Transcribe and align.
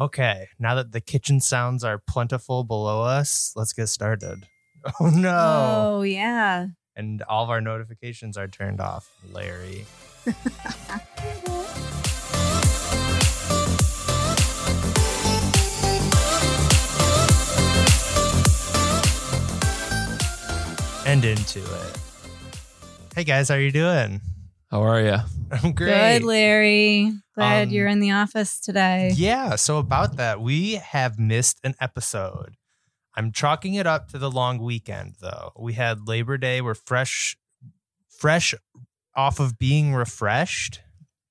Okay, 0.00 0.48
now 0.58 0.74
that 0.76 0.92
the 0.92 1.00
kitchen 1.02 1.40
sounds 1.40 1.84
are 1.84 1.98
plentiful 1.98 2.64
below 2.64 3.02
us, 3.02 3.52
let's 3.54 3.74
get 3.74 3.88
started. 3.88 4.46
Oh 4.98 5.10
no. 5.10 5.96
Oh, 5.98 6.00
yeah. 6.00 6.68
And 6.96 7.20
all 7.28 7.44
of 7.44 7.50
our 7.50 7.60
notifications 7.60 8.38
are 8.38 8.48
turned 8.48 8.80
off, 8.80 9.10
Larry. 9.30 9.84
and 21.04 21.26
into 21.26 21.60
it. 21.60 21.98
Hey 23.14 23.24
guys, 23.24 23.50
how 23.50 23.56
you 23.56 23.70
doing? 23.70 24.22
How 24.70 24.82
are 24.82 25.00
you? 25.02 25.16
I'm 25.50 25.72
great. 25.72 26.20
Good, 26.20 26.22
Larry. 26.24 27.12
Glad 27.34 27.68
Um, 27.68 27.74
you're 27.74 27.88
in 27.88 27.98
the 27.98 28.12
office 28.12 28.60
today. 28.60 29.12
Yeah, 29.16 29.56
so 29.56 29.78
about 29.78 30.16
that, 30.16 30.40
we 30.40 30.74
have 30.74 31.18
missed 31.18 31.58
an 31.64 31.74
episode. 31.80 32.54
I'm 33.16 33.32
chalking 33.32 33.74
it 33.74 33.86
up 33.86 34.08
to 34.10 34.18
the 34.18 34.30
long 34.30 34.58
weekend 34.58 35.16
though. 35.20 35.50
We 35.58 35.72
had 35.72 36.06
Labor 36.06 36.38
Day, 36.38 36.60
we're 36.60 36.74
fresh 36.74 37.36
fresh 38.08 38.54
off 39.16 39.40
of 39.40 39.58
being 39.58 39.92
refreshed. 39.92 40.80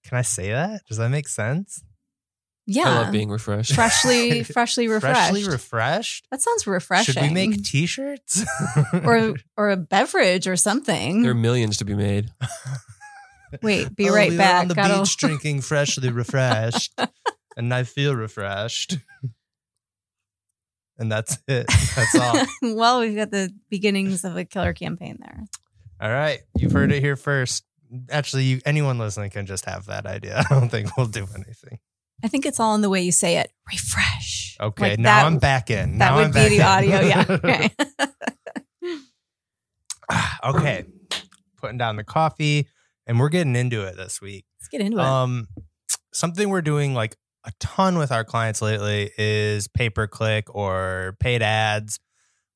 Can 0.03 0.17
I 0.17 0.21
say 0.23 0.49
that? 0.51 0.81
Does 0.87 0.97
that 0.97 1.09
make 1.09 1.27
sense? 1.29 1.81
Yeah. 2.65 2.89
I 2.89 2.95
love 3.03 3.11
being 3.11 3.29
refreshed. 3.29 3.73
freshly, 3.73 4.43
freshly 4.43 4.87
refreshed. 4.89 5.15
Freshly 5.31 5.45
refreshed? 5.49 6.27
that 6.29 6.41
sounds 6.41 6.67
refreshing. 6.67 7.13
Should 7.13 7.23
we 7.23 7.29
make 7.29 7.63
t-shirts? 7.63 8.43
or 9.05 9.35
or 9.57 9.69
a 9.71 9.77
beverage 9.77 10.45
or 10.45 10.57
something? 10.57 11.21
there 11.21 11.31
are 11.31 11.35
millions 11.35 11.77
to 11.77 11.85
be 11.85 11.95
made. 11.95 12.31
Wait, 13.61 13.95
be 13.95 14.09
Oh, 14.09 14.13
right 14.13 14.29
we 14.31 14.37
back. 14.37 14.61
on 14.61 14.67
the 14.67 14.75
beach 14.75 15.17
drinking 15.17 15.61
freshly 15.61 16.09
refreshed, 16.11 16.97
and 17.57 17.73
I 17.73 17.83
feel 17.83 18.15
refreshed. 18.15 18.97
And 20.97 21.09
that's 21.11 21.37
it. 21.47 21.65
That's 21.95 22.15
all. 22.19 22.35
well, 22.75 22.99
we've 22.99 23.15
got 23.15 23.31
the 23.31 23.51
beginnings 23.69 24.25
of 24.25 24.35
a 24.35 24.43
killer 24.43 24.73
campaign 24.73 25.17
there. 25.21 25.45
All 26.01 26.11
right, 26.11 26.39
you've 26.57 26.71
heard 26.73 26.91
it 26.91 27.01
here 27.01 27.15
first. 27.15 27.63
Actually, 28.11 28.43
you, 28.43 28.61
anyone 28.65 28.97
listening 28.99 29.29
can 29.31 29.45
just 29.45 29.65
have 29.65 29.85
that 29.85 30.05
idea. 30.05 30.43
I 30.49 30.53
don't 30.53 30.69
think 30.69 30.95
we'll 30.97 31.07
do 31.07 31.25
anything. 31.35 31.79
I 32.23 32.27
think 32.27 32.45
it's 32.45 32.59
all 32.59 32.75
in 32.75 32.81
the 32.81 32.89
way 32.89 33.01
you 33.01 33.13
say 33.13 33.37
it. 33.37 33.49
Refresh. 33.71 34.57
Okay, 34.59 34.89
Like 34.91 34.99
now 34.99 35.15
that- 35.21 35.25
I'm 35.25 35.37
back 35.39 35.69
in. 35.69 35.97
That 35.99 36.09
Now 36.09 36.15
would 36.17 36.25
I'm 36.25 36.31
be 36.31 36.57
back 36.59 36.81
the 36.83 36.87
in. 36.91 36.93
audio. 36.93 36.99
Yeah. 37.07 37.25
Okay. 38.83 38.95
Ah, 40.11 40.49
okay, 40.49 40.85
putting 41.61 41.77
down 41.77 41.95
the 41.95 42.03
coffee, 42.03 42.67
and 43.09 43.19
we're 43.19 43.29
getting 43.29 43.55
into 43.55 43.81
it 43.81 43.97
this 43.97 44.21
week. 44.21 44.45
Let's 44.61 44.69
get 44.69 44.81
into 44.81 44.99
it. 44.99 45.03
Um, 45.03 45.47
something 46.13 46.47
we're 46.47 46.61
doing 46.61 46.93
like 46.93 47.17
a 47.43 47.51
ton 47.59 47.97
with 47.97 48.11
our 48.11 48.23
clients 48.23 48.61
lately 48.61 49.11
is 49.17 49.67
pay 49.67 49.89
per 49.89 50.05
click 50.05 50.53
or 50.53 51.17
paid 51.19 51.41
ads, 51.41 51.99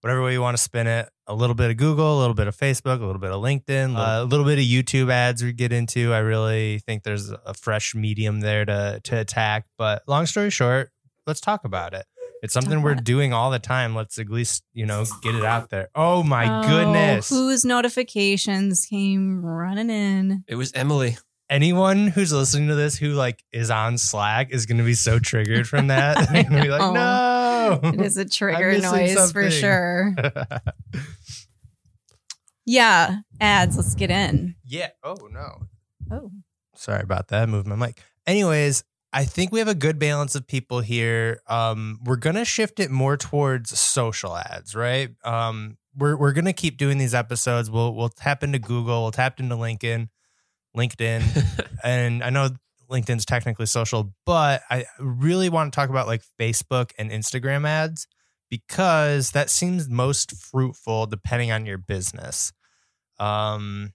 whatever 0.02 0.23
way 0.23 0.34
you 0.34 0.42
want 0.42 0.56
to 0.56 0.62
spin 0.62 0.86
it. 0.86 1.10
A 1.26 1.34
little 1.34 1.56
bit 1.56 1.72
of 1.72 1.78
Google, 1.78 2.20
a 2.20 2.20
little 2.20 2.36
bit 2.36 2.48
of 2.48 2.56
Facebook, 2.56 3.02
a 3.02 3.06
little 3.06 3.20
bit 3.20 3.32
of 3.32 3.42
LinkedIn, 3.42 3.98
uh, 3.98 4.23
a 4.23 4.26
little 4.26 4.45
bit 4.45 4.60
of 4.60 4.66
YouTube 4.66 5.10
ads 5.10 5.42
we 5.42 5.54
get 5.54 5.72
into. 5.72 6.14
I 6.14 6.20
really 6.20 6.80
think 6.80 7.04
there's 7.04 7.30
a 7.32 7.54
fresh 7.54 7.95
medium 7.95 8.42
there 8.42 8.66
to 8.66 9.02
to 9.04 9.20
attack. 9.20 9.66
But 9.78 10.04
long 10.08 10.28
story 10.28 10.52
short, 10.52 10.92
let's 11.26 11.42
talk 11.42 11.66
about 11.66 11.94
it. 11.94 12.06
It's 12.44 12.53
something 12.53 12.73
Talk 12.75 12.83
we're 12.83 12.91
about 12.91 13.02
it. 13.02 13.05
doing 13.05 13.33
all 13.33 13.49
the 13.49 13.58
time. 13.58 13.95
Let's 13.95 14.19
at 14.19 14.30
least, 14.30 14.63
you 14.73 14.86
know, 14.86 15.05
get 15.23 15.33
it 15.33 15.44
out 15.45 15.69
there. 15.72 15.88
Oh 15.95 16.22
my 16.22 16.59
Oh, 16.59 16.67
goodness. 16.67 17.30
Whose 17.30 17.63
notifications 17.66 18.86
came 18.86 19.44
running 19.44 19.89
in? 19.89 20.44
It 20.47 20.55
was 20.55 20.71
Emily. 20.73 21.17
anyone 21.49 22.08
who's 22.08 22.31
listening 22.33 22.67
to 22.67 22.75
this 22.75 22.97
who 22.97 23.14
like 23.14 23.41
is 23.53 23.71
on 23.71 23.97
Slack 23.97 24.52
is 24.52 24.66
going 24.66 24.77
to 24.77 24.83
be 24.83 24.94
so 24.94 25.19
triggered 25.19 25.67
from 25.67 25.88
that. 25.88 26.16
They're 26.31 26.44
going 26.44 26.55
to 26.58 26.61
be 26.64 26.69
like, 26.69 26.94
no. 26.94 27.80
It 27.81 28.02
is 28.02 28.17
a 28.17 28.25
trigger 28.30 28.73
missing 28.73 28.91
noise 28.91 29.14
for 29.31 29.49
something. 29.49 29.49
sure. 29.52 30.16
Yeah. 32.66 33.17
Ads. 33.39 33.77
Let's 33.77 33.95
get 33.95 34.11
in. 34.11 34.55
yeah. 34.65 34.89
Oh, 35.03 35.17
no. 35.32 35.64
Oh. 36.11 36.32
Sorry 36.76 37.02
about 37.02 37.27
that. 37.30 37.49
Move 37.49 37.67
my 37.67 37.76
mic. 37.76 38.02
Anyways, 38.26 38.83
I 39.14 39.26
think 39.26 39.52
we 39.52 39.60
have 39.60 39.68
a 39.68 39.76
good 39.76 40.00
balance 40.00 40.34
of 40.34 40.48
people 40.48 40.82
here. 40.82 41.40
Um, 41.48 42.00
we're 42.04 42.16
going 42.16 42.36
to 42.36 42.46
shift 42.46 42.80
it 42.80 42.90
more 42.90 43.16
towards 43.16 43.78
social 43.78 44.36
ads, 44.36 44.76
right? 44.76 45.12
Um, 45.24 45.78
we're 45.96 46.18
we're 46.18 46.34
going 46.34 46.46
to 46.46 46.54
keep 46.54 46.78
doing 46.78 46.98
these 46.98 47.14
episodes. 47.14 47.70
We'll 47.70 47.94
we'll 47.94 48.10
tap 48.10 48.44
into 48.44 48.58
Google, 48.58 49.04
we'll 49.04 49.12
tap 49.12 49.40
into 49.40 49.56
LinkedIn, 49.56 50.10
LinkedIn, 50.76 51.68
and 51.84 52.24
I 52.24 52.32
know 52.32 52.50
LinkedIn's 52.90 53.26
technically 53.26 53.68
social, 53.68 54.14
but 54.26 54.64
I 54.70 54.86
really 55.00 55.50
want 55.50 55.72
to 55.72 55.76
talk 55.76 55.90
about 55.90 56.08
like 56.08 56.24
Facebook 56.40 56.92
and 56.98 57.12
Instagram 57.12 57.68
ads 57.68 58.08
because 58.50 59.32
that 59.32 59.50
seems 59.50 59.90
most 59.90 60.36
fruitful 60.36 61.06
depending 61.06 61.52
on 61.52 61.66
your 61.66 61.78
business. 61.78 62.52
Um, 63.20 63.94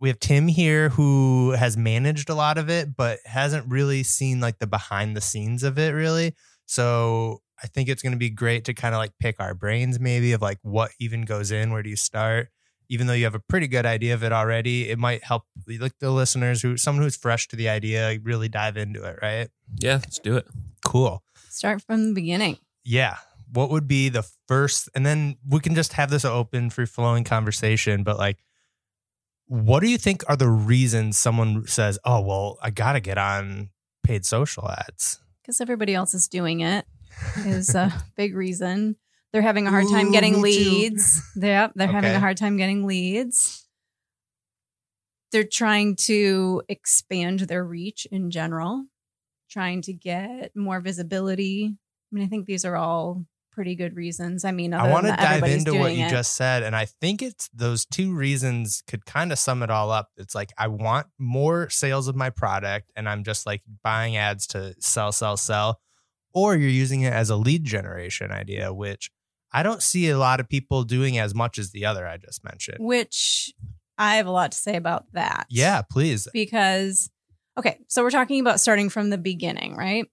we 0.00 0.08
have 0.08 0.18
Tim 0.18 0.48
here 0.48 0.90
who 0.90 1.52
has 1.52 1.76
managed 1.76 2.28
a 2.28 2.34
lot 2.34 2.58
of 2.58 2.68
it, 2.68 2.96
but 2.96 3.18
hasn't 3.24 3.70
really 3.70 4.02
seen 4.02 4.40
like 4.40 4.58
the 4.58 4.66
behind 4.66 5.16
the 5.16 5.20
scenes 5.20 5.62
of 5.62 5.78
it 5.78 5.92
really. 5.92 6.34
So 6.66 7.40
I 7.62 7.66
think 7.66 7.88
it's 7.88 8.02
going 8.02 8.12
to 8.12 8.18
be 8.18 8.30
great 8.30 8.64
to 8.64 8.74
kind 8.74 8.94
of 8.94 8.98
like 8.98 9.12
pick 9.18 9.36
our 9.38 9.54
brains 9.54 10.00
maybe 10.00 10.32
of 10.32 10.42
like 10.42 10.58
what 10.62 10.90
even 10.98 11.22
goes 11.22 11.50
in, 11.50 11.72
where 11.72 11.82
do 11.82 11.90
you 11.90 11.96
start? 11.96 12.48
Even 12.90 13.06
though 13.06 13.14
you 13.14 13.24
have 13.24 13.34
a 13.34 13.40
pretty 13.40 13.66
good 13.66 13.86
idea 13.86 14.12
of 14.12 14.22
it 14.22 14.32
already, 14.32 14.90
it 14.90 14.98
might 14.98 15.24
help 15.24 15.44
like 15.66 15.98
the 16.00 16.10
listeners 16.10 16.60
who 16.60 16.76
someone 16.76 17.02
who's 17.02 17.16
fresh 17.16 17.48
to 17.48 17.56
the 17.56 17.68
idea 17.68 18.18
really 18.22 18.48
dive 18.48 18.76
into 18.76 19.02
it, 19.04 19.18
right? 19.22 19.48
yeah, 19.78 19.94
let's 19.94 20.18
do 20.18 20.36
it. 20.36 20.46
Cool. 20.84 21.22
Start 21.48 21.82
from 21.82 22.08
the 22.08 22.14
beginning. 22.14 22.58
Yeah. 22.84 23.16
What 23.50 23.70
would 23.70 23.88
be 23.88 24.10
the 24.10 24.28
first 24.48 24.90
and 24.94 25.06
then 25.06 25.36
we 25.48 25.60
can 25.60 25.74
just 25.74 25.94
have 25.94 26.10
this 26.10 26.24
open 26.24 26.68
free 26.68 26.86
flowing 26.86 27.24
conversation, 27.24 28.02
but 28.02 28.18
like 28.18 28.44
what 29.46 29.80
do 29.80 29.88
you 29.88 29.98
think 29.98 30.24
are 30.28 30.36
the 30.36 30.48
reasons 30.48 31.18
someone 31.18 31.66
says, 31.66 31.98
"Oh, 32.04 32.20
well, 32.20 32.58
I 32.62 32.70
got 32.70 32.92
to 32.92 33.00
get 33.00 33.18
on 33.18 33.70
paid 34.02 34.24
social 34.24 34.68
ads?" 34.70 35.20
Because 35.42 35.60
everybody 35.60 35.94
else 35.94 36.14
is 36.14 36.28
doing 36.28 36.60
it 36.60 36.86
is 37.38 37.74
a 37.74 37.92
big 38.16 38.34
reason. 38.34 38.96
They're 39.32 39.42
having 39.42 39.66
a 39.66 39.70
hard 39.70 39.88
time 39.88 40.08
Ooh, 40.08 40.12
getting 40.12 40.34
too. 40.34 40.40
leads. 40.40 41.22
Yep. 41.36 41.72
They're 41.74 41.88
having 41.88 42.12
a 42.12 42.20
hard 42.20 42.36
time 42.36 42.56
getting 42.56 42.86
leads. 42.86 43.66
They're 45.32 45.42
trying 45.42 45.96
to 45.96 46.62
expand 46.68 47.40
their 47.40 47.64
reach 47.64 48.06
in 48.12 48.30
general, 48.30 48.86
trying 49.50 49.82
to 49.82 49.92
get 49.92 50.54
more 50.54 50.80
visibility. 50.80 51.72
I 51.74 52.14
mean, 52.14 52.24
I 52.24 52.28
think 52.28 52.46
these 52.46 52.64
are 52.64 52.76
all 52.76 53.26
pretty 53.54 53.74
good 53.74 53.96
reasons. 53.96 54.44
I 54.44 54.52
mean, 54.52 54.74
I 54.74 54.90
want 54.90 55.06
to 55.06 55.12
dive 55.12 55.44
into 55.44 55.74
what 55.78 55.94
you 55.94 56.04
it. 56.04 56.10
just 56.10 56.34
said 56.36 56.62
and 56.62 56.74
I 56.74 56.86
think 56.86 57.22
it's 57.22 57.48
those 57.54 57.84
two 57.86 58.14
reasons 58.14 58.82
could 58.86 59.06
kind 59.06 59.32
of 59.32 59.38
sum 59.38 59.62
it 59.62 59.70
all 59.70 59.90
up. 59.90 60.10
It's 60.16 60.34
like 60.34 60.52
I 60.58 60.68
want 60.68 61.06
more 61.18 61.70
sales 61.70 62.08
of 62.08 62.16
my 62.16 62.30
product 62.30 62.90
and 62.96 63.08
I'm 63.08 63.24
just 63.24 63.46
like 63.46 63.62
buying 63.82 64.16
ads 64.16 64.46
to 64.48 64.74
sell 64.80 65.12
sell 65.12 65.36
sell 65.36 65.80
or 66.34 66.56
you're 66.56 66.68
using 66.68 67.02
it 67.02 67.12
as 67.12 67.30
a 67.30 67.36
lead 67.36 67.64
generation 67.64 68.30
idea 68.32 68.74
which 68.74 69.10
I 69.52 69.62
don't 69.62 69.82
see 69.82 70.10
a 70.10 70.18
lot 70.18 70.40
of 70.40 70.48
people 70.48 70.82
doing 70.82 71.16
as 71.16 71.32
much 71.32 71.58
as 71.58 71.70
the 71.70 71.86
other 71.86 72.08
I 72.08 72.16
just 72.16 72.42
mentioned. 72.44 72.78
which 72.80 73.54
I 73.96 74.16
have 74.16 74.26
a 74.26 74.32
lot 74.32 74.50
to 74.50 74.58
say 74.58 74.74
about 74.74 75.04
that. 75.12 75.46
Yeah, 75.48 75.82
please. 75.82 76.26
because 76.32 77.08
okay, 77.56 77.78
so 77.86 78.02
we're 78.02 78.10
talking 78.10 78.40
about 78.40 78.58
starting 78.58 78.88
from 78.88 79.10
the 79.10 79.18
beginning, 79.18 79.76
right? 79.76 80.06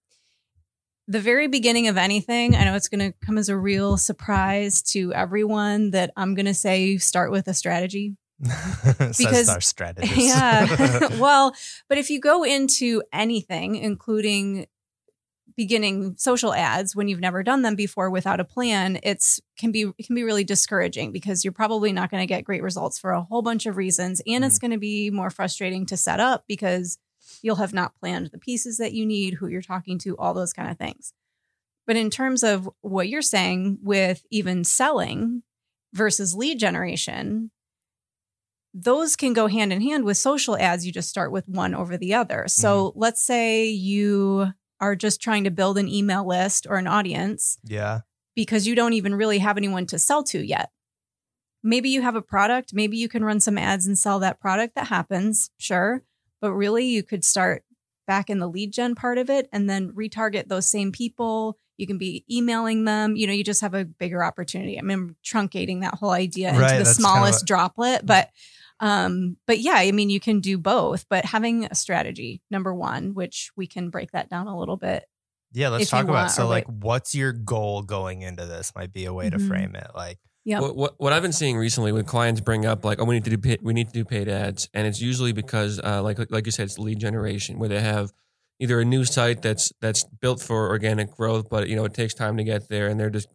The 1.11 1.19
very 1.19 1.47
beginning 1.47 1.89
of 1.89 1.97
anything, 1.97 2.55
I 2.55 2.63
know 2.63 2.73
it's 2.73 2.87
going 2.87 3.11
to 3.11 3.17
come 3.25 3.37
as 3.37 3.49
a 3.49 3.57
real 3.57 3.97
surprise 3.97 4.81
to 4.93 5.11
everyone 5.13 5.91
that 5.91 6.13
I'm 6.15 6.35
going 6.35 6.45
to 6.45 6.53
say 6.53 6.97
start 6.99 7.31
with 7.31 7.49
a 7.49 7.53
strategy. 7.53 8.15
Because- 9.17 9.49
our 9.49 9.59
strategist. 9.59 10.15
Yeah. 10.17 11.17
well, 11.19 11.53
but 11.89 11.97
if 11.97 12.09
you 12.09 12.21
go 12.21 12.45
into 12.45 13.03
anything, 13.11 13.75
including 13.75 14.67
beginning 15.57 16.15
social 16.17 16.53
ads 16.53 16.95
when 16.95 17.09
you've 17.09 17.19
never 17.19 17.43
done 17.43 17.61
them 17.61 17.75
before 17.75 18.09
without 18.09 18.39
a 18.39 18.45
plan, 18.45 18.97
it's 19.03 19.41
can 19.59 19.73
be 19.73 19.91
it 19.97 20.05
can 20.07 20.15
be 20.15 20.23
really 20.23 20.45
discouraging 20.45 21.11
because 21.11 21.43
you're 21.43 21.51
probably 21.51 21.91
not 21.91 22.09
going 22.09 22.21
to 22.21 22.25
get 22.25 22.45
great 22.45 22.63
results 22.63 22.97
for 22.97 23.11
a 23.11 23.21
whole 23.21 23.41
bunch 23.41 23.65
of 23.65 23.75
reasons 23.75 24.21
and 24.25 24.45
it's 24.45 24.59
mm. 24.59 24.61
going 24.61 24.71
to 24.71 24.77
be 24.77 25.09
more 25.09 25.29
frustrating 25.29 25.85
to 25.87 25.97
set 25.97 26.21
up 26.21 26.45
because 26.47 26.97
you'll 27.41 27.57
have 27.57 27.73
not 27.73 27.95
planned 27.99 28.29
the 28.31 28.37
pieces 28.37 28.77
that 28.77 28.93
you 28.93 29.05
need, 29.05 29.35
who 29.35 29.47
you're 29.47 29.61
talking 29.61 29.97
to, 29.99 30.17
all 30.17 30.33
those 30.33 30.53
kind 30.53 30.69
of 30.69 30.77
things. 30.77 31.13
But 31.87 31.95
in 31.95 32.09
terms 32.09 32.43
of 32.43 32.69
what 32.81 33.09
you're 33.09 33.21
saying 33.21 33.79
with 33.81 34.23
even 34.29 34.63
selling 34.63 35.43
versus 35.93 36.35
lead 36.35 36.59
generation, 36.59 37.51
those 38.73 39.15
can 39.15 39.33
go 39.33 39.47
hand 39.47 39.73
in 39.73 39.81
hand 39.81 40.05
with 40.05 40.17
social 40.17 40.57
ads. 40.57 40.85
You 40.85 40.91
just 40.91 41.09
start 41.09 41.31
with 41.31 41.47
one 41.47 41.75
over 41.75 41.97
the 41.97 42.13
other. 42.13 42.45
So 42.47 42.89
mm-hmm. 42.89 42.99
let's 42.99 43.23
say 43.23 43.65
you 43.65 44.53
are 44.79 44.95
just 44.95 45.21
trying 45.21 45.43
to 45.43 45.51
build 45.51 45.77
an 45.77 45.87
email 45.87 46.25
list 46.25 46.65
or 46.69 46.77
an 46.77 46.87
audience 46.87 47.57
yeah. 47.63 48.01
because 48.35 48.67
you 48.67 48.75
don't 48.75 48.93
even 48.93 49.13
really 49.13 49.39
have 49.39 49.57
anyone 49.57 49.85
to 49.87 49.99
sell 49.99 50.23
to 50.25 50.45
yet. 50.45 50.71
Maybe 51.63 51.89
you 51.89 52.01
have 52.01 52.15
a 52.15 52.21
product, 52.21 52.73
maybe 52.73 52.97
you 52.97 53.07
can 53.07 53.23
run 53.23 53.39
some 53.39 53.57
ads 53.57 53.85
and 53.85 53.97
sell 53.97 54.17
that 54.19 54.39
product. 54.39 54.73
That 54.75 54.87
happens, 54.87 55.51
sure. 55.59 56.03
But 56.41 56.53
really, 56.53 56.85
you 56.85 57.03
could 57.03 57.23
start 57.23 57.63
back 58.07 58.29
in 58.29 58.39
the 58.39 58.47
lead 58.49 58.73
gen 58.73 58.95
part 58.95 59.17
of 59.17 59.29
it 59.29 59.47
and 59.53 59.69
then 59.69 59.91
retarget 59.93 60.47
those 60.47 60.69
same 60.69 60.91
people. 60.91 61.57
You 61.77 61.87
can 61.87 61.97
be 61.97 62.25
emailing 62.29 62.83
them. 62.85 63.15
You 63.15 63.27
know, 63.27 63.33
you 63.33 63.43
just 63.43 63.61
have 63.61 63.73
a 63.73 63.85
bigger 63.85 64.23
opportunity. 64.23 64.77
I 64.77 64.81
mean, 64.81 64.97
I'm 64.97 65.15
truncating 65.23 65.81
that 65.81 65.95
whole 65.95 66.11
idea 66.11 66.49
Right, 66.49 66.61
into 66.63 66.77
the 66.79 66.85
that's 66.85 66.97
kinda 66.97 67.09
smallest 67.11 67.45
droplet, 67.45 68.05
but 68.05 68.29
um, 68.79 69.37
but 69.45 69.59
yeah, 69.59 69.75
I 69.75 69.91
mean, 69.91 70.09
you 70.09 70.19
can 70.19 70.39
do 70.39 70.57
both, 70.57 71.05
but 71.07 71.23
having 71.23 71.65
a 71.65 71.75
strategy, 71.75 72.41
number 72.49 72.73
one, 72.73 73.13
which 73.13 73.51
we 73.55 73.67
can 73.67 73.91
break 73.91 74.11
that 74.11 74.27
down 74.29 74.47
a 74.47 74.57
little 74.57 74.77
bit. 74.77 75.05
Yeah, 75.53 75.69
let's 75.69 75.89
talk 75.89 76.05
about 76.05 76.15
want, 76.15 76.31
so 76.31 76.47
like 76.47 76.65
what's 76.67 77.13
your 77.13 77.31
goal 77.33 77.83
going 77.83 78.21
into 78.21 78.45
this 78.45 78.73
might 78.75 78.91
be 78.93 79.05
a 79.05 79.13
way 79.13 79.29
to 79.29 79.37
Mhm. 79.37 79.47
frame 79.47 79.75
it. 79.75 79.91
Like 79.93 80.19
Yep. 80.43 80.61
What, 80.61 80.75
what 80.75 80.93
what 80.97 81.13
I've 81.13 81.21
been 81.21 81.33
seeing 81.33 81.57
recently 81.57 81.91
when 81.91 82.03
clients 82.03 82.41
bring 82.41 82.65
up 82.65 82.83
like, 82.83 82.99
oh, 82.99 83.05
we 83.05 83.15
need 83.15 83.25
to 83.25 83.29
do 83.29 83.37
paid, 83.37 83.59
we 83.61 83.73
need 83.73 83.87
to 83.87 83.93
do 83.93 84.03
paid 84.03 84.27
ads, 84.27 84.69
and 84.73 84.87
it's 84.87 84.99
usually 84.99 85.33
because 85.33 85.79
uh, 85.83 86.01
like 86.01 86.17
like 86.31 86.45
you 86.45 86.51
said, 86.51 86.63
it's 86.63 86.79
lead 86.79 86.99
generation 86.99 87.59
where 87.59 87.69
they 87.69 87.79
have 87.79 88.11
either 88.59 88.79
a 88.79 88.85
new 88.85 89.05
site 89.05 89.41
that's 89.41 89.71
that's 89.81 90.03
built 90.03 90.41
for 90.41 90.69
organic 90.69 91.11
growth, 91.11 91.49
but 91.49 91.67
you 91.69 91.75
know 91.75 91.85
it 91.85 91.93
takes 91.93 92.13
time 92.13 92.37
to 92.37 92.43
get 92.43 92.69
there, 92.69 92.87
and 92.87 92.99
they're 92.99 93.11
just 93.11 93.27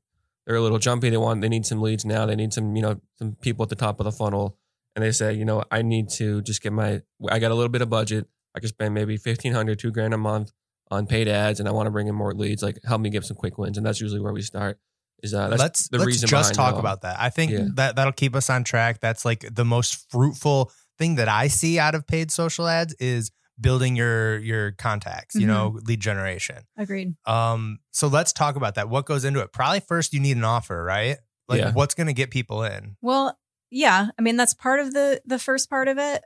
they're 0.47 0.57
a 0.57 0.61
little 0.61 0.79
jumpy. 0.79 1.11
They 1.11 1.17
want 1.17 1.43
they 1.43 1.49
need 1.49 1.67
some 1.67 1.81
leads 1.81 2.05
now. 2.05 2.27
They 2.27 2.37
need 2.37 2.53
some 2.53 2.75
you 2.75 2.83
know 2.83 3.01
some 3.19 3.37
people 3.41 3.63
at 3.63 3.69
the 3.69 3.77
top 3.77 4.01
of 4.01 4.05
the 4.05 4.13
funnel, 4.13 4.57
and 4.95 5.05
they 5.05 5.13
say, 5.13 5.33
you 5.33 5.45
know, 5.45 5.63
I 5.71 5.83
need 5.83 6.09
to 6.11 6.43
just 6.43 6.61
get 6.61 6.73
my 6.73 7.03
I 7.29 7.39
got 7.39 7.53
a 7.53 7.55
little 7.55 7.69
bit 7.69 7.83
of 7.83 7.91
budget. 7.91 8.27
I 8.55 8.61
can 8.61 8.69
spend 8.69 8.95
maybe 8.95 9.17
fifteen 9.17 9.53
hundred, 9.53 9.79
two 9.79 9.93
grand 9.93 10.13
a 10.15 10.19
month 10.19 10.53
on 10.91 11.07
paid 11.07 11.29
ads, 11.29 11.61
and 11.61 11.69
I 11.69 11.73
want 11.73 11.87
to 11.87 11.91
bring 11.91 12.09
in 12.09 12.15
more 12.15 12.33
leads. 12.33 12.63
Like 12.63 12.79
help 12.85 13.01
me 13.01 13.11
get 13.11 13.25
some 13.25 13.37
quick 13.37 13.59
wins, 13.59 13.77
and 13.77 13.87
that's 13.87 14.01
usually 14.01 14.21
where 14.21 14.33
we 14.33 14.43
start. 14.43 14.79
Is 15.23 15.33
uh, 15.35 15.49
that's 15.49 15.61
let's 15.61 15.89
the 15.89 15.99
let's 15.99 16.07
reason 16.07 16.29
just 16.29 16.51
behind 16.51 16.53
it 16.53 16.57
talk 16.57 16.75
all. 16.75 16.81
about 16.81 17.03
that. 17.03 17.19
I 17.19 17.31
think 17.31 17.51
Yeah. 17.53 17.69
that 17.75 17.97
that'll 17.97 18.13
keep 18.13 18.35
us 18.37 18.51
on 18.51 18.65
track. 18.65 19.01
That's 19.01 19.25
like 19.25 19.47
the 19.55 19.65
most 19.65 20.11
fruitful 20.11 20.71
thing 20.99 21.15
that 21.17 21.29
I 21.29 21.49
see 21.49 21.79
out 21.79 21.95
of 21.95 22.07
paid 22.07 22.31
social 22.31 22.69
ads 22.69 22.95
is 23.01 23.31
building 23.59 23.97
your 23.97 24.39
your 24.39 24.73
contacts, 24.73 25.35
you 25.35 25.43
Mhm. 25.47 25.49
know, 25.49 25.79
lead 25.85 26.01
generation. 26.01 26.65
Agreed. 26.77 27.15
Um 27.25 27.79
so 27.93 28.09
let's 28.09 28.33
talk 28.35 28.57
about 28.57 28.75
that. 28.75 28.89
What 28.91 29.07
goes 29.07 29.25
into 29.25 29.41
it? 29.41 29.53
Probably 29.53 29.81
first 29.81 30.13
you 30.13 30.21
need 30.21 30.37
an 30.37 30.45
offer, 30.45 30.85
right? 30.85 31.17
Like 31.49 31.61
Yeah. 31.61 31.73
what's 31.73 31.95
going 31.95 32.09
to 32.09 32.13
get 32.13 32.31
people 32.31 32.63
in? 32.65 32.97
Well, 33.01 33.39
yeah, 33.71 34.09
I 34.19 34.23
mean 34.23 34.37
that's 34.37 34.53
part 34.53 34.81
of 34.81 34.93
the 34.93 35.23
the 35.25 35.39
first 35.39 35.71
part 35.71 35.89
of 35.89 35.97
it. 35.97 36.23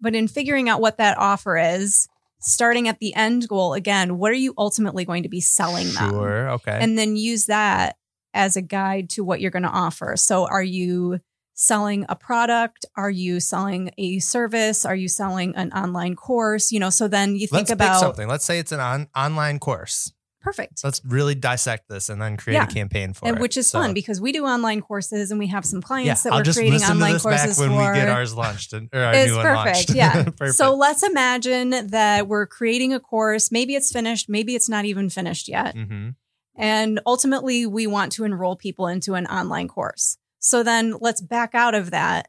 But 0.00 0.14
in 0.14 0.28
figuring 0.28 0.68
out 0.68 0.80
what 0.80 0.98
that 0.98 1.18
offer 1.18 1.56
is, 1.58 2.08
starting 2.40 2.88
at 2.88 2.98
the 2.98 3.14
end 3.14 3.48
goal 3.48 3.74
again, 3.74 4.18
what 4.18 4.30
are 4.30 4.34
you 4.34 4.54
ultimately 4.56 5.04
going 5.04 5.22
to 5.22 5.28
be 5.28 5.40
selling 5.40 5.92
them? 5.92 6.10
Sure, 6.10 6.50
okay. 6.50 6.78
And 6.80 6.96
then 6.96 7.16
use 7.16 7.46
that 7.46 7.96
as 8.34 8.56
a 8.56 8.62
guide 8.62 9.10
to 9.10 9.24
what 9.24 9.40
you're 9.40 9.50
going 9.50 9.62
to 9.64 9.68
offer. 9.68 10.14
So 10.16 10.46
are 10.46 10.62
you 10.62 11.20
selling 11.54 12.06
a 12.08 12.14
product? 12.14 12.86
Are 12.96 13.10
you 13.10 13.40
selling 13.40 13.90
a 13.98 14.20
service? 14.20 14.84
Are 14.84 14.94
you 14.94 15.08
selling 15.08 15.54
an 15.56 15.72
online 15.72 16.14
course? 16.14 16.70
You 16.70 16.78
know, 16.78 16.90
so 16.90 17.08
then 17.08 17.34
you 17.34 17.48
think 17.48 17.52
let's 17.52 17.70
about 17.72 17.94
pick 17.94 18.00
something. 18.00 18.28
Let's 18.28 18.44
say 18.44 18.58
it's 18.58 18.72
an 18.72 18.80
on, 18.80 19.08
online 19.16 19.58
course. 19.58 20.12
Perfect. 20.40 20.82
Let's 20.84 21.00
really 21.04 21.34
dissect 21.34 21.88
this 21.88 22.08
and 22.08 22.20
then 22.22 22.36
create 22.36 22.56
Yeah. 22.56 22.64
a 22.64 22.66
campaign 22.66 23.12
for 23.12 23.26
and 23.28 23.36
it. 23.36 23.40
which 23.40 23.56
is 23.56 23.66
So, 23.68 23.80
fun 23.80 23.94
because 23.94 24.20
we 24.20 24.32
do 24.32 24.44
online 24.44 24.80
courses 24.80 25.30
and 25.30 25.38
we 25.38 25.48
have 25.48 25.64
some 25.64 25.78
yeah, 25.80 25.86
clients 25.86 26.22
that 26.22 26.32
I'll 26.32 26.40
we're 26.40 26.44
just 26.44 26.58
creating 26.58 26.82
online 26.82 27.18
courses 27.18 27.58
when 27.58 27.70
for. 27.70 27.92
we 27.92 27.98
get 27.98 28.08
ours 28.08 28.34
launched 28.34 28.72
and, 28.72 28.88
or 28.92 29.00
our 29.02 29.14
It's 29.14 29.32
new 29.32 29.40
perfect. 29.42 29.90
Yeah. 29.94 30.22
perfect. 30.36 30.54
So 30.54 30.74
let's 30.74 31.02
imagine 31.02 31.88
that 31.88 32.28
we're 32.28 32.46
creating 32.46 32.92
a 32.94 33.00
course. 33.00 33.50
Maybe 33.52 33.74
it's 33.74 33.90
finished, 33.92 34.28
maybe 34.28 34.54
it's 34.54 34.68
not 34.68 34.84
even 34.84 35.08
finished 35.10 35.48
yet. 35.48 35.74
Mhm. 35.74 36.14
And 36.56 37.00
ultimately, 37.06 37.66
we 37.66 37.86
want 37.86 38.10
to 38.12 38.24
enroll 38.24 38.56
people 38.56 38.88
into 38.88 39.14
an 39.14 39.26
online 39.26 39.68
course. 39.68 40.16
So 40.40 40.62
then 40.64 40.94
let's 41.00 41.20
back 41.20 41.54
out 41.54 41.74
of 41.74 41.90
that. 41.92 42.28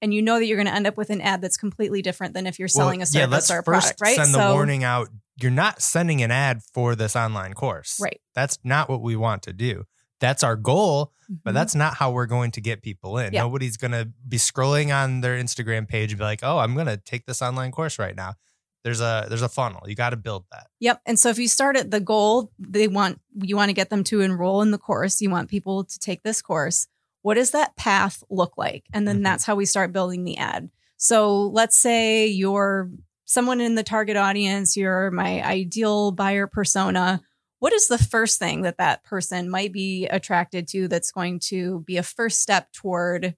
And 0.00 0.14
you 0.14 0.22
know 0.22 0.38
that 0.38 0.46
you're 0.46 0.56
going 0.56 0.68
to 0.68 0.74
end 0.74 0.86
up 0.86 0.96
with 0.96 1.10
an 1.10 1.20
ad 1.20 1.40
that's 1.42 1.56
completely 1.56 2.02
different 2.02 2.34
than 2.34 2.46
if 2.46 2.58
you're 2.58 2.68
selling 2.68 2.98
Well, 3.00 3.04
a 3.04 3.06
service 3.06 3.30
let's 3.32 3.50
or 3.50 3.58
a 3.58 3.64
first 3.64 3.98
product, 3.98 4.00
right? 4.00 4.16
Send 4.16 4.34
the 4.34 4.38
so, 4.38 4.54
warning 4.54 4.84
out. 4.84 5.08
You're 5.40 5.50
not 5.50 5.82
sending 5.82 6.22
an 6.22 6.30
ad 6.30 6.62
for 6.72 6.94
this 6.94 7.16
online 7.16 7.54
course. 7.54 7.98
Right. 8.00 8.20
That's 8.34 8.58
not 8.62 8.88
what 8.88 9.02
we 9.02 9.16
want 9.16 9.42
to 9.44 9.52
do. 9.52 9.84
That's 10.20 10.42
our 10.42 10.56
goal, 10.56 11.12
but 11.44 11.50
Mhm. 11.50 11.54
that's 11.54 11.74
not 11.74 11.94
how 11.94 12.10
we're 12.10 12.26
going 12.26 12.50
to 12.52 12.60
get 12.60 12.82
people 12.82 13.18
in. 13.18 13.32
Yeah. 13.32 13.42
Nobody's 13.42 13.76
going 13.76 13.92
to 13.92 14.10
be 14.26 14.36
scrolling 14.36 14.94
on 14.94 15.20
their 15.20 15.36
Instagram 15.40 15.86
page 15.88 16.10
and 16.12 16.18
be 16.18 16.24
like, 16.24 16.40
"Oh, 16.42 16.58
I'm 16.58 16.74
going 16.74 16.86
to 16.86 16.96
take 16.96 17.26
this 17.26 17.40
online 17.40 17.70
course 17.70 17.98
right 18.00 18.16
now." 18.16 18.34
There's 18.84 19.00
a 19.00 19.26
there's 19.28 19.42
a 19.42 19.48
funnel. 19.48 19.82
You 19.86 19.94
got 19.94 20.10
to 20.10 20.16
build 20.16 20.44
that. 20.50 20.68
Yep. 20.80 21.02
And 21.06 21.18
so 21.18 21.28
if 21.28 21.38
you 21.38 21.46
start 21.48 21.76
at 21.76 21.90
the 21.90 22.00
goal, 22.00 22.50
they 22.58 22.88
want 22.88 23.20
you 23.42 23.54
want 23.56 23.68
to 23.68 23.74
get 23.74 23.90
them 23.90 24.02
to 24.04 24.20
enroll 24.22 24.62
in 24.62 24.70
the 24.70 24.78
course. 24.78 25.20
You 25.20 25.30
want 25.30 25.48
people 25.50 25.84
to 25.84 25.98
take 25.98 26.22
this 26.22 26.40
course. 26.42 26.86
What 27.22 27.34
does 27.34 27.50
that 27.50 27.76
path 27.76 28.22
look 28.30 28.56
like? 28.56 28.84
And 28.92 29.06
then 29.06 29.20
Mhm. 29.20 29.24
that's 29.24 29.44
how 29.44 29.54
we 29.56 29.66
start 29.66 29.92
building 29.92 30.24
the 30.24 30.38
ad. 30.38 30.70
So 30.96 31.46
let's 31.48 31.76
say 31.76 32.26
you're 32.26 32.90
someone 33.24 33.60
in 33.60 33.74
the 33.74 33.82
target 33.82 34.16
audience, 34.16 34.76
you're 34.76 35.10
my 35.10 35.42
ideal 35.44 36.12
buyer 36.12 36.46
persona. 36.46 37.20
What 37.60 37.72
is 37.72 37.88
the 37.88 37.98
first 37.98 38.38
thing 38.38 38.62
that 38.62 38.78
that 38.78 39.04
person 39.04 39.50
might 39.50 39.72
be 39.72 40.06
attracted 40.06 40.68
to 40.68 40.88
that's 40.88 41.12
going 41.12 41.40
to 41.40 41.80
be 41.80 41.96
a 41.96 42.02
first 42.02 42.40
step 42.40 42.72
toward 42.72 43.34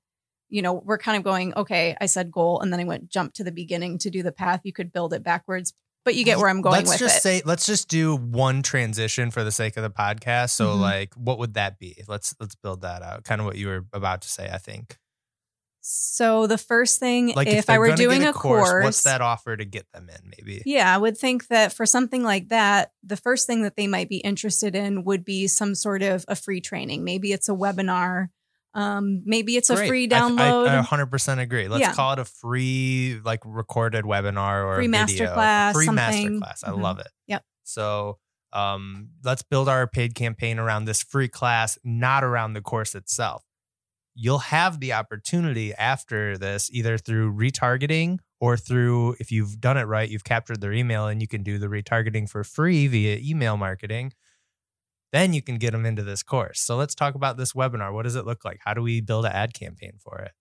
you 0.53 0.63
know, 0.63 0.83
we're 0.85 0.99
kind 0.99 1.17
of 1.17 1.23
going, 1.23 1.55
okay, 1.57 1.97
I 2.01 2.07
said 2.07 2.33
goal 2.33 2.61
and 2.61 2.73
then 2.73 2.81
I 2.81 2.85
went 2.85 3.09
jump 3.09 3.35
to 3.35 3.45
the 3.45 3.53
beginning 3.53 3.99
to 3.99 4.11
do 4.11 4.25
the 4.25 4.33
path. 4.33 4.63
You 4.65 4.73
could 4.73 4.93
build 4.93 5.15
it 5.15 5.23
backwards, 5.23 5.75
but 6.05 6.15
you 6.15 6.25
get 6.25 6.39
where 6.39 6.49
I'm 6.49 6.61
going 6.63 6.75
let's 6.77 6.91
with 6.91 6.99
just 6.99 7.19
it. 7.19 7.21
say 7.23 7.43
let's 7.45 7.67
just 7.67 7.89
do 7.89 8.17
one 8.17 8.63
transition 8.63 9.31
for 9.31 9.45
the 9.45 9.53
sake 9.53 9.77
of 9.77 9.83
the 9.83 9.91
podcast. 9.91 10.51
So 10.51 10.69
Mhm. 10.77 10.81
like 10.81 11.15
what 11.15 11.39
would 11.39 11.55
that 11.55 11.79
be? 11.79 12.03
Let's 12.09 12.35
let's 12.41 12.55
build 12.55 12.83
that 12.83 13.03
out. 13.03 13.25
Kind 13.25 13.41
of 13.41 13.47
what 13.47 13.57
you 13.57 13.69
were 13.69 13.87
about 13.93 14.23
to 14.23 14.29
say, 14.29 14.49
I 14.51 14.59
think. 14.59 14.97
So 15.83 16.47
the 16.47 16.59
first 16.59 17.01
thing, 17.01 17.33
Like 17.35 17.49
if, 17.49 17.65
they're 17.67 17.77
I 17.77 17.79
were 17.79 17.97
doing 17.97 18.25
a 18.25 18.35
course, 18.35 18.85
what's 18.85 19.03
that 19.05 19.23
offer 19.23 19.57
to 19.57 19.65
get 19.65 19.87
them 19.95 20.11
in 20.11 20.31
maybe? 20.39 20.63
Yeah, 20.67 20.95
I 20.95 20.99
would 20.99 21.17
think 21.17 21.49
that 21.49 21.73
for 21.73 21.87
something 21.87 22.23
like 22.23 22.51
that, 22.51 22.93
the 23.03 23.17
first 23.17 23.47
thing 23.47 23.63
that 23.63 23.77
they 23.77 23.87
might 23.87 24.09
be 24.11 24.19
interested 24.19 24.75
in 24.75 25.05
would 25.05 25.25
be 25.25 25.47
some 25.47 25.75
sort 25.75 26.03
of 26.03 26.27
a 26.29 26.37
free 26.37 26.61
training. 26.61 27.03
Maybe 27.03 27.33
it's 27.33 27.49
a 27.49 27.53
webinar. 27.53 28.29
Um, 28.75 29.23
maybe 29.25 29.57
it's 29.57 29.69
a 29.71 29.75
Great. 29.75 29.89
free 29.89 30.09
I- 30.13 30.17
I- 30.17 30.21
download, 30.21 30.69
I, 30.69 30.77
100% 30.83 31.41
agree. 31.41 31.67
Let's 31.69 31.81
Yeah. 31.81 31.93
call 31.93 32.13
it 32.13 32.19
a 32.21 32.25
free 32.25 33.21
like 33.25 33.41
recorded 33.45 34.05
webinar 34.05 34.65
or 34.65 34.77
Free 34.77 34.87
masterclass, 34.89 35.73
Free 35.73 35.87
something. 35.87 36.41
masterclass. 36.41 36.63
I 36.65 36.71
Mhm. 36.71 36.81
love 36.83 36.99
it. 37.01 37.09
Yep. 37.27 37.45
So 37.65 38.19
um, 38.53 39.11
let's 39.23 39.43
build 39.43 39.69
our 39.69 39.87
paid 39.87 40.15
campaign 40.17 40.59
around 40.59 40.85
this 40.85 41.03
free 41.05 41.29
class, 41.29 41.79
not 41.85 42.25
around 42.25 42.55
the 42.55 42.61
course 42.61 42.97
itself. 42.97 43.45
You'll 44.17 44.39
have 44.41 44.81
the 44.81 44.93
opportunity 44.93 45.73
after 45.75 46.37
this, 46.37 46.69
either 46.73 46.99
through 46.99 47.33
retargeting 47.33 48.19
or 48.41 48.57
through, 48.57 49.15
if 49.21 49.31
you've 49.31 49.61
done 49.61 49.77
it 49.77 49.85
right, 49.85 50.09
you've 50.11 50.25
captured 50.25 50.61
their 50.61 50.73
email 50.73 51.07
and 51.07 51.21
you 51.23 51.29
can 51.29 51.45
do 51.45 51.59
the 51.59 51.69
retargeting 51.69 52.29
for 52.29 52.43
free 52.43 52.89
via 52.89 53.19
email 53.23 53.57
marketing. 53.57 54.13
Then 55.13 55.33
you 55.33 55.43
can 55.43 55.57
get 55.57 55.73
them 55.73 55.85
into 55.85 56.03
this 56.03 56.23
course. 56.23 56.61
So 56.61 56.77
let's 56.77 56.95
talk 56.95 57.15
about 57.15 57.37
this 57.37 57.53
webinar. 57.53 57.93
What 57.93 58.05
does 58.05 58.15
it 58.17 58.27
look 58.27 58.45
like? 58.45 58.61
How 58.65 58.75
do 58.75 58.83
we 58.83 59.01
build 59.01 59.25
an 59.25 59.33
ad 59.33 59.55
campaign 59.55 59.95
for 59.99 60.19
it? 60.21 60.33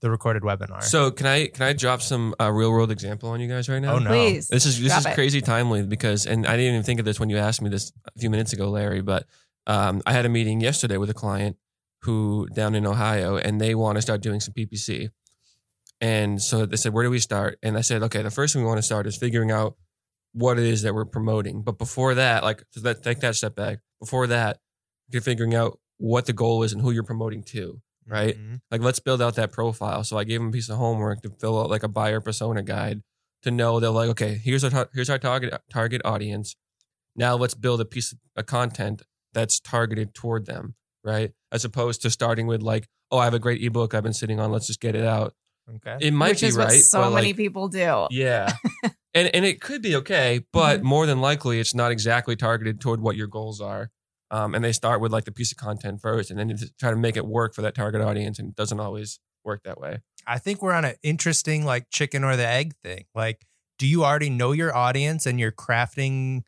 The 0.00 0.10
recorded 0.10 0.42
webinar. 0.42 0.82
So 0.82 1.10
can 1.10 1.26
I 1.26 1.48
can 1.48 1.62
I 1.62 1.72
drop 1.74 2.00
some 2.00 2.34
uh, 2.40 2.50
real 2.50 2.70
world 2.70 2.90
example 2.90 3.28
on 3.30 3.40
you 3.40 3.48
guys 3.48 3.68
right 3.68 3.80
now? 3.80 3.94
oh 3.94 3.98
no. 3.98 4.08
please. 4.08 4.48
This 4.48 4.64
is 4.64 4.80
this 4.80 4.88
Drop 4.88 5.00
is 5.00 5.06
it. 5.06 5.14
crazy 5.14 5.40
timely 5.42 5.82
because, 5.82 6.26
and 6.26 6.46
I 6.46 6.56
didn't 6.56 6.72
even 6.72 6.82
think 6.84 7.00
of 7.00 7.04
this 7.04 7.20
when 7.20 7.28
you 7.28 7.36
asked 7.36 7.60
me 7.60 7.68
this 7.68 7.92
a 8.16 8.18
few 8.18 8.30
minutes 8.30 8.52
ago, 8.52 8.70
Larry. 8.70 9.02
But 9.02 9.26
um, 9.66 10.00
I 10.06 10.12
had 10.12 10.24
a 10.24 10.30
meeting 10.30 10.60
yesterday 10.60 10.96
with 10.96 11.10
a 11.10 11.14
client 11.14 11.56
who 12.02 12.48
down 12.54 12.74
in 12.74 12.86
Ohio, 12.86 13.36
and 13.36 13.60
they 13.60 13.74
want 13.74 13.96
to 13.96 14.02
start 14.02 14.22
doing 14.22 14.40
some 14.40 14.54
PPC. 14.54 15.10
And 16.00 16.40
so 16.40 16.64
they 16.64 16.76
said, 16.76 16.94
"Where 16.94 17.04
do 17.04 17.10
we 17.10 17.18
start?" 17.18 17.58
And 17.62 17.76
I 17.76 17.82
said, 17.82 18.02
"Okay, 18.04 18.22
the 18.22 18.30
first 18.30 18.54
thing 18.54 18.62
we 18.62 18.68
want 18.68 18.78
to 18.78 18.82
start 18.82 19.06
is 19.06 19.18
figuring 19.18 19.50
out 19.50 19.76
what 20.32 20.58
it 20.58 20.64
is 20.64 20.82
that 20.82 20.94
we're 20.94 21.04
promoting. 21.04 21.62
But 21.62 21.78
before 21.78 22.14
that, 22.14 22.42
like, 22.44 22.62
so 22.70 22.80
that 22.80 23.02
take 23.02 23.20
that 23.20 23.36
step 23.36 23.54
back. 23.56 23.78
Before 24.00 24.26
that, 24.28 24.58
you're 25.08 25.22
figuring 25.22 25.54
out 25.54 25.78
what 25.98 26.26
the 26.26 26.32
goal 26.32 26.62
is 26.62 26.72
and 26.72 26.80
who 26.82 26.90
you're 26.90 27.02
promoting 27.04 27.42
to." 27.44 27.80
right? 28.06 28.34
Mhm. 28.36 28.60
like 28.72 28.80
let's 28.80 28.98
build 28.98 29.22
out 29.22 29.36
that 29.36 29.52
profile 29.52 30.02
so 30.02 30.16
i 30.18 30.24
gave 30.24 30.40
him 30.40 30.48
a 30.48 30.50
piece 30.50 30.68
of 30.70 30.78
homework 30.78 31.22
to 31.22 31.30
fill 31.38 31.60
out 31.60 31.70
like 31.70 31.82
a 31.84 31.88
buyer 31.88 32.20
persona 32.20 32.60
guide 32.62 33.02
to 33.42 33.50
know 33.52 33.78
they're 33.78 33.90
like 33.90 34.08
okay 34.08 34.34
here's 34.42 34.64
our 34.64 34.70
tar- 34.70 34.88
here's 34.94 35.10
our 35.10 35.18
target 35.18 35.54
target 35.70 36.00
audience 36.04 36.56
now 37.14 37.36
let's 37.36 37.54
build 37.54 37.80
a 37.80 37.84
piece 37.84 38.12
of 38.36 38.46
content 38.46 39.02
that's 39.34 39.60
targeted 39.60 40.12
toward 40.14 40.46
them 40.46 40.74
right 41.04 41.32
as 41.52 41.64
opposed 41.64 42.00
to 42.02 42.10
starting 42.10 42.46
with 42.48 42.62
like 42.62 42.88
oh 43.12 43.18
i 43.18 43.24
have 43.24 43.34
a 43.34 43.38
great 43.38 43.62
ebook 43.62 43.94
i've 43.94 44.02
been 44.02 44.14
sitting 44.14 44.40
on 44.40 44.50
let's 44.50 44.66
just 44.66 44.80
get 44.80 44.96
it 44.96 45.04
out 45.04 45.34
Okay. 45.76 45.98
it 46.00 46.12
might 46.12 46.30
which 46.30 46.40
be 46.40 46.46
is 46.48 46.56
right 46.56 46.72
so 46.80 47.02
but, 47.02 47.10
many 47.10 47.28
like, 47.28 47.36
people 47.36 47.68
do. 47.68 48.08
yeah 48.10 48.50
and 49.14 49.34
and 49.34 49.44
it 49.44 49.60
could 49.60 49.82
be 49.82 49.94
okay 49.96 50.40
but 50.52 50.80
Mhm. 50.80 50.84
more 50.84 51.06
than 51.06 51.20
likely 51.20 51.60
it's 51.60 51.74
not 51.74 51.90
exactly 51.92 52.36
targeted 52.36 52.80
toward 52.80 53.00
what 53.00 53.16
your 53.16 53.26
goals 53.26 53.60
are 53.60 53.90
um, 54.30 54.54
and 54.54 54.62
they 54.64 54.72
start 54.72 55.00
with 55.00 55.10
like 55.12 55.24
the 55.24 55.32
piece 55.32 55.50
of 55.52 55.58
content 55.58 56.00
first 56.00 56.30
and 56.30 56.38
then 56.38 56.48
you 56.48 56.56
try 56.78 56.90
to 56.90 56.96
make 56.96 57.16
it 57.16 57.26
work 57.26 57.54
for 57.54 57.62
that 57.62 57.74
target 57.74 58.00
audience 58.00 58.38
and 58.38 58.50
it 58.50 58.54
doesn't 58.56 58.78
always 58.80 59.18
work 59.44 59.62
that 59.64 59.80
way 59.80 60.00
I 60.26 60.38
think 60.38 60.60
we're 60.62 60.72
on 60.74 60.84
an 60.84 60.94
interesting 61.02 61.64
like 61.64 61.86
chicken 61.90 62.24
or 62.24 62.36
the 62.36 62.46
egg 62.46 62.74
thing. 62.84 63.04
Like, 63.14 63.46
do 63.78 63.86
you 63.86 64.04
already 64.04 64.28
know 64.28 64.52
your 64.52 64.76
audience 64.76 65.24
and 65.24 65.40
you're 65.40 65.50
crafting? 65.50 66.42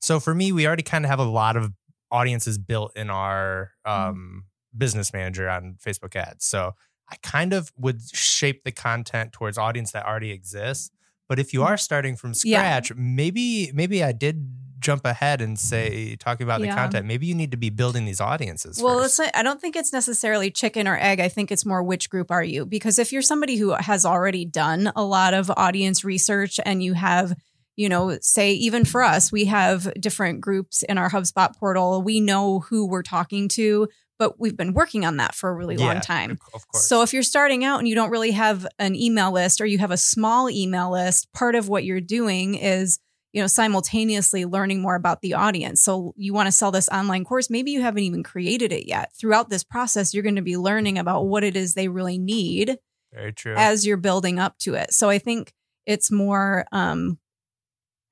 So 0.00 0.18
for 0.18 0.34
me, 0.34 0.50
we 0.50 0.66
already 0.66 0.82
kind 0.82 1.04
of 1.04 1.10
have 1.10 1.18
a 1.18 1.24
lot 1.24 1.54
of 1.54 1.72
audiences 2.10 2.56
built 2.56 2.96
in 2.96 3.10
our 3.10 3.72
um, 3.84 4.44
business 4.76 5.12
manager 5.12 5.46
on 5.48 5.76
Facebook 5.84 6.16
ads. 6.16 6.46
So 6.46 6.72
I 7.12 7.16
kind 7.22 7.52
of 7.52 7.70
would 7.76 8.00
shape 8.14 8.64
the 8.64 8.72
content 8.72 9.32
towards 9.32 9.58
audience 9.58 9.92
that 9.92 10.06
already 10.06 10.30
exists. 10.30 10.90
But 11.28 11.38
if 11.38 11.52
you 11.52 11.60
mm. 11.60 11.66
are 11.66 11.76
starting 11.76 12.16
from 12.16 12.32
Yeah. 12.44 12.58
scratch, 12.58 12.96
maybe 12.96 13.70
maybe 13.72 14.02
I 14.02 14.12
did 14.12 14.46
jump 14.80 15.04
ahead 15.04 15.40
and 15.40 15.58
say 15.58 16.16
talking 16.16 16.44
about 16.44 16.60
the 16.60 16.68
content. 16.68 17.06
Maybe 17.06 17.26
you 17.26 17.34
need 17.34 17.50
to 17.50 17.56
be 17.56 17.70
building 17.70 18.04
these 18.04 18.20
audiences. 18.20 18.80
Well, 18.80 19.02
first. 19.02 19.18
like, 19.18 19.36
I 19.36 19.42
don't 19.42 19.60
think 19.60 19.76
it's 19.76 19.92
necessarily 19.92 20.50
chicken 20.50 20.86
or 20.86 20.96
egg. 20.96 21.20
I 21.20 21.28
think 21.28 21.50
it's 21.50 21.66
more 21.66 21.82
which 21.82 22.08
group 22.10 22.30
are 22.30 22.44
you? 22.44 22.64
Because 22.64 22.98
if 22.98 23.12
you're 23.12 23.22
somebody 23.22 23.56
who 23.56 23.72
has 23.72 24.06
already 24.06 24.44
done 24.44 24.92
a 24.94 25.02
lot 25.02 25.34
of 25.34 25.50
audience 25.56 26.04
research 26.04 26.60
and 26.64 26.82
you 26.82 26.94
have, 26.94 27.34
you 27.76 27.88
know, 27.88 28.18
say 28.20 28.52
even 28.52 28.84
for 28.84 29.02
us, 29.02 29.32
we 29.32 29.46
have 29.46 29.92
different 30.00 30.40
groups 30.40 30.82
in 30.84 30.96
our 30.96 31.10
HubSpot 31.10 31.56
portal. 31.56 32.02
We 32.02 32.20
know 32.20 32.60
who 32.60 32.86
we're 32.86 33.02
talking 33.02 33.48
to, 33.50 33.88
but 34.18 34.38
we've 34.40 34.56
been 34.56 34.72
working 34.74 35.04
on 35.04 35.16
that 35.18 35.34
for 35.34 35.50
a 35.50 35.54
really 35.54 35.76
long 35.76 35.96
Yeah, 35.96 36.00
time. 36.00 36.38
Of 36.52 36.66
course. 36.68 36.86
So 36.88 37.02
if 37.02 37.12
you're 37.12 37.22
starting 37.22 37.64
out 37.64 37.78
and 37.78 37.88
you 37.88 37.94
don't 37.94 38.10
really 38.10 38.32
have 38.32 38.66
an 38.78 38.94
email 38.94 39.32
list 39.32 39.60
or 39.60 39.66
you 39.66 39.78
have 39.78 39.90
a 39.90 39.96
small 39.96 40.50
email 40.50 40.90
list, 40.92 41.32
part 41.32 41.54
of 41.54 41.68
what 41.68 41.84
you're 41.84 42.00
doing 42.00 42.54
is, 42.54 42.98
you 43.32 43.40
know, 43.40 43.46
simultaneously 43.46 44.44
learning 44.44 44.80
more 44.80 44.94
about 44.94 45.20
the 45.20 45.34
audience. 45.34 45.82
So 45.82 46.12
you 46.16 46.32
want 46.34 46.46
to 46.46 46.52
sell 46.52 46.70
this 46.70 46.88
online 46.88 47.24
course, 47.24 47.50
maybe 47.50 47.70
you 47.70 47.80
haven't 47.82 48.02
even 48.02 48.22
created 48.22 48.72
it 48.72 48.86
yet. 48.88 49.12
Throughout 49.18 49.50
this 49.50 49.64
process, 49.64 50.12
you're 50.14 50.22
going 50.22 50.36
to 50.36 50.42
be 50.42 50.56
learning 50.56 50.98
about 50.98 51.26
what 51.26 51.44
it 51.44 51.56
is 51.56 51.74
they 51.74 51.88
really 51.88 52.18
need 52.18 52.78
very 53.12 53.32
true. 53.32 53.54
as 53.56 53.86
you're 53.86 53.96
building 53.96 54.38
up 54.38 54.58
to 54.58 54.74
it. 54.74 54.92
So 54.92 55.08
I 55.08 55.18
think 55.18 55.52
it's 55.86 56.10
more 56.10 56.66
um 56.72 57.18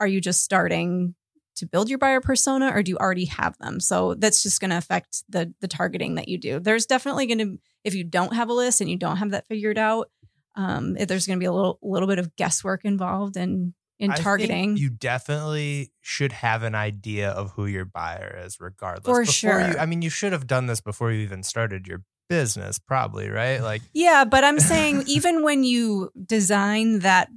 are 0.01 0.07
you 0.07 0.21
just 0.21 0.43
starting 0.43 1.15
to 1.57 1.67
build 1.67 1.89
your 1.89 1.99
buyer 1.99 2.21
persona 2.21 2.71
or 2.75 2.83
do 2.83 2.91
you 2.91 2.99
already 2.99 3.27
have 3.27 3.57
them? 3.59 3.81
So 3.81 4.15
that's 4.15 4.43
just 4.43 4.61
going 4.61 4.71
to 4.71 4.79
affect 4.79 5.25
the 5.29 5.53
the 5.61 5.69
targeting 5.69 6.17
that 6.17 6.29
you 6.29 6.39
do. 6.39 6.61
There's 6.61 6.87
definitely 6.87 7.27
going 7.27 7.39
to 7.39 7.59
if 7.85 7.95
you 7.95 8.05
don't 8.05 8.35
have 8.35 8.49
a 8.49 8.53
list 8.53 8.81
and 8.81 8.91
you 8.91 8.97
don't 8.97 9.19
have 9.19 9.31
that 9.31 9.47
figured 9.49 9.79
out, 9.79 10.11
um 10.55 10.97
if 10.97 11.09
there's 11.09 11.27
going 11.27 11.39
to 11.39 11.43
be 11.43 11.47
a 11.47 11.53
little 11.53 11.79
little 11.83 12.09
bit 12.09 12.19
of 12.19 12.35
guesswork 12.37 12.85
involved 12.85 13.37
in 13.37 13.75
in 13.99 14.11
I 14.11 14.15
think 14.15 14.25
targeting. 14.25 14.77
you 14.77 14.91
definitely 14.91 15.93
should 16.03 16.33
have 16.33 16.63
an 16.63 16.75
idea 16.75 17.31
of 17.31 17.53
who 17.53 17.67
your 17.67 17.85
buyer 17.85 18.43
is, 18.45 18.61
regardless. 18.61 19.07
For 19.07 19.23
Before 19.23 19.33
sure. 19.33 19.61
You, 19.61 19.79
I 19.79 19.87
mean, 19.87 20.03
you 20.03 20.11
should 20.11 20.33
have 20.33 20.47
done 20.47 20.67
this 20.67 20.81
before 20.81 21.13
you 21.13 21.21
even 21.21 21.43
started 21.43 21.87
your 21.87 22.03
business, 22.29 22.79
probably, 22.79 23.31
right? 23.31 23.61
Like, 23.63 23.83
Yeah, 23.95 24.25
but 24.25 24.45
I'm 24.45 24.61
saying 24.61 25.05
even 25.07 25.43
when 25.43 25.65
you 25.65 26.11
design 26.25 27.01
that 27.01 27.29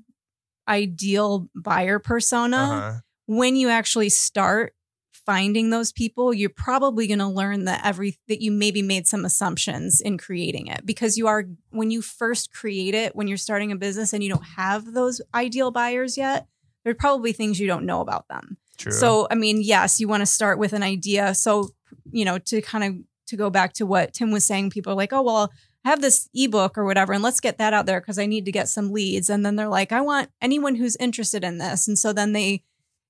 ideal 0.67 1.47
buyer 1.55 1.99
persona, 1.99 2.57
uh-huh. 2.57 2.99
When 3.29 3.55
you 3.55 3.69
actually 3.69 4.09
start 4.09 4.73
finding 5.13 5.69
those 5.69 5.91
people, 5.91 6.33
you're 6.33 6.49
probably 6.49 7.05
going 7.05 7.19
to 7.19 7.27
learn 7.27 7.65
that 7.65 7.85
every 7.85 8.17
that 8.27 8.41
you 8.41 8.51
maybe 8.51 8.81
made 8.81 9.05
some 9.05 9.23
assumptions 9.23 10.01
in 10.01 10.17
creating 10.17 10.65
it 10.65 10.83
because 10.83 11.15
you 11.15 11.27
are 11.27 11.45
when 11.69 11.91
you 11.91 12.01
first 12.01 12.51
create 12.51 12.95
it 12.95 13.15
when 13.15 13.27
you're 13.27 13.37
starting 13.37 13.71
a 13.71 13.75
business 13.75 14.13
and 14.13 14.23
you 14.23 14.31
don't 14.31 14.45
have 14.57 14.93
those 14.93 15.21
ideal 15.35 15.69
buyers 15.69 16.17
yet, 16.17 16.47
there's 16.83 16.95
probably 16.97 17.31
things 17.31 17.59
you 17.59 17.67
don't 17.67 17.85
know 17.85 18.01
about 18.01 18.27
them. 18.29 18.57
true. 18.79 18.91
So, 18.91 19.27
I 19.29 19.35
mean, 19.35 19.61
yes, 19.61 19.99
you 19.99 20.07
want 20.07 20.21
to 20.21 20.25
start 20.25 20.57
with 20.57 20.73
an 20.73 20.81
idea. 20.81 21.35
So, 21.35 21.69
you 22.11 22.25
know, 22.25 22.39
to 22.39 22.63
kind 22.63 22.83
of 22.83 22.95
to 23.27 23.37
go 23.37 23.51
back 23.51 23.73
to 23.73 23.85
what 23.85 24.11
Tim 24.15 24.31
was 24.31 24.43
saying, 24.43 24.71
people 24.71 24.93
are 24.93 24.95
like, 24.95 25.13
"Oh, 25.13 25.21
well, 25.21 25.51
I 25.85 25.89
have 25.89 26.01
this 26.01 26.29
ebook 26.33 26.79
or 26.79 26.83
whatever, 26.85 27.13
and 27.13 27.21
let's 27.21 27.39
get 27.39 27.59
that 27.59 27.75
out 27.75 27.85
there 27.85 28.01
because 28.01 28.17
I 28.17 28.25
need 28.25 28.45
to 28.45 28.51
get 28.51 28.69
some 28.69 28.91
leads." 28.91 29.29
And 29.29 29.45
then 29.45 29.55
they're 29.55 29.67
like, 29.67 29.91
"I 29.91 30.01
want 30.01 30.31
anyone 30.41 30.73
who's 30.73 30.95
interested 30.95 31.43
in 31.43 31.59
this." 31.59 31.87
And 31.87 31.99
so 31.99 32.11
then 32.11 32.33
they, 32.33 32.63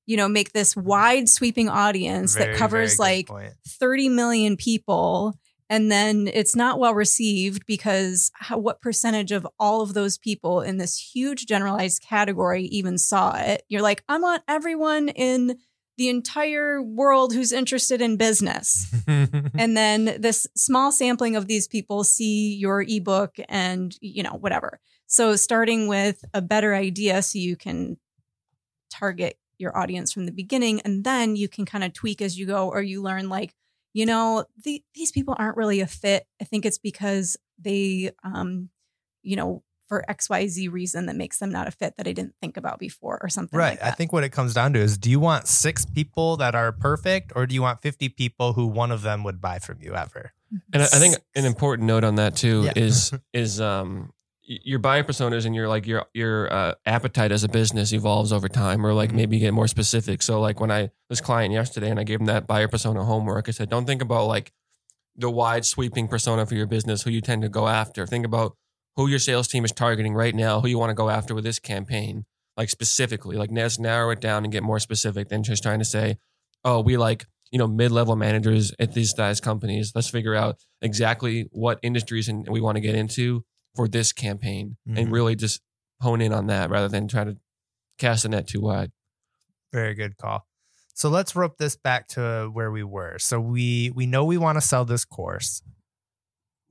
you 0.09 0.17
know, 0.17 0.27
make 0.27 0.53
this 0.53 0.75
wide 0.75 1.29
sweeping 1.29 1.69
audience 1.69 2.35
Very, 2.35 2.51
that 2.51 2.57
covers 2.57 2.97
like 2.97 3.27
point. 3.27 3.53
30 3.67 4.09
million 4.09 4.57
people 4.57 5.35
and 5.69 5.91
then 5.91 6.27
it's 6.33 6.55
not 6.55 6.79
well 6.79 6.95
received 6.95 7.67
because 7.67 8.31
how, 8.33 8.57
what 8.57 8.81
percentage 8.81 9.31
of 9.31 9.45
all 9.59 9.81
of 9.81 9.93
those 9.93 10.17
people 10.17 10.61
in 10.61 10.77
this 10.77 10.97
huge 10.97 11.45
generalized 11.45 12.01
category 12.01 12.63
even 12.63 12.97
saw 12.97 13.35
it? 13.37 13.61
You're 13.69 13.83
like 13.83 14.03
i 14.09 14.17
want 14.17 14.41
everyone 14.47 15.09
in 15.09 15.59
the 15.97 16.09
entire 16.09 16.81
world 16.81 17.33
who's 17.33 17.51
interested 17.51 18.01
in 18.01 18.17
business. 18.17 18.91
And 19.07 19.75
then 19.75 20.15
this 20.19 20.47
small 20.55 20.91
sampling 20.91 21.35
of 21.35 21.47
these 21.47 21.67
people 21.67 22.03
see 22.03 22.55
your 22.55 22.81
ebook 22.81 23.35
and 23.49 23.95
you 24.01 24.23
know 24.23 24.33
whatever. 24.39 24.79
So 25.07 25.35
starting 25.35 25.87
with 25.87 26.23
a 26.33 26.41
better 26.41 26.73
idea 26.73 27.21
so 27.21 27.37
you 27.37 27.57
can 27.57 27.97
target 28.89 29.37
your 29.59 29.77
audience 29.77 30.11
from 30.11 30.25
the 30.25 30.31
beginning 30.31 30.81
and 30.81 31.03
then 31.03 31.35
you 31.35 31.47
can 31.47 31.65
kind 31.65 31.83
of 31.83 31.93
tweak 31.93 32.21
as 32.21 32.37
you 32.39 32.45
go 32.45 32.69
or 32.69 32.81
you 32.81 33.01
learn 33.01 33.29
like 33.29 33.53
you 33.93 34.05
know 34.05 34.45
the, 34.63 34.83
these 34.95 35.11
people 35.11 35.35
aren't 35.37 35.57
really 35.57 35.81
a 35.81 35.87
fit 35.87 36.25
i 36.41 36.43
think 36.43 36.65
it's 36.65 36.77
because 36.77 37.37
they 37.59 38.11
um 38.23 38.69
you 39.21 39.35
know 39.35 39.61
for 39.87 40.05
xyz 40.09 40.71
reason 40.71 41.07
that 41.07 41.15
makes 41.15 41.39
them 41.39 41.51
not 41.51 41.67
a 41.67 41.71
fit 41.71 41.97
that 41.97 42.07
i 42.07 42.11
didn't 42.13 42.35
think 42.41 42.55
about 42.57 42.77
before 42.79 43.19
or 43.21 43.27
something 43.29 43.57
right. 43.57 43.79
like 43.81 43.83
I 43.83 43.91
think 43.91 44.13
what 44.13 44.23
it 44.23 44.29
comes 44.29 44.53
down 44.53 44.73
to 44.73 44.79
is 44.79 44.97
do 44.97 45.09
you 45.09 45.19
want 45.19 45.47
six 45.47 45.85
people 45.85 46.37
that 46.37 46.53
are 46.55 46.71
perfect 46.71 47.33
or 47.35 47.45
do 47.47 47.55
you 47.55 47.61
want 47.63 47.81
50 47.81 48.09
people 48.09 48.53
who 48.53 48.67
one 48.67 48.91
of 48.91 49.01
them 49.01 49.23
would 49.23 49.41
buy 49.41 49.57
from 49.59 49.79
you 49.81 49.95
ever? 49.95 50.31
And 50.73 50.83
I, 50.83 50.85
I 50.85 50.99
think 50.99 51.15
an 51.35 51.45
important 51.45 51.87
note 51.87 52.03
on 52.03 52.15
that 52.15 52.35
too 52.35 52.63
Yeah. 52.65 52.73
is 52.75 53.11
is 53.33 53.59
um 53.59 53.91
y- 53.99 54.18
your 54.49 54.79
buyer 54.79 55.03
personas 55.03 55.45
and 55.45 55.53
your 55.53 55.67
like 55.67 55.85
your 55.85 56.05
your 56.13 56.51
uh, 56.51 56.73
appetite 56.85 57.31
as 57.31 57.43
a 57.43 57.47
business 57.47 57.93
evolves 57.93 58.33
over 58.33 58.49
time, 58.49 58.83
or 58.85 58.93
like 58.93 59.11
Mhm. 59.11 59.15
maybe 59.15 59.39
get 59.39 59.53
more 59.53 59.67
specific. 59.67 60.23
So 60.23 60.41
like 60.41 60.59
when 60.59 60.71
I 60.71 60.89
this 61.09 61.21
client 61.21 61.53
yesterday 61.53 61.89
and 61.89 61.99
I 61.99 62.03
gave 62.03 62.19
him 62.19 62.25
that 62.25 62.47
buyer 62.47 62.67
persona 62.67 63.05
homework, 63.05 63.47
I 63.47 63.51
said, 63.51 63.69
don't 63.69 63.85
think 63.85 64.01
about 64.01 64.25
like 64.25 64.51
the 65.15 65.29
wide 65.29 65.65
sweeping 65.65 66.07
persona 66.07 66.45
for 66.47 66.55
your 66.55 66.65
business, 66.65 67.03
who 67.03 67.11
you 67.11 67.21
tend 67.21 67.43
to 67.43 67.49
go 67.49 67.67
after. 67.67 68.07
Think 68.07 68.25
about 68.25 68.55
who 68.95 69.07
your 69.07 69.19
sales 69.19 69.47
team 69.47 69.63
is 69.65 69.71
targeting 69.71 70.15
right 70.15 70.33
now, 70.33 70.61
who 70.61 70.67
you 70.67 70.79
want 70.79 70.89
to 70.89 70.95
go 70.95 71.09
after 71.09 71.35
with 71.35 71.43
this 71.43 71.59
campaign, 71.59 72.25
like 72.57 72.69
specifically. 72.71 73.35
Like 73.37 73.51
let's 73.51 73.77
narrow 73.77 74.09
it 74.09 74.19
down 74.19 74.43
and 74.43 74.51
get 74.51 74.63
more 74.63 74.79
specific 74.79 75.29
than 75.29 75.43
just 75.43 75.61
trying 75.61 75.79
to 75.79 75.85
say, 75.85 76.17
oh, 76.65 76.81
we 76.81 76.97
like 76.97 77.27
you 77.51 77.59
know 77.59 77.67
mid-level 77.67 78.15
managers 78.15 78.71
at 78.79 78.93
these 78.93 79.11
size 79.15 79.41
companies 79.41 79.91
let's 79.95 80.07
figure 80.07 80.35
out 80.35 80.57
exactly 80.83 81.47
what 81.51 81.79
industries 81.81 82.29
and 82.29 82.47
we 82.47 82.61
want 82.61 82.75
to 82.75 82.79
get 82.79 82.93
into 82.93 83.43
for 83.75 83.87
this 83.87 84.11
campaign 84.13 84.77
Mhm. 84.87 84.97
and 84.99 85.11
really 85.11 85.35
just 85.35 85.61
hone 86.01 86.21
in 86.21 86.33
on 86.33 86.47
that 86.47 86.69
rather 86.69 86.87
than 86.87 87.07
try 87.07 87.23
to 87.23 87.37
cast 87.97 88.23
the 88.23 88.29
net 88.29 88.47
too 88.47 88.61
wide 88.61 88.91
Very 89.71 89.93
good 89.93 90.17
call. 90.17 90.47
So 90.95 91.09
let's 91.09 91.35
rope 91.35 91.57
this 91.57 91.75
back 91.75 92.07
to 92.09 92.49
where 92.51 92.71
we 92.71 92.83
were. 92.83 93.19
So 93.19 93.39
we 93.39 93.91
we 93.91 94.05
know 94.05 94.25
we 94.25 94.37
want 94.37 94.55
to 94.57 94.61
sell 94.61 94.83
this 94.85 95.05
course. 95.05 95.61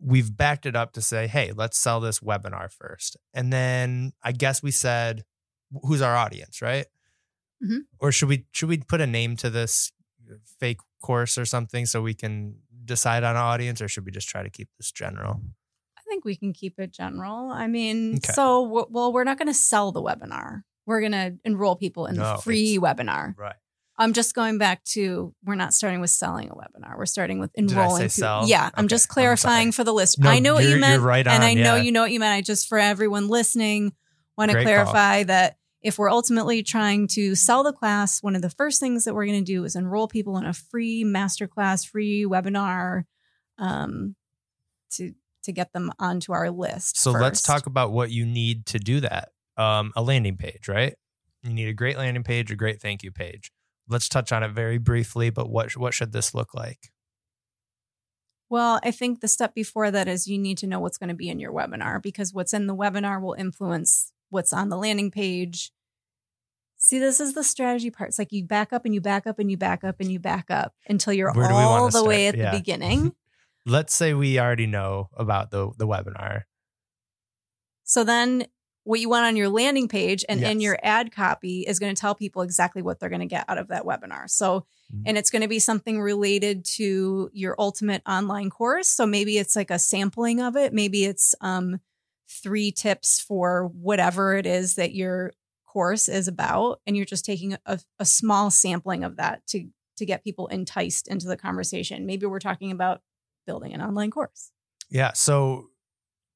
We've 0.00 0.36
backed 0.36 0.66
it 0.66 0.76
up 0.76 0.92
to 0.92 1.02
say, 1.02 1.26
hey, 1.26 1.52
let's 1.52 1.76
sell 1.78 2.00
this 2.00 2.20
webinar 2.20 2.70
first. 2.72 3.16
And 3.34 3.52
then 3.52 4.12
I 4.22 4.32
guess 4.32 4.62
we 4.62 4.70
said 4.70 5.24
who's 5.82 6.02
our 6.02 6.16
audience, 6.16 6.60
right? 6.62 6.86
Mhm. 7.62 7.80
Or 7.98 8.10
should 8.12 8.28
we 8.28 8.46
should 8.52 8.68
we 8.68 8.78
put 8.78 9.00
a 9.00 9.06
name 9.06 9.36
to 9.36 9.50
this 9.50 9.92
fake 10.60 10.80
course 11.02 11.38
or 11.38 11.44
something 11.46 11.86
so 11.86 12.02
we 12.02 12.14
can 12.14 12.60
decide 12.84 13.22
on 13.24 13.36
an 13.36 13.42
audience 13.42 13.80
or 13.80 13.88
should 13.88 14.04
we 14.04 14.10
just 14.12 14.28
try 14.28 14.42
to 14.42 14.50
keep 14.50 14.68
this 14.78 14.90
general? 14.92 15.40
I 16.08 16.10
think 16.10 16.24
we 16.24 16.36
can 16.36 16.52
keep 16.54 16.78
it 16.78 16.90
general. 16.92 17.50
I 17.50 17.66
mean, 17.66 18.16
Okay. 18.16 18.32
so 18.32 18.64
w- 18.64 18.86
well, 18.88 19.12
we're 19.12 19.24
not 19.24 19.38
going 19.38 19.48
to 19.48 19.54
sell 19.54 19.92
the 19.92 20.02
webinar. 20.02 20.62
We're 20.86 21.00
going 21.00 21.12
to 21.12 21.36
enroll 21.44 21.76
people 21.76 22.06
in 22.06 22.16
No, 22.16 22.36
the 22.36 22.42
free 22.42 22.78
webinar. 22.78 23.36
Right. 23.36 23.56
I'm 23.98 24.12
just 24.14 24.34
going 24.34 24.58
back 24.58 24.84
to 24.94 25.34
we're 25.44 25.54
not 25.56 25.74
starting 25.74 26.00
with 26.00 26.10
selling 26.10 26.48
a 26.50 26.54
webinar. 26.54 26.96
We're 26.96 27.04
starting 27.04 27.40
with 27.40 27.50
enrolling. 27.58 28.08
people. 28.08 28.44
Yeah, 28.46 28.70
I'm 28.74 28.84
Okay, 28.84 28.90
just 28.90 29.08
I'm 29.10 29.12
clarifying 29.14 29.72
for 29.72 29.84
the 29.84 29.92
list. 29.92 30.18
No, 30.20 30.30
I 30.30 30.38
know 30.38 30.54
what 30.54 30.64
you 30.64 30.76
meant, 30.76 31.00
you're 31.00 31.06
right 31.08 31.26
and 31.26 31.42
on, 31.42 31.48
I 31.50 31.54
know 31.54 31.74
you 31.74 31.90
know 31.92 32.02
what 32.02 32.12
you 32.12 32.20
meant. 32.20 32.32
I 32.34 32.40
just 32.40 32.68
for 32.68 32.78
everyone 32.78 33.28
listening 33.28 33.92
want 34.36 34.50
to 34.50 34.54
Great 34.54 34.64
call. 34.66 34.72
clarify 34.84 35.24
that 35.24 35.56
if 35.82 35.98
we're 35.98 36.10
ultimately 36.10 36.62
trying 36.62 37.08
to 37.08 37.34
sell 37.34 37.64
the 37.64 37.72
class, 37.72 38.22
one 38.22 38.34
of 38.36 38.40
the 38.42 38.50
first 38.50 38.78
things 38.80 39.04
that 39.04 39.14
we're 39.14 39.26
going 39.26 39.44
to 39.44 39.52
do 39.52 39.64
is 39.64 39.74
enroll 39.76 40.06
people 40.08 40.38
in 40.38 40.44
a 40.46 40.52
free 40.52 41.04
masterclass, 41.04 41.84
free 41.86 42.24
webinar, 42.24 43.02
um, 43.58 44.14
to 44.92 45.12
to 45.44 45.52
get 45.52 45.72
them 45.72 45.90
onto 45.98 46.32
our 46.32 46.50
list. 46.50 46.98
So 46.98 47.12
let's 47.12 47.42
talk 47.42 47.66
about 47.66 47.92
what 47.92 48.10
you 48.10 48.26
need 48.26 48.66
to 48.66 48.78
do 48.78 49.00
that. 49.00 49.30
Um, 49.56 49.92
a 49.96 50.02
landing 50.02 50.36
page, 50.36 50.68
right? 50.68 50.94
You 51.42 51.52
need 51.52 51.68
a 51.68 51.72
great 51.72 51.96
landing 51.98 52.22
page, 52.22 52.50
a 52.50 52.56
great 52.56 52.80
thank 52.80 53.02
you 53.02 53.10
page. 53.10 53.50
Let's 53.88 54.08
touch 54.08 54.32
on 54.32 54.42
it 54.42 54.50
very 54.50 54.78
briefly, 54.78 55.30
but 55.30 55.48
what 55.48 55.76
what 55.76 55.94
should 55.94 56.12
this 56.12 56.34
look 56.34 56.54
like? 56.54 56.90
Well, 58.50 58.80
I 58.82 58.90
think 58.90 59.20
the 59.20 59.28
step 59.28 59.54
before 59.54 59.90
that 59.90 60.08
is 60.08 60.26
you 60.26 60.38
need 60.38 60.58
to 60.58 60.66
know 60.66 60.80
what's 60.80 60.98
going 60.98 61.08
to 61.08 61.14
be 61.14 61.28
in 61.28 61.38
your 61.38 61.52
webinar 61.52 62.02
because 62.02 62.32
what's 62.32 62.54
in 62.54 62.66
the 62.66 62.74
webinar 62.74 63.20
will 63.20 63.34
influence 63.34 64.12
what's 64.30 64.52
on 64.52 64.68
the 64.68 64.76
landing 64.76 65.10
page. 65.10 65.70
See, 66.76 66.98
this 66.98 67.20
is 67.20 67.34
the 67.34 67.44
strategy 67.44 67.90
part. 67.90 68.10
It's 68.10 68.18
like 68.18 68.32
you 68.32 68.44
back 68.44 68.72
up 68.72 68.84
and 68.84 68.94
you 68.94 69.00
back 69.00 69.26
up 69.26 69.38
and 69.38 69.50
you 69.50 69.56
back 69.56 69.84
up 69.84 69.96
and 70.00 70.10
you 70.10 70.18
back 70.18 70.46
up 70.50 70.74
until 70.88 71.12
you're 71.12 71.32
Where 71.32 71.48
do 71.48 71.54
we 71.54 71.60
all 71.60 71.90
the 71.90 72.04
way 72.04 72.28
at? 72.28 72.36
Yeah. 72.36 72.52
the 72.52 72.58
beginning. 72.58 73.14
Let's 73.68 73.94
say 73.94 74.14
we 74.14 74.38
already 74.40 74.66
know 74.66 75.08
about 75.16 75.50
the 75.50 75.70
the 75.76 75.86
webinar. 75.86 76.42
so 77.84 78.04
then 78.04 78.46
what 78.84 79.00
you 79.00 79.08
want 79.08 79.26
on 79.26 79.36
your 79.36 79.48
landing 79.50 79.86
page 79.88 80.24
and 80.30 80.42
in 80.42 80.60
your 80.60 80.78
ad 80.82 81.12
copy 81.12 81.60
is 81.60 81.78
going 81.78 81.94
to 81.94 82.00
tell 82.00 82.14
people 82.14 82.40
exactly 82.40 82.80
what 82.80 82.98
they're 82.98 83.10
going 83.10 83.20
to 83.20 83.26
get 83.26 83.44
out 83.48 83.58
of 83.58 83.68
that 83.68 83.84
webinar. 83.84 84.30
So, 84.30 84.66
Mhm. 84.92 85.02
and 85.06 85.18
it's 85.18 85.28
going 85.30 85.42
to 85.42 85.48
be 85.48 85.58
something 85.58 86.00
related 86.00 86.64
to 86.76 87.28
your 87.34 87.54
ultimate 87.58 88.00
online 88.08 88.48
course. 88.48 88.88
So 88.88 89.04
maybe 89.06 89.36
it's 89.36 89.54
like 89.56 89.70
a 89.70 89.78
sampling 89.78 90.40
of 90.40 90.56
it. 90.56 90.72
Maybe 90.72 91.04
it's 91.04 91.34
um, 91.42 91.80
three 92.42 92.72
tips 92.72 93.20
for 93.20 93.66
whatever 93.74 94.36
it 94.36 94.46
is 94.46 94.76
that 94.76 94.94
your 94.94 95.32
course 95.66 96.08
is 96.08 96.26
about 96.28 96.80
and 96.86 96.96
you're 96.96 97.04
just 97.04 97.26
taking 97.26 97.56
a, 97.66 97.78
a 97.98 98.04
small 98.06 98.50
sampling 98.50 99.04
of 99.04 99.16
that 99.16 99.46
to 99.48 99.68
to 99.98 100.06
get 100.06 100.24
people 100.24 100.46
enticed 100.46 101.08
into 101.08 101.26
the 101.26 101.36
conversation 101.36 102.06
maybe 102.06 102.24
we're 102.24 102.38
talking 102.38 102.70
about 102.70 103.02
building 103.48 103.72
an 103.76 103.80
online 103.88 104.10
course 104.18 104.42
Yeah. 104.90 105.12
So 105.14 105.68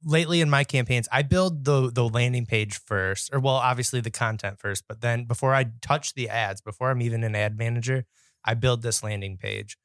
lately 0.05 0.41
in 0.41 0.51
my 0.51 0.65
campaigns, 0.65 1.09
I 1.13 1.23
build 1.35 1.65
the 1.65 1.91
the 1.99 2.07
landing 2.19 2.47
page 2.47 2.75
first, 2.91 3.31
or 3.33 3.39
well, 3.41 3.55
obviously 3.71 4.01
the 4.01 4.11
content 4.25 4.59
first, 4.65 4.85
but 4.89 5.01
then 5.01 5.25
before 5.33 5.55
I 5.55 5.65
touch 5.81 6.15
the 6.15 6.29
ads, 6.29 6.61
before 6.61 6.91
I'm 6.91 7.03
even 7.03 7.23
an 7.25 7.35
ad 7.35 7.57
manager, 7.57 8.05
I 8.45 8.55
build 8.55 8.83
this 8.83 9.03
landing 9.03 9.37
page. 9.39 9.77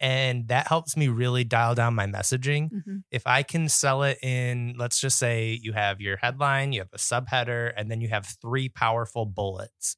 And 0.00 0.48
that 0.48 0.66
helps 0.66 0.96
me 0.96 1.06
really 1.08 1.44
dial 1.44 1.74
down 1.74 1.94
my 1.94 2.06
messaging. 2.06 2.70
Mhm. 2.72 2.96
If 3.10 3.24
I 3.26 3.42
can 3.44 3.68
sell 3.68 4.02
it 4.10 4.18
in, 4.22 4.74
let's 4.76 5.00
just 5.00 5.18
say 5.18 5.58
you 5.66 5.72
have 5.72 6.00
your 6.00 6.16
headline, 6.16 6.72
you 6.72 6.80
have 6.80 6.92
a 6.92 6.98
subheader, 6.98 7.72
and 7.76 7.90
then 7.90 8.00
you 8.00 8.08
have 8.08 8.26
three 8.42 8.68
powerful 8.68 9.26
bullets. 9.26 9.96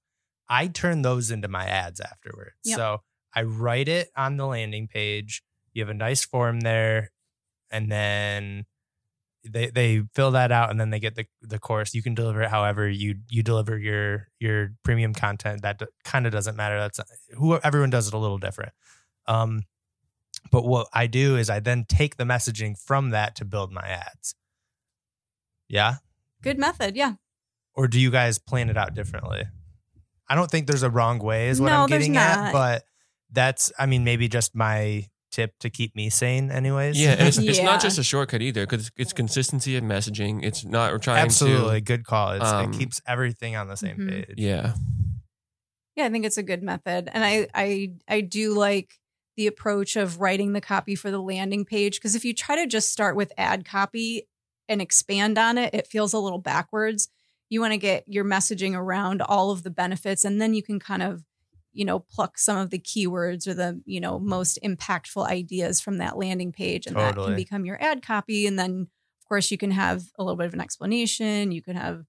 I 0.49 0.69
turn 0.69 1.03
those 1.03 1.31
into 1.31 1.49
my 1.49 1.67
ads 1.67 2.01
afterwards. 2.01 2.61
Yep. 2.65 2.77
So 2.77 3.03
I 3.35 3.43
write 3.43 3.89
it 3.89 4.11
on 4.15 4.37
the 4.37 4.47
landing 4.47 4.89
page. 4.89 5.43
You 5.75 5.83
have 5.83 5.91
a 5.91 5.95
nice 5.95 6.25
form 6.25 6.61
there, 6.61 7.11
and 7.71 7.91
then 7.93 8.65
they 9.45 9.69
they 9.69 10.03
fill 10.15 10.31
that 10.31 10.51
out, 10.53 10.71
and 10.71 10.81
then 10.81 10.91
they 10.91 11.01
get 11.01 11.17
the 11.17 11.27
the 11.43 11.59
course. 11.59 11.95
You 11.95 12.03
can 12.03 12.15
deliver 12.15 12.43
it 12.43 12.51
however 12.51 12.89
you 12.89 13.17
you 13.29 13.43
deliver 13.43 13.77
your 13.77 14.29
your 14.41 14.73
premium 14.83 15.13
content. 15.13 15.63
That 15.63 15.83
kind 16.05 16.27
of 16.27 16.33
doesn't 16.33 16.57
matter. 16.57 16.79
That's 16.79 17.01
who 17.37 17.59
everyone 17.59 17.91
does 17.91 18.09
it 18.09 18.15
a 18.15 18.19
little 18.19 18.39
different. 18.39 18.73
Um, 19.27 19.65
but 20.51 20.65
what 20.65 20.89
I 20.93 21.07
do 21.07 21.37
is 21.37 21.51
I 21.51 21.61
then 21.61 21.85
take 21.89 22.17
the 22.17 22.25
messaging 22.25 22.79
from 22.79 23.11
that 23.11 23.35
to 23.37 23.45
build 23.45 23.73
my 23.73 23.87
ads. 23.87 24.35
Yeah. 25.69 25.97
good 26.43 26.59
method 26.59 26.95
yeah 26.95 27.15
Or 27.75 27.89
do 27.89 27.99
you 27.99 28.11
guys 28.11 28.39
plan 28.39 28.69
it 28.69 28.77
out 28.77 28.95
differently? 28.95 29.45
I 30.29 30.35
don't 30.35 30.51
think 30.51 30.67
there's 30.67 30.83
a 30.83 30.91
wrong 30.91 31.19
way, 31.19 31.49
is 31.49 31.61
what 31.61 31.69
No, 31.69 31.83
I'm 31.83 31.89
getting 31.89 32.17
at. 32.17 32.53
But 32.53 32.85
that's, 33.33 33.73
I 33.79 33.87
mean, 33.87 34.05
maybe 34.05 34.29
just 34.29 34.55
my 34.55 35.09
tip 35.35 35.53
to 35.61 35.69
keep 35.71 35.95
me 35.97 36.11
sane, 36.11 36.51
anyways. 36.51 37.01
Yeah, 37.01 37.13
and 37.13 37.29
it's, 37.29 37.39
it's 37.39 37.61
not 37.61 37.81
just 37.81 37.99
a 37.99 38.03
shortcut 38.05 38.41
either 38.43 38.65
because 38.67 38.91
it's 38.97 39.13
consistency 39.13 39.77
of 39.77 39.83
messaging. 39.85 40.45
It's 40.45 40.65
not 40.65 40.93
we're 40.93 40.99
trying 40.99 41.17
to. 41.17 41.23
absolutely. 41.25 41.81
Good 41.81 42.05
call. 42.05 42.33
It's, 42.33 42.45
um, 42.45 42.73
it 42.73 42.79
keeps 42.79 43.01
everything 43.07 43.57
on 43.57 43.69
the 43.69 43.77
same 43.77 43.97
Mhm. 43.99 44.09
page. 44.11 44.35
yeah. 44.39 44.75
Yeah, 45.97 46.07
I 46.07 46.11
think 46.11 46.25
it's 46.25 46.39
a 46.39 46.43
good 46.43 46.63
method. 46.63 47.09
And 47.13 47.25
I 47.25 47.47
I 47.55 47.93
I 48.09 48.21
do 48.21 48.55
like 48.55 48.95
the 49.37 49.47
approach 49.47 49.97
of 49.97 50.21
writing 50.21 50.53
the 50.53 50.61
copy 50.61 50.95
for 50.95 51.11
the 51.11 51.21
landing 51.21 51.65
page 51.65 51.97
because 51.97 52.15
if 52.15 52.25
you 52.25 52.33
try 52.35 52.57
to 52.57 52.67
just 52.67 52.91
start 52.93 53.17
with 53.17 53.33
ad 53.37 53.65
copy 53.65 54.27
and 54.69 54.81
expand 54.81 55.39
on 55.39 55.59
it, 55.59 55.75
it 55.75 55.87
feels 55.87 56.13
a 56.13 56.19
little 56.19 56.39
backwards. 56.39 57.09
You 57.51 57.61
want 57.61 57.73
to 57.73 57.79
get 57.79 58.05
your 58.09 58.25
messaging 58.25 58.75
around 58.77 59.23
all 59.23 59.51
of 59.51 59.63
the 59.63 59.71
benefits 59.71 60.25
and 60.25 60.41
then 60.41 60.55
you 60.55 60.63
can 60.63 60.79
kind 60.81 61.03
of 61.03 61.23
you 61.75 61.85
know 61.85 61.99
pluck 61.99 62.39
some 62.39 62.57
of 62.57 62.71
the 62.71 62.79
keywords 62.79 63.47
or 63.47 63.55
the 63.55 63.81
you 63.85 64.01
know 64.01 64.19
most 64.19 64.59
impactful 64.65 65.27
ideas 65.27 65.81
from 65.81 65.99
that 65.99 66.17
landing 66.17 66.53
page 66.53 66.87
and 66.87 66.97
that 66.97 67.15
can 67.15 67.37
become 67.37 67.67
your 67.67 67.83
ad 67.83 68.03
copy 68.03 68.47
and 68.47 68.59
then 68.59 68.89
of 69.21 69.29
course 69.29 69.51
you 69.51 69.59
can 69.59 69.71
have 69.71 70.05
a 70.19 70.23
little 70.23 70.37
bit 70.37 70.47
of 70.47 70.55
an 70.55 70.61
explanation 70.61 71.53
you 71.53 71.61
could 71.61 71.77
have 71.77 72.05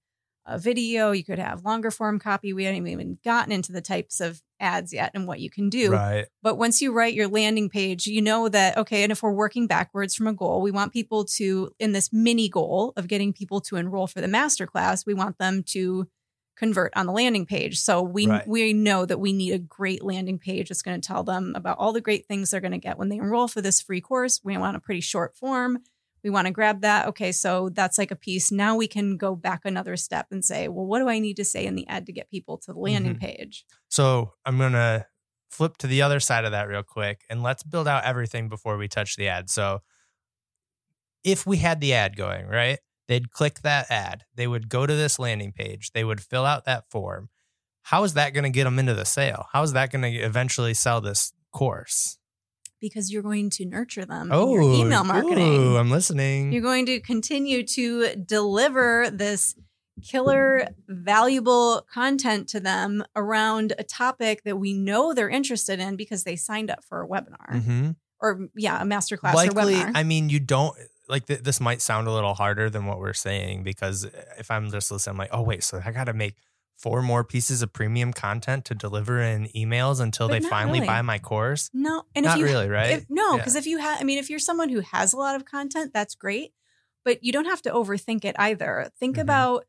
a 0.46 0.58
video 0.58 1.10
you 1.10 1.24
could 1.24 1.38
have 1.38 1.64
longer 1.64 1.90
form 1.90 2.18
copy. 2.18 2.52
We 2.52 2.64
haven't 2.64 2.86
even 2.86 3.18
gotten 3.24 3.52
into 3.52 3.72
the 3.72 3.80
types 3.80 4.20
of 4.20 4.40
ads 4.60 4.92
yet 4.92 5.10
and 5.12 5.26
what 5.26 5.40
you 5.40 5.50
can 5.50 5.68
do. 5.68 5.92
Right. 5.92 6.26
but 6.42 6.56
once 6.56 6.80
you 6.80 6.92
write 6.92 7.14
your 7.14 7.28
landing 7.28 7.68
page 7.68 8.06
you 8.06 8.22
know 8.22 8.48
that 8.48 8.78
okay 8.78 9.02
and 9.02 9.12
if 9.12 9.22
we're 9.22 9.32
working 9.32 9.66
backwards 9.66 10.14
from 10.14 10.26
a 10.26 10.32
goal 10.32 10.62
we 10.62 10.70
want 10.70 10.92
people 10.92 11.24
to 11.24 11.70
in 11.78 11.92
this 11.92 12.10
mini 12.12 12.48
goal 12.48 12.92
of 12.96 13.08
getting 13.08 13.32
people 13.32 13.60
to 13.62 13.76
enroll 13.76 14.06
for 14.06 14.20
the 14.20 14.26
masterclass 14.26 15.04
we 15.04 15.12
want 15.12 15.36
them 15.38 15.62
to 15.62 16.08
convert 16.56 16.92
on 16.96 17.06
the 17.06 17.12
landing 17.12 17.46
page 17.46 17.78
so 17.78 18.02
we 18.02 18.26
Right. 18.26 18.46
we 18.48 18.72
know 18.72 19.04
that 19.06 19.20
we 19.20 19.32
need 19.32 19.52
a 19.52 19.58
great 19.58 20.02
landing 20.02 20.38
page 20.38 20.68
that's 20.68 20.82
going 20.82 21.00
to 21.00 21.06
tell 21.06 21.22
them 21.22 21.52
about 21.54 21.78
all 21.78 21.92
the 21.92 22.00
great 22.00 22.26
things 22.26 22.50
they're 22.50 22.60
going 22.60 22.72
to 22.72 22.78
get 22.78 22.98
when 22.98 23.08
they 23.08 23.16
enroll 23.16 23.48
for 23.48 23.60
this 23.60 23.80
free 23.80 24.00
course 24.00 24.40
we 24.42 24.56
want 24.56 24.76
a 24.76 24.80
pretty 24.80 25.00
short 25.02 25.36
form 25.36 25.78
we 26.24 26.30
want 26.30 26.46
to 26.46 26.52
grab 26.52 26.80
that 26.80 27.06
okay 27.06 27.30
so 27.30 27.68
that's 27.68 27.98
like 27.98 28.10
a 28.10 28.16
piece 28.16 28.50
now 28.50 28.74
we 28.74 28.88
can 28.88 29.16
go 29.16 29.36
back 29.36 29.60
another 29.64 29.96
step 29.96 30.26
and 30.30 30.44
say 30.44 30.66
well 30.68 30.86
what 30.86 30.98
do 30.98 31.08
i 31.08 31.18
need 31.18 31.36
to 31.36 31.44
say 31.44 31.66
in 31.66 31.74
the 31.74 31.86
ad 31.88 32.06
to 32.06 32.12
get 32.12 32.30
people 32.30 32.56
to 32.58 32.72
the 32.72 32.78
landing 32.78 33.14
Mhm. 33.14 33.20
page 33.20 33.64
So 33.88 34.32
I'm 34.44 34.58
going 34.58 34.72
to 34.72 35.06
flip 35.50 35.76
to 35.78 35.86
the 35.86 36.02
other 36.02 36.20
side 36.20 36.44
of 36.44 36.50
that 36.52 36.68
real 36.68 36.82
quick 36.82 37.24
and 37.30 37.42
let's 37.42 37.62
build 37.62 37.86
out 37.86 38.04
everything 38.04 38.48
before 38.48 38.76
we 38.76 38.88
touch 38.88 39.16
the 39.16 39.28
ad. 39.28 39.48
So 39.50 39.80
if 41.24 41.46
we 41.46 41.56
had 41.58 41.80
the 41.80 41.94
ad 41.94 42.16
going, 42.16 42.46
right? 42.46 42.78
They'd 43.08 43.30
click 43.30 43.60
that 43.62 43.86
ad. 43.90 44.24
They 44.34 44.46
would 44.46 44.68
go 44.68 44.86
to 44.86 44.94
this 44.94 45.18
landing 45.18 45.52
page. 45.52 45.92
They 45.92 46.04
would 46.04 46.20
fill 46.20 46.44
out 46.44 46.64
that 46.64 46.90
form. 46.90 47.28
How 47.82 48.02
is 48.04 48.14
that 48.14 48.34
going 48.34 48.44
to 48.44 48.50
get 48.50 48.64
them 48.64 48.78
into 48.80 48.94
the 48.94 49.04
sale? 49.04 49.46
How 49.52 49.62
is 49.62 49.72
that 49.74 49.92
going 49.92 50.02
to 50.02 50.18
eventually 50.18 50.74
sell 50.74 51.00
this 51.00 51.32
course? 51.52 52.18
because 52.78 53.10
you're 53.10 53.22
going 53.22 53.48
to 53.48 53.64
nurture 53.64 54.04
them 54.04 54.30
in 54.30 54.50
your 54.50 54.60
email 54.60 55.02
marketing. 55.02 55.38
ooh, 55.54 55.76
I'm 55.78 55.90
listening. 55.90 56.52
You're 56.52 56.60
going 56.62 56.84
to 56.86 57.00
continue 57.00 57.66
to 57.68 58.14
deliver 58.16 59.08
this 59.10 59.54
killer, 60.04 60.68
valuable 60.86 61.86
content 61.92 62.48
to 62.50 62.60
them 62.60 63.02
around 63.16 63.72
a 63.78 63.82
topic 63.82 64.42
that 64.44 64.58
we 64.58 64.74
know 64.74 65.14
they're 65.14 65.30
interested 65.30 65.80
in 65.80 65.96
because 65.96 66.24
they 66.24 66.36
signed 66.36 66.70
up 66.70 66.84
for 66.84 67.02
a 67.02 67.08
webinar 67.08 67.48
Mhm. 67.62 67.96
or, 68.20 68.48
yeah, 68.54 68.82
a 68.82 68.84
masterclass 68.84 69.32
likely 69.34 69.74
or 69.80 69.86
webinar. 69.86 69.92
i 69.94 70.02
mean 70.02 70.28
you 70.28 70.38
don't 70.38 70.76
like 71.08 71.26
th- 71.26 71.40
this 71.42 71.60
might 71.60 71.80
sound 71.80 72.06
a 72.08 72.12
little 72.12 72.34
harder 72.34 72.68
than 72.70 72.86
what 72.86 72.98
we're 72.98 73.12
saying 73.12 73.62
because 73.62 74.04
if 74.38 74.50
i'm 74.50 74.70
just 74.70 74.90
listening 74.90 75.12
i'm 75.14 75.18
like 75.18 75.30
oh 75.32 75.42
wait 75.42 75.62
so 75.64 75.80
i 75.84 75.90
gotta 75.90 76.12
make 76.12 76.34
four 76.76 77.00
more 77.00 77.24
pieces 77.24 77.62
of 77.62 77.72
premium 77.72 78.12
content 78.12 78.64
to 78.66 78.74
deliver 78.74 79.20
in 79.20 79.46
emails 79.56 79.98
until 80.00 80.28
But 80.28 80.42
they 80.42 80.48
finally 80.48 80.80
really. 80.80 80.86
buy 80.88 81.02
my 81.02 81.18
course 81.18 81.70
no, 81.72 82.02
and 82.14 82.24
not 82.26 82.36
if 82.36 82.40
you 82.40 82.44
really 82.46 82.68
right 82.68 82.90
If, 82.90 83.06
no, 83.08 83.32
Yeah. 83.32 83.36
because 83.38 83.56
if 83.56 83.66
you 83.66 83.78
have, 83.78 83.98
I 84.00 84.04
mean, 84.04 84.18
if 84.18 84.28
you're 84.28 84.38
someone 84.38 84.68
who 84.68 84.80
has 84.80 85.12
a 85.14 85.16
lot 85.16 85.36
of 85.36 85.44
content, 85.46 85.92
that's 85.94 86.14
great, 86.14 86.52
but 87.02 87.24
you 87.24 87.32
don't 87.32 87.46
have 87.46 87.62
to 87.62 87.70
overthink 87.70 88.24
it 88.26 88.36
either. 88.38 88.90
Think 89.00 89.16
Mhm. 89.16 89.22
about 89.22 89.64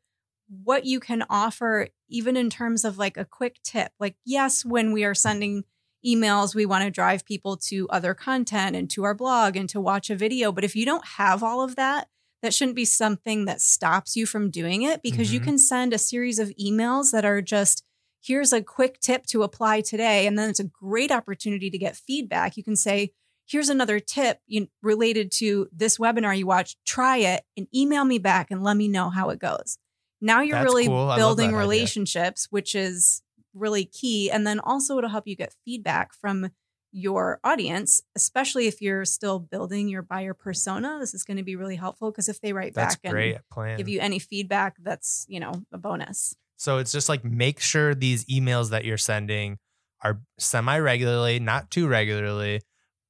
what 0.50 0.84
you 0.84 1.00
can 1.00 1.24
offer, 1.30 1.88
even 2.08 2.36
in 2.36 2.50
terms 2.50 2.84
of 2.84 2.98
like 2.98 3.16
a 3.16 3.24
quick 3.24 3.56
tip. 3.62 3.92
Like, 3.98 4.16
yes, 4.26 4.64
when 4.64 4.92
we 4.92 5.04
are 5.04 5.14
sending 5.14 5.64
emails, 6.06 6.54
we 6.54 6.66
want 6.66 6.84
to 6.84 6.90
drive 6.90 7.24
people 7.24 7.56
to 7.56 7.88
other 7.90 8.14
content 8.14 8.76
and 8.76 8.88
to 8.90 9.04
our 9.04 9.14
blog 9.14 9.56
and 9.56 9.68
to 9.70 9.80
watch 9.80 10.10
a 10.10 10.16
video. 10.16 10.52
But 10.52 10.64
if 10.64 10.76
you 10.76 10.84
don't 10.84 11.04
have 11.16 11.42
all 11.42 11.62
of 11.62 11.76
that, 11.76 12.08
that 12.42 12.54
shouldn't 12.54 12.76
be 12.76 12.84
something 12.84 13.46
that 13.46 13.60
stops 13.60 14.14
you 14.16 14.24
from 14.24 14.50
doing 14.50 14.82
it 14.82 15.02
because 15.02 15.32
you 15.32 15.40
Mhm. 15.40 15.44
can 15.44 15.58
send 15.58 15.92
a 15.92 15.98
series 15.98 16.38
of 16.38 16.50
emails 16.60 17.10
that 17.10 17.24
are 17.24 17.42
just 17.42 17.82
here's 18.20 18.52
a 18.52 18.60
quick 18.62 18.98
tip 19.00 19.24
to 19.26 19.42
apply 19.44 19.80
today. 19.80 20.26
And 20.26 20.36
then 20.38 20.50
it's 20.50 20.58
a 20.60 20.64
great 20.64 21.10
opportunity 21.12 21.70
to 21.70 21.78
get 21.78 21.96
feedback. 21.96 22.56
You 22.56 22.64
can 22.64 22.74
say, 22.76 23.12
here's 23.46 23.68
another 23.68 24.00
tip 24.00 24.40
related 24.82 25.30
to 25.32 25.68
this 25.72 25.98
webinar 25.98 26.36
you 26.36 26.46
watched. 26.46 26.76
Try 26.84 27.18
it 27.18 27.44
and 27.56 27.68
email 27.74 28.04
me 28.04 28.18
back 28.18 28.50
and 28.50 28.62
let 28.62 28.76
me 28.76 28.88
know 28.88 29.08
how 29.08 29.30
it 29.30 29.38
goes. 29.38 29.78
Now 30.20 30.42
you're 30.42 30.58
That's 30.58 30.64
really 30.64 30.86
cool. 30.88 31.14
Building 31.14 31.52
that 31.52 31.56
idea. 31.56 31.58
relationships, 31.60 32.48
which 32.50 32.74
is 32.74 33.22
really 33.58 33.84
key. 33.84 34.30
And 34.30 34.46
then 34.46 34.60
also 34.60 34.98
it'll 34.98 35.10
help 35.10 35.26
you 35.26 35.36
get 35.36 35.54
feedback 35.64 36.12
from 36.14 36.50
your 36.90 37.38
audience, 37.44 38.02
especially 38.16 38.66
if 38.66 38.80
you're 38.80 39.04
still 39.04 39.38
building 39.38 39.88
your 39.88 40.02
buyer 40.02 40.32
persona. 40.32 40.96
This 41.00 41.12
is 41.12 41.22
going 41.24 41.36
to 41.36 41.42
be 41.42 41.54
really 41.56 41.76
helpful 41.76 42.10
because 42.10 42.28
if 42.28 42.40
they 42.40 42.52
write 42.54 42.74
that's 42.74 42.96
back 42.96 43.12
and 43.12 43.40
plan 43.52 43.76
give 43.76 43.88
you 43.88 44.00
any 44.00 44.18
feedback, 44.18 44.76
that's, 44.82 45.26
you 45.28 45.38
know, 45.40 45.52
a 45.72 45.78
bonus. 45.78 46.34
so 46.56 46.78
it's 46.78 46.90
just 46.92 47.08
like 47.08 47.24
make 47.24 47.60
sure 47.60 47.94
these 47.94 48.24
emails 48.24 48.70
that 48.70 48.84
you're 48.84 48.96
sending 48.96 49.58
are 50.02 50.20
semi 50.38 50.78
regularly 50.78 51.38
not 51.40 51.70
too 51.70 51.88
regularly 51.88 52.60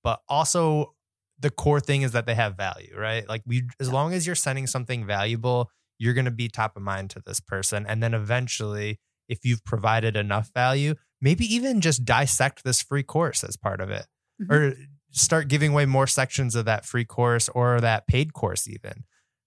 but 0.03 0.21
also 0.29 0.95
the 1.39 1.51
core 1.51 1.81
thing 1.81 2.03
is 2.03 2.13
that 2.13 2.25
they 2.27 2.35
have 2.35 2.57
value 2.57 2.95
right 2.97 3.29
like 3.29 3.43
we 3.47 3.63
as 3.79 3.93
long 3.93 4.13
as 4.15 4.27
you're 4.27 4.35
sending 4.35 4.67
something 4.67 5.07
valuable 5.07 5.71
you're 5.99 6.15
going 6.15 6.25
to 6.25 6.31
be 6.31 6.49
top 6.49 6.77
of 6.77 6.83
mind 6.83 7.11
to 7.11 7.21
this 7.27 7.41
person 7.41 7.85
and 7.87 8.03
then 8.03 8.15
eventually 8.15 8.99
if 9.29 9.45
you've 9.45 9.65
provided 9.65 10.17
enough 10.17 10.51
value 10.55 10.95
maybe 11.21 11.45
even 11.53 11.81
just 11.81 12.05
dissect 12.05 12.63
this 12.65 12.81
free 12.81 13.03
course 13.03 13.43
as 13.43 13.57
part 13.57 13.81
of 13.81 13.91
it 13.91 14.07
Mhm. 14.41 14.51
or 14.53 14.77
start 15.11 15.49
giving 15.49 15.73
away 15.73 15.85
more 15.87 16.07
sections 16.07 16.55
of 16.55 16.65
that 16.67 16.85
free 16.85 17.05
course 17.05 17.49
or 17.49 17.81
that 17.81 18.07
paid 18.07 18.33
course 18.33 18.69
even 18.69 19.05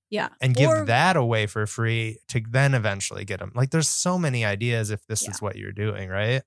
Yeah. 0.10 0.30
and 0.42 0.54
give 0.56 0.70
Or- 0.70 0.86
that 0.86 1.16
away 1.16 1.48
for 1.48 1.66
free 1.68 2.20
to 2.30 2.42
then 2.50 2.74
eventually 2.74 3.24
get 3.24 3.40
them 3.40 3.52
like 3.56 3.70
there's 3.72 3.88
so 3.88 4.18
many 4.18 4.44
ideas 4.44 4.90
if 4.90 5.06
this 5.08 5.24
Yeah. 5.24 5.32
is 5.32 5.42
what 5.42 5.56
you're 5.56 5.72
doing 5.72 6.10
right 6.10 6.42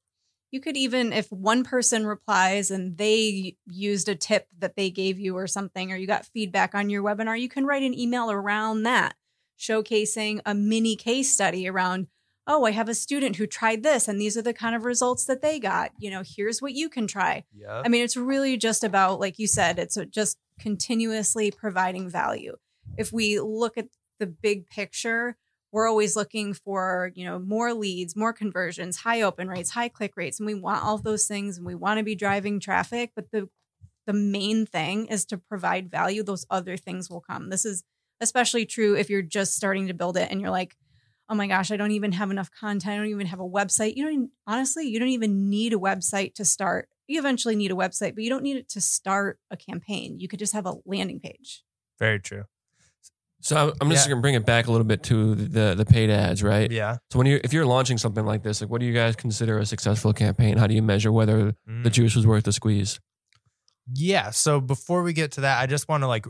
You 0.50 0.60
could 0.60 0.76
even, 0.76 1.12
if 1.12 1.32
one 1.32 1.64
person 1.64 2.06
replies 2.06 2.70
and 2.70 2.96
they 2.96 3.56
used 3.66 4.08
a 4.08 4.14
tip 4.14 4.46
that 4.58 4.76
they 4.76 4.88
gave 4.88 5.18
you 5.18 5.36
or 5.36 5.48
something, 5.48 5.90
or 5.90 5.96
you 5.96 6.06
got 6.06 6.26
feedback 6.26 6.76
on 6.76 6.90
your 6.90 7.02
webinar, 7.02 7.40
you 7.40 7.48
can 7.48 7.66
write 7.66 7.82
an 7.82 7.92
email 7.98 8.30
around 8.30 8.84
that, 8.84 9.16
showcasing 9.58 10.40
a 10.46 10.54
mini 10.54 10.94
case 10.94 11.32
study 11.32 11.66
around, 11.68 12.06
oh, 12.46 12.64
I 12.64 12.72
have 12.72 12.88
a 12.88 12.94
student 12.94 13.36
who 13.36 13.46
tried 13.46 13.82
this 13.82 14.06
and 14.06 14.20
these 14.20 14.36
are 14.36 14.42
the 14.42 14.52
kind 14.52 14.74
of 14.74 14.84
results 14.84 15.24
that 15.26 15.42
they 15.42 15.58
got. 15.58 15.92
You 15.98 16.10
know, 16.10 16.22
here's 16.24 16.60
what 16.60 16.72
you 16.72 16.88
can 16.88 17.06
try. 17.06 17.44
yeah 17.56 17.82
I 17.84 17.88
mean, 17.88 18.04
it's 18.04 18.16
really 18.16 18.56
just 18.56 18.84
about, 18.84 19.20
like 19.20 19.38
you 19.38 19.46
said, 19.46 19.78
it's 19.78 19.96
just 20.10 20.38
continuously 20.58 21.50
providing 21.50 22.08
value. 22.08 22.56
If 22.98 23.12
we 23.12 23.40
look 23.40 23.78
at 23.78 23.88
the 24.20 24.26
big 24.26 24.66
picture, 24.68 25.36
we're 25.72 25.88
always 25.88 26.14
looking 26.14 26.54
for, 26.54 27.10
you 27.14 27.24
know, 27.24 27.38
more 27.38 27.74
leads, 27.74 28.14
more 28.14 28.32
conversions, 28.32 28.98
high 28.98 29.22
open 29.22 29.48
rates, 29.48 29.70
high 29.70 29.88
click 29.88 30.12
rates, 30.16 30.38
and 30.38 30.46
we 30.46 30.54
want 30.54 30.84
all 30.84 30.98
those 30.98 31.26
things 31.26 31.56
and 31.56 31.66
we 31.66 31.74
want 31.74 31.98
to 31.98 32.04
be 32.04 32.14
driving 32.14 32.60
traffic, 32.60 33.10
but 33.16 33.30
the 33.32 33.48
the 34.06 34.12
main 34.12 34.66
thing 34.66 35.06
is 35.06 35.24
to 35.24 35.38
provide 35.38 35.90
value. 35.90 36.22
Those 36.22 36.46
other 36.50 36.76
things 36.76 37.08
will 37.08 37.22
come. 37.22 37.48
This 37.48 37.64
is 37.64 37.84
especially 38.20 38.66
true 38.66 38.94
if 38.96 39.08
you're 39.10 39.22
just 39.22 39.54
starting 39.54 39.86
to 39.86 39.94
build 39.94 40.16
it 40.16 40.30
and 40.30 40.40
you're 40.40 40.50
like, 40.50 40.76
oh 41.28 41.34
my 41.34 41.46
gosh, 41.46 41.70
I 41.70 41.76
don't 41.76 41.90
even 41.92 42.12
have 42.12 42.30
enough 42.30 42.50
content. 42.50 42.92
I 42.92 42.96
don't 42.96 43.06
even 43.06 43.26
have 43.26 43.40
a 43.40 43.44
website. 43.48 43.96
You 43.96 44.04
don't 44.04 44.12
even, 44.12 44.30
honestly, 44.46 44.86
you 44.88 44.98
don't 44.98 45.08
even 45.08 45.48
need 45.48 45.72
a 45.72 45.76
website 45.78 46.34
to 46.34 46.44
start. 46.44 46.88
You 47.06 47.18
eventually 47.18 47.56
need 47.56 47.70
a 47.70 47.74
website, 47.74 48.14
but 48.14 48.24
you 48.24 48.30
don't 48.30 48.42
need 48.42 48.56
it 48.56 48.68
to 48.70 48.80
start 48.80 49.38
a 49.50 49.56
campaign. 49.56 50.18
You 50.20 50.28
could 50.28 50.38
just 50.38 50.52
have 50.52 50.66
a 50.66 50.74
landing 50.84 51.20
page. 51.20 51.62
Very 51.98 52.20
true. 52.20 52.44
So 53.40 53.56
I'm- 53.56 53.72
I'm 53.80 53.90
just 53.90 54.06
Yeah. 54.06 54.12
gonna 54.12 54.22
bring 54.22 54.34
it 54.34 54.46
back 54.46 54.66
a 54.68 54.70
little 54.70 54.86
bit 54.86 55.02
to 55.04 55.34
the 55.34 55.74
the 55.74 55.84
paid 55.84 56.08
ads, 56.08 56.42
right? 56.42 56.70
Yeah. 56.70 56.96
So 57.10 57.18
when 57.18 57.26
you 57.26 57.40
if 57.44 57.52
you're 57.52 57.66
launching 57.66 57.98
something 57.98 58.24
like 58.24 58.42
this, 58.42 58.62
like 58.62 58.70
what 58.70 58.80
do 58.80 58.86
you 58.86 58.94
guys 58.94 59.16
consider 59.16 59.58
a 59.58 59.66
successful 59.66 60.14
campaign? 60.14 60.56
How 60.56 60.66
do 60.66 60.74
you 60.74 60.80
measure 60.82 61.12
whether 61.12 61.54
the 61.66 61.90
Mm. 61.90 61.92
juice 61.92 62.16
was 62.16 62.26
worth 62.26 62.44
the 62.44 62.52
squeeze? 62.54 63.00
Yeah. 63.92 64.30
So 64.30 64.60
before 64.62 65.02
we 65.02 65.12
get 65.12 65.32
to 65.32 65.42
that, 65.42 65.60
I 65.60 65.66
just 65.66 65.88
want 65.88 66.02
to 66.04 66.06
like, 66.06 66.24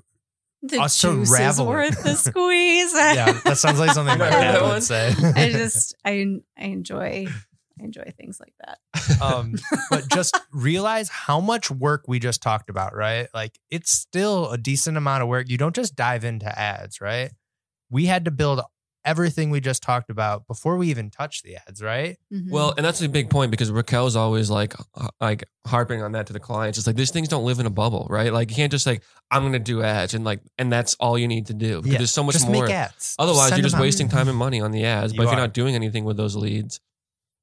The 0.67 0.81
Us 0.81 0.99
to 1.03 1.13
juice 1.13 1.29
is 1.31 1.39
ravel 1.39 1.67
it. 1.67 1.69
worth 1.69 2.03
the 2.03 2.15
squeeze. 2.15 2.93
yeah, 2.95 3.33
that 3.45 3.59
sounds 3.59 3.79
like 3.79 3.91
something 3.91 4.19
my 4.19 4.31
dad 4.31 4.63
would 4.63 4.83
say. 4.83 5.15
I 5.37 5.51
just 5.51 5.95
I 6.05 6.25
I 6.59 6.65
enjoy 6.65 7.27
I 7.29 7.85
enjoy 7.85 8.13
things 8.17 8.41
like 8.41 8.55
that. 8.65 9.21
um, 9.23 9.57
but 9.91 10.09
just 10.09 10.39
realize 10.53 11.09
how 11.09 11.41
much 11.41 11.71
work 11.71 12.05
we 12.09 12.19
just 12.19 12.41
talked 12.43 12.71
about, 12.71 12.95
right? 12.95 13.29
Like 13.35 13.59
it's 13.71 13.91
still 13.91 14.51
a 14.53 14.57
decent 14.59 14.97
amount 14.97 15.23
of 15.23 15.29
work. 15.29 15.49
You 15.51 15.59
don't 15.59 15.75
just 15.75 15.97
dive 15.97 16.25
into 16.25 16.47
ads, 16.59 17.01
right? 17.01 17.31
We 17.91 18.07
had 18.07 18.25
to 18.25 18.31
build 18.31 18.61
everything 19.05 19.51
we 19.51 19.61
just 19.61 19.83
talked 19.83 20.09
about 20.11 20.47
before 20.47 20.77
we 20.77 20.89
even 20.89 21.11
touch 21.11 21.43
the 21.43 21.57
ads, 21.57 21.83
right? 21.83 22.17
Mhm. 22.33 22.51
Well, 22.51 22.73
and 22.77 22.85
that's 22.87 23.01
a 23.03 23.09
big 23.09 23.29
point 23.31 23.51
because 23.51 23.71
Raquel's 23.71 24.17
always 24.17 24.51
like 24.51 24.75
like 25.21 25.45
harping 25.67 26.03
on 26.03 26.13
that 26.13 26.27
to 26.29 26.33
the 26.33 26.41
clients. 26.41 26.79
It's 26.79 26.87
like 26.87 26.97
these 26.97 27.11
things 27.11 27.29
don't 27.29 27.45
live 27.45 27.59
in 27.61 27.67
a 27.67 27.71
bubble, 27.71 28.07
right? 28.11 28.33
Like 28.33 28.51
you 28.51 28.57
can't 28.57 28.71
just 28.73 28.87
like 28.87 29.03
I'm 29.31 29.43
going 29.43 29.53
to 29.53 29.59
do 29.59 29.83
ads 29.83 30.15
and 30.15 30.25
like 30.25 30.41
and 30.59 30.73
that's 30.73 30.95
all 30.95 31.19
you 31.19 31.29
need 31.29 31.47
to 31.47 31.55
do 31.55 31.77
because 31.79 31.93
Yeah, 31.93 31.99
there's 31.99 32.11
so 32.13 32.23
much 32.25 32.35
just 32.35 32.49
more. 32.49 32.65
make 32.65 32.73
ads. 32.75 33.15
Otherwise, 33.19 33.49
Send 33.51 33.59
you're 33.59 33.63
just 33.65 33.75
them 33.75 33.81
out. 33.81 33.85
wasting 33.85 34.09
time 34.09 34.29
and 34.29 34.37
money 34.39 34.61
on 34.61 34.71
the 34.71 34.85
ads. 34.85 35.13
You 35.13 35.19
but 35.19 35.25
if 35.25 35.31
you're 35.31 35.39
are. 35.39 35.43
not 35.43 35.53
doing 35.55 35.75
anything 35.75 36.05
with 36.05 36.17
those 36.17 36.35
leads, 36.37 36.81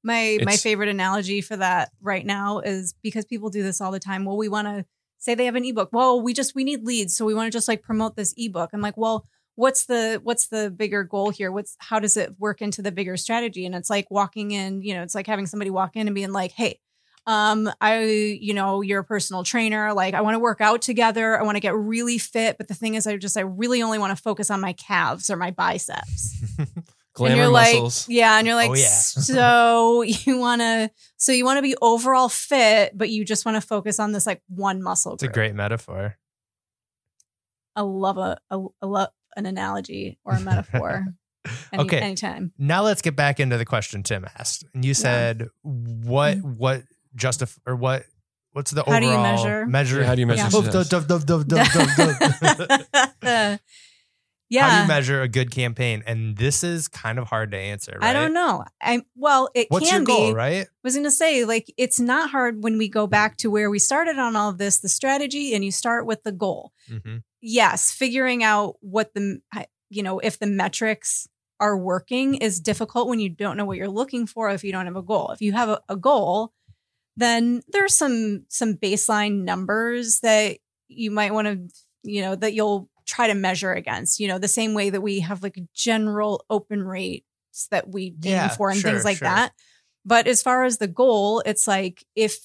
my 0.02 0.38
my 0.44 0.56
favorite 0.56 0.88
analogy 0.88 1.40
for 1.40 1.56
that 1.56 1.90
right 2.00 2.26
now 2.26 2.58
is 2.58 2.94
because 3.02 3.24
people 3.24 3.50
do 3.50 3.62
this 3.62 3.80
all 3.80 3.92
the 3.92 4.00
time. 4.00 4.24
Well, 4.24 4.36
we 4.36 4.48
want 4.48 4.66
to 4.66 4.84
say 5.18 5.36
they 5.36 5.44
have 5.44 5.54
an 5.54 5.64
ebook. 5.64 5.90
Well, 5.92 6.20
we 6.20 6.32
just 6.34 6.54
we 6.56 6.64
need 6.64 6.82
leads, 6.84 7.14
so 7.14 7.24
we 7.24 7.34
want 7.34 7.46
to 7.52 7.56
just 7.56 7.68
like 7.68 7.82
promote 7.82 8.16
this 8.16 8.34
ebook. 8.36 8.70
I'm 8.72 8.80
like, 8.80 8.96
well, 8.96 9.26
what's 9.56 9.86
the 9.86 10.20
what's 10.22 10.48
the 10.48 10.70
bigger 10.70 11.04
goal 11.04 11.30
here? 11.30 11.50
What's 11.52 11.76
how 11.78 11.98
does 11.98 12.16
it 12.16 12.38
work 12.38 12.62
into 12.62 12.82
the 12.82 12.92
bigger 12.92 13.16
strategy? 13.16 13.66
And 13.66 13.74
it's 13.74 13.90
like 13.90 14.10
walking 14.10 14.50
in, 14.52 14.82
you 14.82 14.94
know, 14.94 15.02
it's 15.02 15.14
like 15.14 15.26
having 15.26 15.46
somebody 15.46 15.70
walk 15.70 15.96
in 15.96 16.06
and 16.08 16.14
being 16.14 16.32
like, 16.32 16.52
hey. 16.52 16.78
Um, 17.24 17.70
I, 17.80 18.00
you 18.02 18.52
know, 18.52 18.80
you're 18.80 18.98
a 19.02 19.04
personal 19.04 19.44
trainer. 19.44 19.94
Like, 19.94 20.14
I 20.14 20.22
want 20.22 20.34
to 20.34 20.40
work 20.40 20.60
out 20.60 20.82
together. 20.82 21.38
I 21.38 21.44
want 21.44 21.54
to 21.54 21.60
get 21.60 21.72
really 21.76 22.18
fit. 22.18 22.58
But 22.58 22.66
the 22.66 22.74
thing 22.74 22.96
is, 22.96 23.06
I 23.06 23.16
just, 23.16 23.36
I 23.36 23.42
really 23.42 23.80
only 23.80 24.00
want 24.00 24.16
to 24.16 24.20
focus 24.20 24.50
on 24.50 24.60
my 24.60 24.72
calves 24.72 25.30
or 25.30 25.36
my 25.36 25.52
biceps 25.52 26.34
glamour 27.14 27.30
and 27.30 27.36
you're 27.36 27.50
muscles. 27.52 28.08
like 28.08 28.16
yeah 28.16 28.38
and 28.38 28.46
you're 28.48 28.56
like 28.56 28.70
Oh, 28.70 28.74
yeah. 28.74 28.86
so 28.88 30.02
you 30.02 30.36
want 30.38 30.62
to 30.62 30.90
so 31.16 31.30
you 31.30 31.44
want 31.44 31.58
to 31.58 31.62
be 31.62 31.76
overall 31.80 32.28
fit 32.28 32.98
but 32.98 33.08
you 33.08 33.24
just 33.24 33.44
want 33.46 33.54
to 33.56 33.60
focus 33.60 34.00
on 34.00 34.10
this 34.10 34.26
like 34.26 34.42
one 34.48 34.82
muscle 34.82 35.14
It's 35.14 35.22
a 35.22 35.28
great 35.28 35.54
metaphor. 35.54 36.16
i 37.76 37.82
love 37.82 38.18
a, 38.18 38.38
a, 38.50 38.64
a 38.80 38.86
love 38.88 39.08
an 39.36 39.46
analogy 39.46 40.18
or 40.24 40.34
a 40.34 40.40
metaphor 40.50 41.06
any, 41.72 41.82
Okay. 41.84 41.98
anytime 42.00 42.52
Now 42.58 42.82
let's 42.82 43.02
get 43.02 43.16
back 43.16 43.40
into 43.40 43.56
the 43.58 43.64
question 43.64 44.02
Tim 44.02 44.24
asked. 44.38 44.64
And 44.74 44.84
you 44.84 44.94
said 44.94 45.48
what 45.62 46.38
what 46.38 46.82
justif 47.16 47.58
or 47.66 47.74
what 47.76 48.04
what's 48.52 48.70
the 48.70 48.84
How 48.84 49.00
do 49.00 49.06
you 49.06 49.12
overall 49.12 49.22
measure? 49.24 49.66
measure? 49.66 50.00
Yeah, 50.00 50.06
how 50.06 50.14
do 50.14 50.20
you 50.20 50.26
measure 50.26 50.42
Yeah. 50.52 50.70
Duh, 50.70 50.84
duh, 50.84 51.00
duh, 51.00 51.18
duh, 51.18 51.42
duh, 51.42 51.42
duh, 51.42 52.66
duh. 53.20 53.56
yeah 54.50 54.68
How 54.68 54.76
do 54.76 54.82
you 54.82 54.88
measure 54.88 55.22
a 55.22 55.28
good 55.28 55.50
campaign? 55.50 56.02
And 56.06 56.36
this 56.36 56.62
is 56.62 56.86
kind 56.86 57.18
of 57.18 57.26
hard 57.28 57.50
to 57.52 57.56
answer. 57.58 57.96
Right? 58.00 58.10
i 58.10 58.12
don't 58.12 58.34
know 58.34 58.64
i 58.80 59.02
well 59.16 59.48
it 59.54 59.66
What's 59.70 59.88
can 59.88 60.00
your 60.00 60.04
goal, 60.04 60.28
be 60.28 60.34
right? 60.34 60.66
was 60.84 60.94
going 60.94 61.04
to 61.04 61.10
say 61.10 61.44
like 61.44 61.72
it's 61.76 61.98
not 61.98 62.30
hard 62.30 62.62
when 62.62 62.78
we 62.78 62.88
go 62.88 63.06
back 63.06 63.36
to 63.38 63.50
where 63.50 63.70
we 63.70 63.78
started 63.78 64.18
on 64.18 64.36
all 64.36 64.50
of 64.50 64.58
this 64.58 64.78
the 64.80 64.88
strategy 64.88 65.54
and 65.54 65.64
you 65.64 65.72
start 65.72 66.06
with 66.06 66.22
the 66.22 66.32
goal 66.32 66.72
Mm-hmm. 66.90 67.16
Yes, 67.42 67.92
figuring 67.92 68.44
out 68.44 68.76
what 68.80 69.14
the 69.14 69.40
you 69.90 70.02
know 70.02 70.20
if 70.20 70.38
the 70.38 70.46
metrics 70.46 71.28
are 71.60 71.78
working 71.78 72.36
is 72.36 72.60
difficult 72.60 73.08
when 73.08 73.20
you 73.20 73.28
don't 73.30 73.56
know 73.56 73.64
what 73.66 73.76
you're 73.78 73.88
looking 73.88 74.26
for 74.26 74.50
if 74.50 74.64
you 74.64 74.72
don't 74.72 74.86
have 74.86 74.96
a 74.96 75.02
goal. 75.02 75.30
If 75.30 75.42
you 75.42 75.52
have 75.52 75.68
a, 75.68 75.80
a 75.88 75.96
goal, 75.96 76.52
then 77.16 77.62
there's 77.68 77.96
some 77.96 78.44
some 78.48 78.74
baseline 78.74 79.44
numbers 79.44 80.20
that 80.20 80.58
you 80.88 81.10
might 81.10 81.32
want 81.34 81.48
to 81.48 81.68
you 82.02 82.22
know 82.22 82.34
that 82.36 82.54
you'll 82.54 82.88
try 83.06 83.26
to 83.28 83.34
measure 83.34 83.72
against. 83.72 84.20
You 84.20 84.28
know, 84.28 84.38
the 84.38 84.48
same 84.48 84.74
way 84.74 84.90
that 84.90 85.00
we 85.02 85.20
have 85.20 85.42
like 85.42 85.58
general 85.74 86.44
open 86.50 86.82
rates 86.82 87.24
that 87.70 87.88
we 87.90 88.14
aim 88.24 88.30
Yeah, 88.30 88.48
for 88.48 88.70
and 88.70 88.80
sure, 88.80 88.90
things 88.90 89.04
like 89.04 89.18
sure. 89.18 89.28
that. 89.28 89.52
But 90.04 90.26
as 90.26 90.42
far 90.42 90.64
as 90.64 90.78
the 90.78 90.88
goal, 90.88 91.42
it's 91.46 91.66
like 91.68 92.04
if 92.16 92.38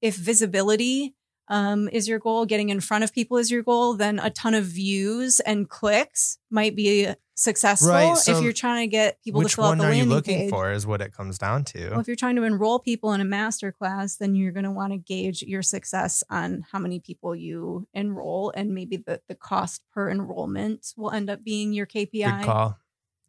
if 0.00 0.16
visibility 0.16 1.14
um, 1.50 1.88
is 1.92 2.08
your 2.08 2.20
goal, 2.20 2.46
getting 2.46 2.68
in 2.70 2.80
front 2.80 3.04
of 3.04 3.12
people 3.12 3.36
is 3.36 3.50
your 3.50 3.62
goal, 3.62 3.94
then 3.94 4.20
a 4.20 4.30
ton 4.30 4.54
of 4.54 4.64
views 4.64 5.40
and 5.40 5.68
clicks 5.68 6.38
might 6.48 6.76
be 6.76 7.08
successful. 7.34 7.90
Right, 7.90 8.16
so 8.16 8.36
if 8.36 8.44
you're 8.44 8.52
trying 8.52 8.88
to 8.88 8.90
get 8.90 9.20
people 9.22 9.42
to 9.42 9.48
fill 9.48 9.64
out 9.64 9.76
the 9.76 9.82
landing 9.82 9.98
one 9.98 10.08
the 10.08 10.12
are 10.12 10.14
you 10.14 10.14
looking 10.14 10.38
page. 10.38 10.50
for? 10.50 10.70
Is 10.70 10.86
what 10.86 11.00
it 11.00 11.12
comes 11.12 11.38
down 11.38 11.64
to. 11.64 11.90
Well, 11.90 12.00
if 12.00 12.06
you're 12.06 12.16
trying 12.16 12.36
to 12.36 12.44
enroll 12.44 12.78
people 12.78 13.12
in 13.12 13.20
a 13.20 13.24
master 13.24 13.72
class, 13.72 14.16
then 14.16 14.36
you're 14.36 14.52
going 14.52 14.64
to 14.64 14.70
want 14.70 14.92
to 14.92 14.98
gauge 14.98 15.42
your 15.42 15.62
success 15.62 16.22
on 16.30 16.64
how 16.70 16.78
many 16.78 17.00
people 17.00 17.34
you 17.34 17.88
enroll, 17.92 18.52
and 18.54 18.72
maybe 18.72 18.96
the, 18.96 19.20
the 19.28 19.34
cost 19.34 19.82
per 19.92 20.08
enrollment 20.08 20.94
will 20.96 21.10
end 21.10 21.28
up 21.28 21.42
being 21.42 21.72
your 21.72 21.86
KPI. 21.86 22.40
Good 22.40 22.46
call. 22.46 22.78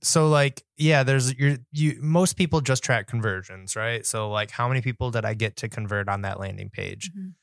So 0.03 0.29
like, 0.29 0.63
yeah, 0.77 1.03
there's 1.03 1.33
your 1.37 1.57
you 1.71 1.97
most 2.01 2.33
people 2.33 2.61
just 2.61 2.83
track 2.83 3.07
conversions, 3.07 3.75
right? 3.75 4.05
So 4.05 4.29
like 4.29 4.51
how 4.51 4.67
many 4.67 4.81
people 4.81 5.11
did 5.11 5.25
I 5.25 5.33
get 5.33 5.57
to 5.57 5.69
convert 5.69 6.09
on 6.09 6.21
that 6.21 6.39
landing 6.39 6.69
page? 6.69 7.11
Mhm. 7.15 7.33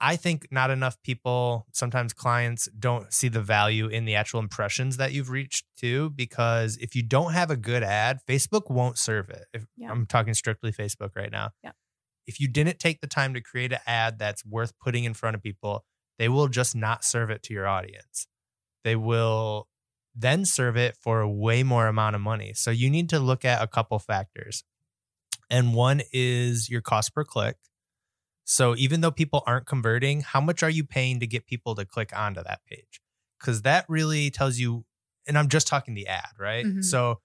I 0.00 0.16
think 0.16 0.48
not 0.50 0.70
enough 0.70 1.00
people, 1.02 1.66
sometimes 1.72 2.12
clients 2.12 2.68
don't 2.78 3.12
see 3.12 3.28
the 3.28 3.40
value 3.40 3.86
in 3.86 4.04
the 4.04 4.14
actual 4.14 4.40
impressions 4.40 4.98
that 4.98 5.12
you've 5.12 5.30
reached 5.30 5.64
too, 5.78 6.10
because 6.10 6.76
if 6.76 6.94
you 6.94 7.02
don't 7.02 7.32
have 7.32 7.50
a 7.50 7.56
good 7.56 7.82
ad, 7.82 8.18
Facebook 8.28 8.70
won't 8.70 8.98
serve 8.98 9.30
it. 9.30 9.46
If 9.54 9.66
Yeah. 9.76 9.90
I'm 9.90 10.04
talking 10.06 10.34
strictly 10.34 10.70
Facebook 10.70 11.16
right 11.16 11.32
now. 11.32 11.50
Yeah. 11.64 11.72
If 12.26 12.40
you 12.40 12.48
didn't 12.48 12.78
take 12.78 13.00
the 13.00 13.06
time 13.06 13.32
to 13.34 13.40
create 13.40 13.72
an 13.72 13.78
ad 13.86 14.18
that's 14.18 14.44
worth 14.44 14.78
putting 14.78 15.04
in 15.04 15.14
front 15.14 15.34
of 15.36 15.42
people, 15.42 15.84
they 16.18 16.28
will 16.28 16.48
just 16.48 16.74
not 16.74 17.04
serve 17.04 17.30
it 17.30 17.42
to 17.44 17.54
your 17.54 17.66
audience. 17.66 18.26
They 18.84 18.96
will 18.96 19.68
then 20.14 20.44
serve 20.44 20.76
it 20.76 20.96
for 21.00 21.20
a 21.20 21.30
way 21.30 21.62
more 21.62 21.86
amount 21.86 22.16
of 22.16 22.22
money. 22.22 22.52
So 22.54 22.70
you 22.70 22.90
need 22.90 23.08
to 23.10 23.18
look 23.18 23.44
at 23.44 23.62
a 23.62 23.66
couple 23.66 23.98
factors. 23.98 24.64
And 25.50 25.74
one 25.74 26.02
is 26.12 26.68
your 26.68 26.80
cost 26.80 27.14
per 27.14 27.24
click. 27.24 27.56
So 28.46 28.76
even 28.76 29.02
though 29.02 29.10
people 29.10 29.42
aren't 29.46 29.66
converting, 29.66 30.22
how 30.22 30.40
much 30.40 30.62
are 30.62 30.70
you 30.70 30.84
paying 30.84 31.20
to 31.20 31.26
get 31.26 31.46
people 31.46 31.74
to 31.74 31.84
click 31.84 32.16
onto 32.16 32.42
that 32.44 32.64
page? 32.66 33.00
Because 33.40 33.62
that 33.62 33.84
really 33.88 34.30
tells 34.30 34.58
you, 34.58 34.86
and 35.26 35.36
I'm 35.36 35.48
just 35.48 35.66
talking 35.66 35.94
the 35.94 36.06
ad, 36.06 36.30
right? 36.38 36.64
Mhm. 36.66 36.84
So 36.84 37.20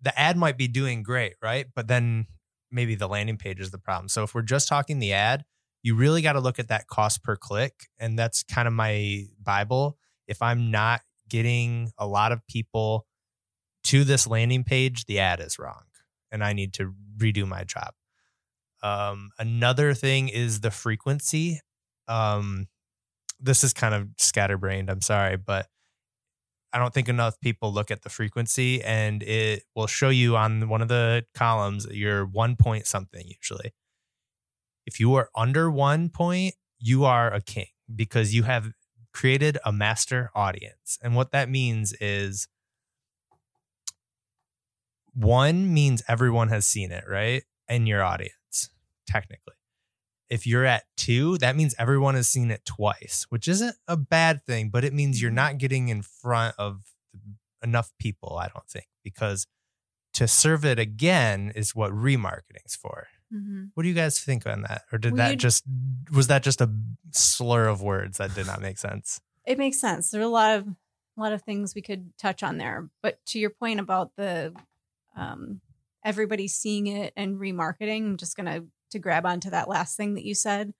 the 0.00 0.18
ad 0.18 0.36
might 0.36 0.58
be 0.58 0.68
doing 0.68 1.02
great, 1.02 1.36
right? 1.42 1.66
But 1.74 1.88
then 1.88 2.26
maybe 2.70 2.94
the 2.94 3.08
landing 3.08 3.38
page 3.38 3.60
is 3.60 3.70
the 3.70 3.78
problem. 3.78 4.08
So 4.08 4.24
if 4.24 4.34
we're 4.34 4.42
just 4.42 4.68
talking 4.68 4.98
the 4.98 5.12
ad, 5.14 5.44
you 5.82 5.94
really 5.94 6.22
got 6.22 6.34
to 6.34 6.40
look 6.40 6.58
at 6.58 6.68
that 6.68 6.88
cost 6.88 7.22
per 7.22 7.36
click. 7.36 7.88
And 7.98 8.18
that's 8.18 8.42
kind 8.42 8.68
of 8.68 8.74
my 8.74 9.24
Bible. 9.42 9.98
If 10.26 10.42
I'm 10.42 10.70
not 10.70 11.02
getting 11.28 11.92
a 11.98 12.06
lot 12.06 12.32
of 12.32 12.46
people 12.48 13.06
to 13.84 14.04
this 14.04 14.26
landing 14.26 14.64
page, 14.64 15.06
the 15.06 15.20
ad 15.20 15.40
is 15.40 15.58
wrong 15.58 15.84
and 16.32 16.44
I 16.44 16.52
need 16.54 16.72
to 16.74 16.94
redo 17.18 17.46
my 17.46 17.64
job. 17.64 17.94
Um, 18.82 19.30
another 19.38 19.94
thing 19.94 20.28
is 20.28 20.60
the 20.60 20.70
frequency. 20.70 21.60
Um, 22.08 22.68
this 23.40 23.64
is 23.64 23.72
kind 23.72 23.94
of 23.94 24.08
scatterbrained. 24.18 24.90
I'm 24.90 25.00
sorry, 25.00 25.36
but 25.36 25.66
I 26.72 26.78
don't 26.78 26.92
think 26.92 27.08
enough 27.08 27.40
people 27.40 27.72
look 27.72 27.90
at 27.90 28.02
the 28.02 28.10
frequency, 28.10 28.82
and 28.82 29.22
it 29.22 29.64
will 29.74 29.86
show 29.86 30.10
you 30.10 30.36
on 30.36 30.68
one 30.68 30.82
of 30.82 30.88
the 30.88 31.24
columns 31.34 31.86
your 31.90 32.26
one 32.26 32.56
point 32.56 32.86
something 32.86 33.26
usually. 33.26 33.72
If 34.86 35.00
you 35.00 35.14
are 35.14 35.30
under 35.34 35.70
one 35.70 36.10
point, 36.10 36.54
you 36.78 37.04
are 37.04 37.32
a 37.32 37.40
king 37.40 37.68
because 37.94 38.34
you 38.34 38.44
have 38.44 38.72
created 39.12 39.58
a 39.64 39.72
master 39.72 40.30
audience. 40.34 40.98
And 41.02 41.16
what 41.16 41.32
that 41.32 41.48
means 41.48 41.94
is 42.00 42.46
one 45.14 45.72
means 45.72 46.02
everyone 46.06 46.48
has 46.50 46.66
seen 46.66 46.92
it, 46.92 47.04
right? 47.08 47.42
In 47.68 47.86
your 47.86 48.02
audience, 48.02 48.34
technically. 49.06 49.54
If 50.28 50.46
you're 50.46 50.64
at 50.64 50.84
two, 50.96 51.38
that 51.38 51.54
means 51.56 51.74
everyone 51.78 52.16
has 52.16 52.28
seen 52.28 52.50
it 52.50 52.64
twice, 52.64 53.26
which 53.28 53.46
isn't 53.46 53.76
a 53.86 53.96
bad 53.96 54.42
thing, 54.44 54.70
but 54.70 54.84
it 54.84 54.92
means 54.92 55.22
you're 55.22 55.30
not 55.30 55.58
getting 55.58 55.88
in 55.88 56.02
front 56.02 56.54
of 56.58 56.82
enough 57.62 57.92
people, 57.98 58.36
I 58.36 58.48
don't 58.48 58.68
think, 58.68 58.86
because 59.04 59.46
to 60.14 60.26
serve 60.26 60.64
it 60.64 60.78
again 60.78 61.52
is 61.54 61.74
what 61.74 61.92
remarketing's 61.92 62.74
for. 62.74 63.06
Mhm. 63.32 63.70
What 63.74 63.82
do 63.82 63.88
you 63.88 63.94
guys 63.94 64.18
think 64.18 64.46
on 64.46 64.62
that? 64.62 64.84
Or 64.92 64.98
did 64.98 65.16
that 65.16 65.38
just 65.38 65.64
was 66.10 66.28
that 66.28 66.42
just 66.42 66.60
a 66.60 66.70
slur 67.10 67.66
of 67.66 67.82
words 67.82 68.18
that 68.18 68.34
did 68.34 68.46
not 68.46 68.60
make 68.60 68.78
sense? 68.78 69.20
It 69.44 69.58
makes 69.58 69.80
sense. 69.80 70.10
There 70.10 70.20
are 70.20 70.24
a 70.24 70.28
lot 70.28 70.58
of 70.58 70.68
a 70.68 71.20
lot 71.20 71.32
of 71.32 71.42
things 71.42 71.74
we 71.74 71.82
could 71.82 72.16
touch 72.18 72.42
on 72.42 72.58
there. 72.58 72.88
But 73.02 73.24
to 73.26 73.38
your 73.38 73.50
point 73.50 73.80
about 73.80 74.16
the 74.16 74.54
um, 75.16 75.60
everybody 76.04 76.46
seeing 76.46 76.86
it 76.86 77.12
and 77.16 77.36
remarketing, 77.36 78.02
I'm 78.06 78.16
just 78.16 78.36
gonna 78.36 78.60
to 78.60 78.66
grab 78.98 79.26
onto 79.26 79.50
that 79.50 79.68
last 79.68 79.96
thing 79.96 80.14
that 80.14 80.24
you 80.24 80.34
said. 80.34 80.72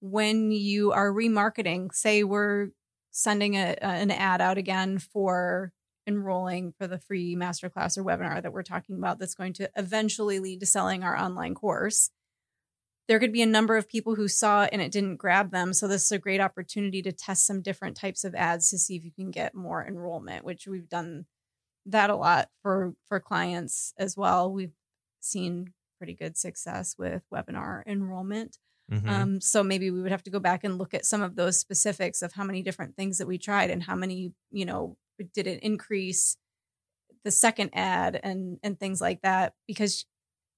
When 0.00 0.50
you 0.50 0.92
are 0.92 1.12
remarketing, 1.12 1.94
say 1.94 2.24
we're 2.24 2.68
sending 3.10 3.56
a, 3.56 3.76
an 3.80 4.10
ad 4.10 4.40
out 4.40 4.58
again 4.58 4.98
for 4.98 5.72
enrolling 6.06 6.74
for 6.78 6.86
the 6.86 6.98
free 6.98 7.36
masterclass 7.36 7.96
or 7.96 8.02
webinar 8.02 8.42
that 8.42 8.52
we're 8.52 8.62
talking 8.62 8.96
about 8.96 9.18
that's 9.18 9.34
going 9.34 9.52
to 9.52 9.70
eventually 9.76 10.40
lead 10.40 10.58
to 10.60 10.66
selling 10.66 11.04
our 11.04 11.16
online 11.16 11.54
course 11.54 12.10
there 13.08 13.18
could 13.18 13.32
be 13.32 13.42
a 13.42 13.46
number 13.46 13.76
of 13.76 13.88
people 13.88 14.14
who 14.14 14.28
saw 14.28 14.64
it 14.64 14.70
and 14.72 14.80
it 14.80 14.92
didn't 14.92 15.16
grab 15.16 15.50
them. 15.50 15.72
So 15.72 15.88
this 15.88 16.04
is 16.04 16.12
a 16.12 16.18
great 16.18 16.40
opportunity 16.40 17.02
to 17.02 17.12
test 17.12 17.46
some 17.46 17.60
different 17.60 17.96
types 17.96 18.24
of 18.24 18.34
ads 18.34 18.70
to 18.70 18.78
see 18.78 18.96
if 18.96 19.04
you 19.04 19.10
can 19.10 19.30
get 19.30 19.54
more 19.54 19.84
enrollment, 19.86 20.44
which 20.44 20.66
we've 20.66 20.88
done 20.88 21.26
that 21.86 22.10
a 22.10 22.16
lot 22.16 22.48
for 22.62 22.94
for 23.08 23.18
clients 23.18 23.92
as 23.98 24.16
well. 24.16 24.52
We've 24.52 24.74
seen 25.20 25.74
pretty 26.02 26.14
good 26.14 26.36
success 26.36 26.96
with 26.98 27.22
webinar 27.32 27.82
enrollment. 27.86 28.58
Mhm. 28.90 29.08
Um, 29.08 29.40
so 29.40 29.62
maybe 29.62 29.90
we 29.90 30.02
would 30.02 30.10
have 30.10 30.24
to 30.24 30.30
go 30.30 30.40
back 30.40 30.64
and 30.64 30.78
look 30.78 30.94
at 30.94 31.06
some 31.06 31.22
of 31.22 31.36
those 31.36 31.58
specifics 31.60 32.22
of 32.22 32.32
how 32.32 32.44
many 32.44 32.62
different 32.62 32.96
things 32.96 33.18
that 33.18 33.28
we 33.28 33.38
tried 33.38 33.70
and 33.70 33.82
how 33.84 33.96
many, 33.96 34.34
you 34.50 34.64
know, 34.64 34.96
did 35.34 35.46
it 35.46 35.62
increase 35.62 36.36
the 37.24 37.30
second 37.30 37.70
ad 37.72 38.18
and 38.22 38.58
and 38.62 38.78
things 38.80 39.00
like 39.00 39.22
that 39.22 39.54
because 39.66 40.04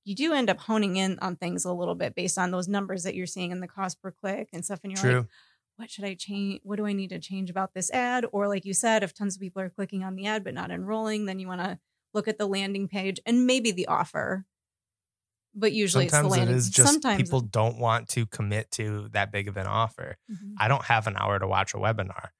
you 0.05 0.15
do 0.15 0.33
end 0.33 0.51
up 0.51 0.61
honing 0.61 0.97
in 0.97 1.19
on 1.21 1.37
things 1.37 1.65
a 1.65 1.73
little 1.73 1.95
bit 1.95 2.15
based 2.15 2.39
on 2.39 2.51
those 2.51 2.69
numbers 2.69 3.05
that 3.05 3.15
you're 3.15 3.27
seeing 3.27 3.53
in 3.53 3.61
the 3.61 3.69
cost 3.69 4.01
per 4.03 4.13
click 4.13 4.49
and 4.53 4.65
stuff 4.65 4.81
and 4.85 4.93
you're 4.93 5.03
True. 5.03 5.03
like 5.03 5.29
what 5.77 5.91
should 5.91 6.05
I 6.05 6.15
change? 6.15 6.61
What 6.65 6.77
do 6.77 6.87
I 6.87 6.93
need 6.95 7.11
to 7.11 7.21
change 7.21 7.51
about 7.51 7.75
this 7.75 7.91
ad? 7.91 8.27
Or, 8.33 8.49
like 8.49 8.65
you 8.65 8.75
said, 8.75 9.03
if 9.03 9.15
tons 9.15 9.37
of 9.37 9.41
people 9.43 9.63
are 9.63 9.71
clicking 9.71 10.05
on 10.05 10.15
the 10.17 10.27
ad 10.27 10.45
but 10.45 10.55
not 10.55 10.71
enrolling, 10.71 11.27
then 11.27 11.41
you 11.41 11.49
want 11.49 11.63
to 11.63 11.81
look 12.15 12.29
at 12.29 12.39
the 12.39 12.47
landing 12.47 12.89
page 12.89 13.21
and 13.27 13.47
maybe 13.47 13.73
the 13.73 13.87
offer. 13.89 14.47
But 15.55 15.73
usually 15.73 16.09
Sometimes 16.09 16.27
it's 16.27 16.35
the 16.35 16.41
landing. 16.41 16.57
is 16.57 16.71
just 16.71 16.93
Sometimes 16.93 17.23
people 17.23 17.41
don't 17.41 17.79
want 17.79 18.09
to 18.11 18.27
commit 18.27 18.71
to 18.73 19.09
that 19.13 19.31
big 19.31 19.47
of 19.49 19.57
an 19.57 19.67
offer. 19.67 20.17
Mhm. 20.31 20.55
I 20.59 20.69
don't 20.69 20.85
have 20.85 21.07
an 21.07 21.17
hour 21.17 21.39
to 21.39 21.47
watch 21.47 21.75
a 21.75 21.77
webinar. 21.77 22.31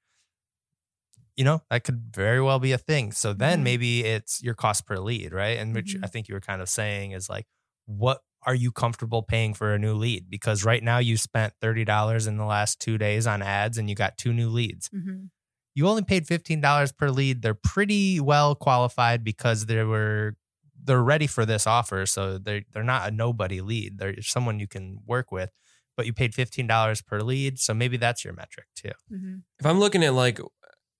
You 1.37 1.43
know, 1.43 1.61
that 1.69 1.83
could 1.83 2.13
very 2.15 2.41
well 2.41 2.59
be 2.59 2.71
a 2.71 2.77
thing. 2.77 3.11
So 3.11 3.33
then 3.33 3.59
Mhm. 3.59 3.63
maybe 3.63 4.03
it's 4.05 4.41
your 4.41 4.53
cost 4.53 4.85
per 4.85 4.97
lead, 4.97 5.33
right? 5.33 5.57
And 5.57 5.73
which 5.73 5.95
Mhm. 5.95 6.03
I 6.03 6.07
think 6.07 6.27
you 6.29 6.33
were 6.35 6.41
kind 6.41 6.61
of 6.61 6.69
saying 6.69 7.11
is 7.11 7.29
like, 7.29 7.45
what 7.85 8.21
are 8.43 8.55
you 8.55 8.71
comfortable 8.71 9.21
paying 9.23 9.53
for 9.53 9.73
a 9.73 9.79
new 9.79 9.93
lead? 9.95 10.29
Because 10.29 10.63
right 10.63 10.81
now 10.83 10.97
you 10.99 11.17
spent 11.17 11.53
$30 11.59 12.25
in 12.27 12.37
the 12.37 12.45
last 12.45 12.79
two 12.79 12.97
days 12.97 13.27
on 13.27 13.41
ads 13.41 13.77
and 13.77 13.89
you 13.89 13.95
got 13.95 14.17
two 14.17 14.31
new 14.33 14.49
leads. 14.49 14.89
Mhm. 14.89 15.29
You 15.73 15.87
only 15.89 16.03
paid 16.03 16.25
$15 16.25 16.93
per 16.93 17.09
lead. 17.09 17.41
They're 17.41 17.53
pretty 17.53 18.19
well 18.21 18.55
qualified 18.55 19.23
because 19.25 19.65
they 19.65 19.83
were 19.83 20.37
they're 20.85 21.03
ready 21.03 21.27
for 21.27 21.45
this 21.45 21.67
offer. 21.67 22.05
So 22.05 22.37
they're 22.37 22.61
they're 22.73 22.83
not 22.83 23.07
a 23.07 23.11
nobody 23.11 23.61
lead. 23.61 23.97
They're 23.97 24.21
someone 24.21 24.59
you 24.59 24.67
can 24.67 24.99
work 25.05 25.31
with. 25.31 25.49
But 25.97 26.05
you 26.05 26.13
paid 26.13 26.33
$15 26.33 27.05
per 27.05 27.21
lead. 27.21 27.57
So 27.59 27.73
maybe 27.73 27.95
that's 27.97 28.25
your 28.25 28.33
metric 28.33 28.67
too. 28.75 28.91
Mhm. 29.11 29.43
If 29.59 29.65
I'm 29.65 29.79
looking 29.79 30.03
at 30.03 30.13
like 30.13 30.39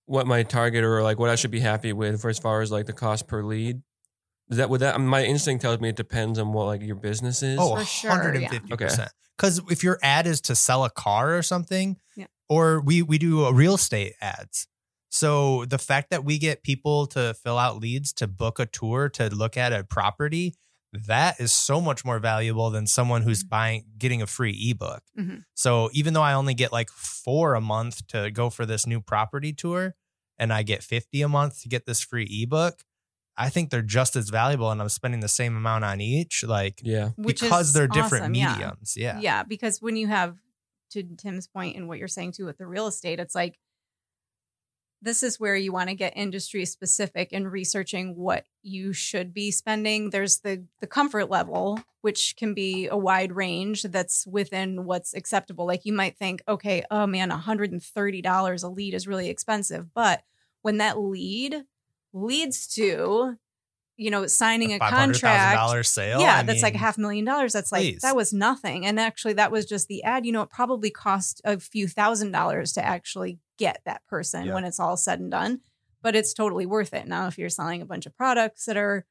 what 0.06 0.26
my 0.26 0.42
target 0.42 0.84
or 0.84 1.02
like 1.02 1.18
what 1.18 1.28
I 1.30 1.34
should 1.34 1.50
be 1.50 1.60
happy 1.60 1.92
with 1.92 2.20
for 2.20 2.30
as 2.30 2.38
far 2.38 2.62
as 2.62 2.70
like 2.72 2.86
the 2.86 2.92
cost 2.94 3.26
per 3.28 3.42
lead, 3.42 3.82
is 4.48 4.56
that 4.56 4.70
would 4.70 4.80
that 4.80 4.98
my 5.00 5.24
instinct 5.24 5.60
tells 5.62 5.80
me 5.80 5.88
it 5.90 5.96
depends 5.96 6.38
on 6.38 6.52
what 6.52 6.64
like 6.66 6.82
your 6.82 6.96
business 6.96 7.42
is. 7.42 7.58
Oh, 7.60 7.82
sure, 7.84 8.10
150%. 8.12 9.08
Because 9.36 9.60
if 9.68 9.84
your 9.84 9.98
ad 10.02 10.26
is 10.26 10.40
to 10.42 10.54
sell 10.56 10.84
a 10.84 10.90
car 10.90 11.36
or 11.36 11.42
something, 11.42 11.96
Yeah. 12.16 12.26
or 12.48 12.80
we 12.80 13.02
we 13.02 13.18
do 13.18 13.44
a 13.44 13.52
real 13.52 13.74
estate 13.74 14.14
ads. 14.22 14.66
So 15.18 15.64
the 15.64 15.78
fact 15.78 16.10
that 16.10 16.24
we 16.24 16.38
get 16.38 16.62
people 16.62 17.06
to 17.08 17.34
fill 17.42 17.58
out 17.58 17.78
leads 17.78 18.12
to 18.14 18.26
book 18.26 18.58
a 18.58 18.66
tour 18.66 19.08
to 19.10 19.34
look 19.34 19.56
at 19.56 19.72
a 19.72 19.82
property, 19.84 20.54
that 20.92 21.40
is 21.40 21.52
so 21.52 21.80
much 21.80 22.04
more 22.04 22.18
valuable 22.18 22.70
than 22.70 22.86
someone 22.86 23.22
who's 23.22 23.42
Mhm. 23.44 23.48
buying 23.48 23.84
getting 23.98 24.22
a 24.22 24.26
free 24.26 24.52
ebook. 24.70 25.02
Mhm. 25.18 25.44
So 25.54 25.90
even 25.92 26.14
though 26.14 26.22
I 26.22 26.32
only 26.34 26.54
get 26.54 26.72
like 26.72 26.90
4 26.90 27.54
a 27.54 27.60
month 27.60 28.06
to 28.08 28.30
go 28.30 28.50
for 28.50 28.64
this 28.66 28.86
new 28.86 29.00
property 29.00 29.52
tour 29.52 29.94
and 30.38 30.52
I 30.52 30.62
get 30.62 30.82
50 30.82 31.22
a 31.22 31.28
month 31.28 31.60
to 31.62 31.68
get 31.68 31.86
this 31.86 32.00
free 32.00 32.26
ebook, 32.42 32.84
I 33.36 33.50
think 33.50 33.70
they're 33.70 33.82
just 33.82 34.16
as 34.16 34.30
valuable 34.30 34.70
and 34.70 34.80
I'm 34.80 34.88
spending 34.88 35.20
the 35.20 35.28
same 35.28 35.56
amount 35.56 35.84
on 35.84 36.00
each 36.00 36.42
like 36.44 36.80
yeah. 36.82 37.10
Which 37.16 37.40
because 37.42 37.72
they're 37.74 37.88
different 37.88 38.24
awesome, 38.24 38.34
yeah. 38.34 38.52
mediums. 38.52 38.94
Yeah. 38.96 39.18
yeah 39.20 39.42
because 39.42 39.82
when 39.82 39.96
you 39.96 40.06
have 40.08 40.36
to 40.92 41.02
tim's 41.02 41.46
point 41.46 41.76
and 41.76 41.88
what 41.88 41.98
you're 41.98 42.08
saying 42.08 42.32
too 42.32 42.46
with 42.46 42.56
the 42.58 42.66
real 42.66 42.86
estate 42.86 43.18
it's 43.20 43.34
like 43.34 43.58
this 45.02 45.22
is 45.22 45.38
where 45.38 45.54
you 45.54 45.72
want 45.72 45.88
to 45.88 45.94
get 45.94 46.16
industry 46.16 46.64
specific 46.64 47.32
in 47.32 47.46
researching 47.46 48.16
what 48.16 48.44
you 48.62 48.92
should 48.92 49.32
be 49.32 49.50
spending 49.50 50.10
there's 50.10 50.38
the 50.40 50.64
the 50.80 50.86
comfort 50.86 51.30
level 51.30 51.78
which 52.00 52.34
can 52.36 52.54
be 52.54 52.88
a 52.88 52.96
wide 52.96 53.32
range 53.32 53.82
that's 53.84 54.26
within 54.26 54.84
what's 54.84 55.14
acceptable 55.14 55.66
like 55.66 55.84
you 55.84 55.92
might 55.92 56.16
think 56.16 56.42
okay 56.48 56.82
oh 56.90 57.06
man 57.06 57.30
$130 57.30 58.64
a 58.64 58.68
lead 58.68 58.94
is 58.94 59.06
really 59.06 59.28
expensive 59.28 59.92
but 59.94 60.22
when 60.62 60.78
that 60.78 60.98
lead 60.98 61.64
leads 62.12 62.66
to 62.66 63.36
you 63.96 64.10
know 64.10 64.26
signing 64.26 64.72
a 64.72 64.78
contract 64.78 65.86
sale. 65.86 66.20
yeah, 66.20 66.38
I 66.38 66.42
that's 66.42 66.62
like 66.62 66.74
mean, 66.74 66.80
half 66.80 66.98
a 66.98 67.00
million 67.00 67.24
dollars. 67.24 67.52
That's 67.52 67.72
like 67.72 67.82
please. 67.82 68.02
that 68.02 68.16
was 68.16 68.32
nothing. 68.32 68.86
And 68.86 69.00
actually 69.00 69.34
that 69.34 69.50
was 69.50 69.64
just 69.64 69.88
the 69.88 70.02
ad. 70.02 70.26
You 70.26 70.32
know, 70.32 70.42
it 70.42 70.50
probably 70.50 70.90
cost 70.90 71.40
a 71.44 71.58
few 71.58 71.88
thousand 71.88 72.32
dollars 72.32 72.72
to 72.74 72.84
actually 72.84 73.38
get 73.58 73.80
that 73.86 74.06
person 74.06 74.46
Yeah. 74.46 74.54
when 74.54 74.64
it's 74.64 74.80
all 74.80 74.96
said 74.96 75.20
and 75.20 75.30
done. 75.30 75.60
But 76.02 76.14
it's 76.14 76.34
totally 76.34 76.66
worth 76.66 76.94
it. 76.94 77.08
Now 77.08 77.26
if 77.26 77.38
you're 77.38 77.48
selling 77.48 77.82
a 77.82 77.86
bunch 77.86 78.06
of 78.06 78.16
products 78.16 78.66
that 78.66 78.76
are, 78.76 79.04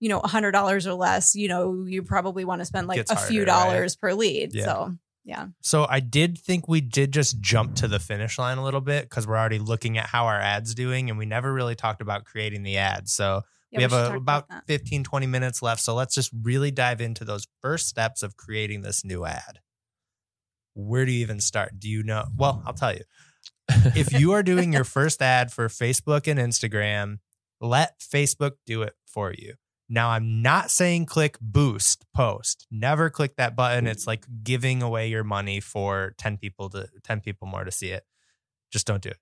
you 0.00 0.08
know, 0.08 0.20
a 0.20 0.28
hundred 0.28 0.50
dollars 0.52 0.86
or 0.86 0.94
less, 0.94 1.34
you 1.34 1.48
know, 1.48 1.84
you 1.86 2.02
probably 2.02 2.44
want 2.44 2.60
to 2.60 2.64
spend 2.64 2.88
like 2.88 2.96
Gets 2.96 3.10
a 3.10 3.16
few 3.16 3.44
harder, 3.46 3.52
right? 3.52 3.74
dollars 3.74 3.96
per 3.96 4.12
lead. 4.12 4.54
Yeah. 4.54 4.64
So 4.64 4.96
yeah. 5.24 5.46
So 5.60 5.86
I 5.88 6.00
did 6.00 6.36
think 6.36 6.66
we 6.68 6.80
did 6.80 7.12
just 7.12 7.40
jump 7.40 7.76
to 7.76 7.86
the 7.88 8.00
finish 8.00 8.38
line 8.38 8.58
a 8.58 8.64
little 8.64 8.80
bit 8.80 9.08
because 9.08 9.26
we're 9.26 9.38
already 9.38 9.60
looking 9.60 9.96
at 9.96 10.06
how 10.06 10.26
our 10.26 10.40
ads 10.40 10.74
doing 10.74 11.08
and 11.10 11.18
we 11.18 11.26
never 11.26 11.52
really 11.52 11.76
talked 11.76 12.02
about 12.02 12.24
creating 12.24 12.64
the 12.64 12.76
ads. 12.78 13.12
So 13.12 13.42
yeah 13.70 13.78
we 13.78 13.82
have 13.84 13.92
a, 13.92 14.16
about 14.16 14.48
that. 14.48 14.64
15, 14.66 15.04
20 15.04 15.26
minutes 15.28 15.62
left. 15.62 15.80
So 15.80 15.94
let's 15.94 16.14
just 16.14 16.32
really 16.42 16.72
dive 16.72 17.00
into 17.00 17.24
those 17.24 17.46
first 17.62 17.86
steps 17.88 18.22
of 18.24 18.36
creating 18.36 18.82
this 18.82 19.04
new 19.04 19.24
ad. 19.24 19.60
Where 20.74 21.04
do 21.06 21.12
you 21.12 21.20
even 21.20 21.40
start? 21.40 21.78
Do 21.78 21.88
you 21.88 22.02
know? 22.02 22.24
Well, 22.36 22.62
I'll 22.66 22.72
tell 22.74 22.92
you. 22.92 23.02
if 23.96 24.12
you 24.12 24.32
are 24.32 24.42
doing 24.42 24.72
your 24.72 24.84
first 24.84 25.22
ad 25.22 25.52
for 25.52 25.68
Facebook 25.68 26.26
and 26.26 26.38
Instagram, 26.38 27.18
let 27.60 28.00
Facebook 28.00 28.52
do 28.66 28.82
it 28.82 28.94
for 29.06 29.32
you. 29.32 29.54
Now, 29.88 30.08
I'm 30.10 30.40
not 30.40 30.70
saying 30.70 31.06
click 31.06 31.36
boost 31.40 32.06
post. 32.14 32.66
Never 32.70 33.10
click 33.10 33.36
that 33.36 33.54
button. 33.54 33.86
It's 33.86 34.06
like 34.06 34.24
giving 34.42 34.82
away 34.82 35.08
your 35.08 35.22
money 35.22 35.60
for 35.60 36.14
10 36.16 36.38
people 36.38 36.70
to 36.70 36.88
10 37.04 37.20
people 37.20 37.46
more 37.46 37.64
to 37.64 37.70
see 37.70 37.88
it. 37.88 38.04
Just 38.72 38.86
don't 38.86 39.02
do 39.02 39.10
it. 39.10 39.18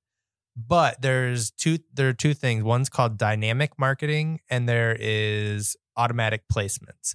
But 0.56 1.02
there's 1.02 1.50
two 1.50 1.78
there 1.92 2.08
are 2.08 2.12
two 2.12 2.34
things. 2.34 2.62
One's 2.62 2.88
called 2.88 3.18
dynamic 3.18 3.78
marketing 3.78 4.40
and 4.48 4.68
there 4.68 4.96
is 4.98 5.76
automatic 5.96 6.42
placements. 6.52 7.14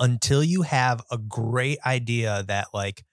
Until 0.00 0.42
you 0.42 0.62
have 0.62 1.02
a 1.10 1.18
great 1.18 1.78
idea 1.86 2.44
that 2.48 2.68
like 2.74 3.04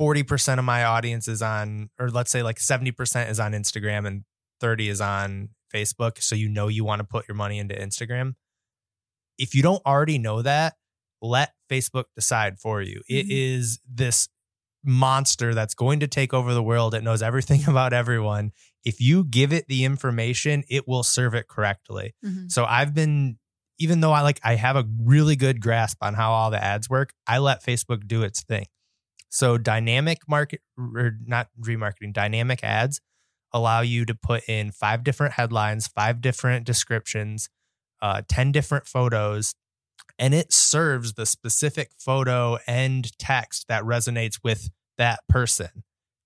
40% 0.00 0.58
of 0.58 0.64
my 0.64 0.84
audience 0.84 1.28
is 1.28 1.42
on, 1.42 1.90
or 1.98 2.10
let's 2.10 2.30
say 2.30 2.42
like 2.42 2.56
70% 2.58 3.30
is 3.30 3.38
on 3.40 3.52
Instagram 3.52 4.06
and 4.06 4.24
30 4.60 4.88
is 4.88 5.00
on 5.00 5.50
Facebook. 5.72 6.22
So 6.22 6.34
you 6.34 6.48
know 6.48 6.68
you 6.68 6.84
want 6.84 7.00
to 7.00 7.04
put 7.04 7.28
your 7.28 7.34
money 7.36 7.58
into 7.58 7.74
Instagram. 7.74 8.34
If 9.38 9.54
you 9.54 9.62
don't 9.62 9.84
already 9.84 10.18
know 10.18 10.42
that, 10.42 10.74
let 11.22 11.52
Facebook 11.70 12.04
decide 12.14 12.58
for 12.58 12.82
you. 12.82 13.02
It 13.08 13.26
Mhm. 13.26 13.30
is 13.30 13.80
this 13.88 14.28
monster 14.84 15.54
that's 15.54 15.74
going 15.74 16.00
to 16.00 16.06
take 16.06 16.34
over 16.34 16.52
the 16.52 16.62
world. 16.62 16.94
It 16.94 17.02
knows 17.02 17.22
everything 17.22 17.64
about 17.68 17.92
everyone. 17.92 18.52
If 18.84 19.00
you 19.00 19.24
give 19.24 19.52
it 19.52 19.66
the 19.66 19.84
information, 19.84 20.62
it 20.68 20.86
will 20.86 21.02
serve 21.02 21.34
it 21.34 21.48
correctly. 21.48 22.14
Mhm. 22.24 22.50
So 22.52 22.64
I've 22.66 22.94
been, 22.94 23.38
even 23.78 24.00
though 24.00 24.12
I 24.12 24.20
like, 24.20 24.38
I 24.44 24.56
have 24.56 24.76
a 24.76 24.84
really 25.00 25.36
good 25.36 25.60
grasp 25.60 25.98
on 26.02 26.14
how 26.14 26.32
all 26.32 26.50
the 26.50 26.62
ads 26.62 26.88
work, 26.90 27.14
I 27.26 27.38
let 27.38 27.64
Facebook 27.64 28.06
do 28.06 28.22
its 28.22 28.42
thing. 28.42 28.66
So 29.34 29.58
dynamic 29.58 30.28
market, 30.28 30.60
or 30.78 31.18
not 31.26 31.48
remarketing, 31.60 32.12
dynamic 32.12 32.62
ads 32.62 33.00
allow 33.52 33.80
you 33.80 34.04
to 34.04 34.14
put 34.14 34.48
in 34.48 34.70
five 34.70 35.02
different 35.02 35.34
headlines, 35.34 35.88
five 35.88 36.20
different 36.20 36.64
descriptions, 36.64 37.48
uh, 38.00 38.22
10 38.28 38.52
different 38.52 38.86
photos, 38.86 39.56
and 40.20 40.34
it 40.34 40.52
serves 40.52 41.14
the 41.14 41.26
specific 41.26 41.90
photo 41.98 42.58
and 42.68 43.18
text 43.18 43.66
that 43.66 43.82
resonates 43.82 44.38
with 44.44 44.70
that 44.98 45.18
person 45.28 45.82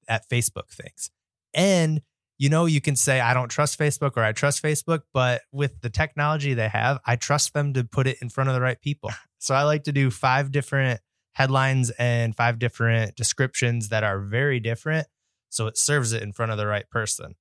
that 0.07 0.29
Facebook 0.29 0.69
thinks. 0.71 1.09
And 1.55 2.03
you 2.37 2.51
know, 2.51 2.67
you 2.67 2.83
can 2.83 2.95
say, 2.95 3.21
I 3.21 3.33
don't 3.33 3.49
trust 3.49 3.79
Facebook 3.79 4.19
or 4.19 4.23
I 4.23 4.33
trust 4.33 4.63
Facebook, 4.63 5.01
but 5.15 5.41
with 5.51 5.81
the 5.81 5.89
technology 5.89 6.53
they 6.53 6.69
have, 6.69 7.01
I 7.07 7.17
trust 7.17 7.55
them 7.55 7.73
to 7.73 7.85
put 7.85 8.07
it 8.07 8.19
in 8.21 8.29
front 8.29 8.51
of 8.51 8.55
the 8.55 8.61
right 8.61 8.81
people. 8.81 9.11
So 9.41 9.55
I 9.55 9.63
like 9.63 9.85
to 9.85 9.93
do 9.93 10.11
five 10.11 10.51
different 10.51 11.01
headlines 11.39 11.91
and 12.01 12.35
five 12.35 12.59
different 12.59 13.15
descriptions 13.15 13.91
that 13.91 14.03
are 14.03 14.19
very 14.19 14.59
different. 14.59 15.07
So 15.51 15.69
it 15.69 15.79
serves 15.79 16.13
it 16.13 16.21
in 16.21 16.33
front 16.33 16.51
of 16.51 16.59
the 16.59 16.67
right 16.67 16.91
person. 16.91 17.37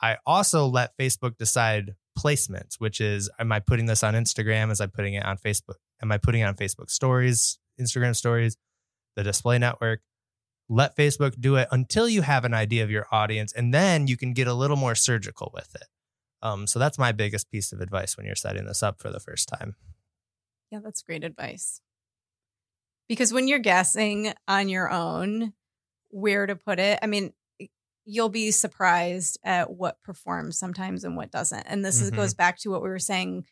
I 0.00 0.18
also 0.24 0.64
let 0.66 0.96
Facebook 0.96 1.36
decide 1.36 1.96
placements, 2.16 2.76
which 2.78 3.00
is, 3.00 3.28
am 3.40 3.50
I 3.50 3.58
putting 3.58 3.86
this 3.86 4.04
on 4.04 4.14
Instagram? 4.14 4.70
Is 4.70 4.80
I 4.80 4.86
putting 4.86 5.14
it 5.14 5.24
on 5.24 5.38
Facebook? 5.38 5.80
Am 6.00 6.12
I 6.12 6.18
putting 6.18 6.42
it 6.42 6.44
on 6.44 6.54
Facebook 6.54 6.88
stories, 6.88 7.58
Instagram 7.80 8.14
stories, 8.14 8.56
the 9.16 9.24
display 9.24 9.58
network? 9.58 10.02
Let 10.68 10.96
Facebook 10.96 11.40
do 11.40 11.56
it 11.56 11.66
until 11.72 12.08
you 12.08 12.22
have 12.22 12.44
an 12.44 12.54
idea 12.54 12.84
of 12.84 12.90
your 12.92 13.06
audience, 13.10 13.52
and 13.52 13.74
then 13.74 14.06
you 14.06 14.16
can 14.16 14.34
get 14.34 14.46
a 14.46 14.54
little 14.54 14.76
more 14.76 14.94
surgical 14.94 15.50
with 15.52 15.74
it. 15.74 15.86
Um, 16.42 16.68
so 16.68 16.78
that's 16.78 16.98
my 16.98 17.10
biggest 17.10 17.50
piece 17.50 17.72
of 17.72 17.80
advice 17.80 18.16
when 18.16 18.24
you're 18.24 18.36
setting 18.36 18.66
this 18.66 18.84
up 18.84 19.00
for 19.00 19.10
the 19.10 19.20
first 19.20 19.48
time. 19.48 19.74
Yeah, 20.70 20.78
that's 20.82 21.02
great 21.02 21.24
advice. 21.24 21.80
Because 23.08 23.32
when 23.32 23.48
you're 23.48 23.58
guessing 23.58 24.32
on 24.48 24.68
your 24.68 24.90
own 24.90 25.52
where 26.10 26.46
to 26.46 26.56
put 26.56 26.78
it, 26.78 26.98
I 27.02 27.06
mean, 27.06 27.32
you'll 28.04 28.28
be 28.28 28.50
surprised 28.52 29.38
at 29.44 29.70
what 29.72 30.02
performs 30.02 30.56
sometimes 30.58 31.04
and 31.04 31.16
what 31.16 31.30
doesn't. 31.30 31.66
And 31.68 31.84
this 31.84 32.00
is, 32.00 32.10
Mhm. 32.10 32.16
goes 32.16 32.34
back 32.34 32.58
to 32.58 32.70
what 32.70 32.82
we 32.82 32.88
were 32.88 32.98
saying 33.00 33.46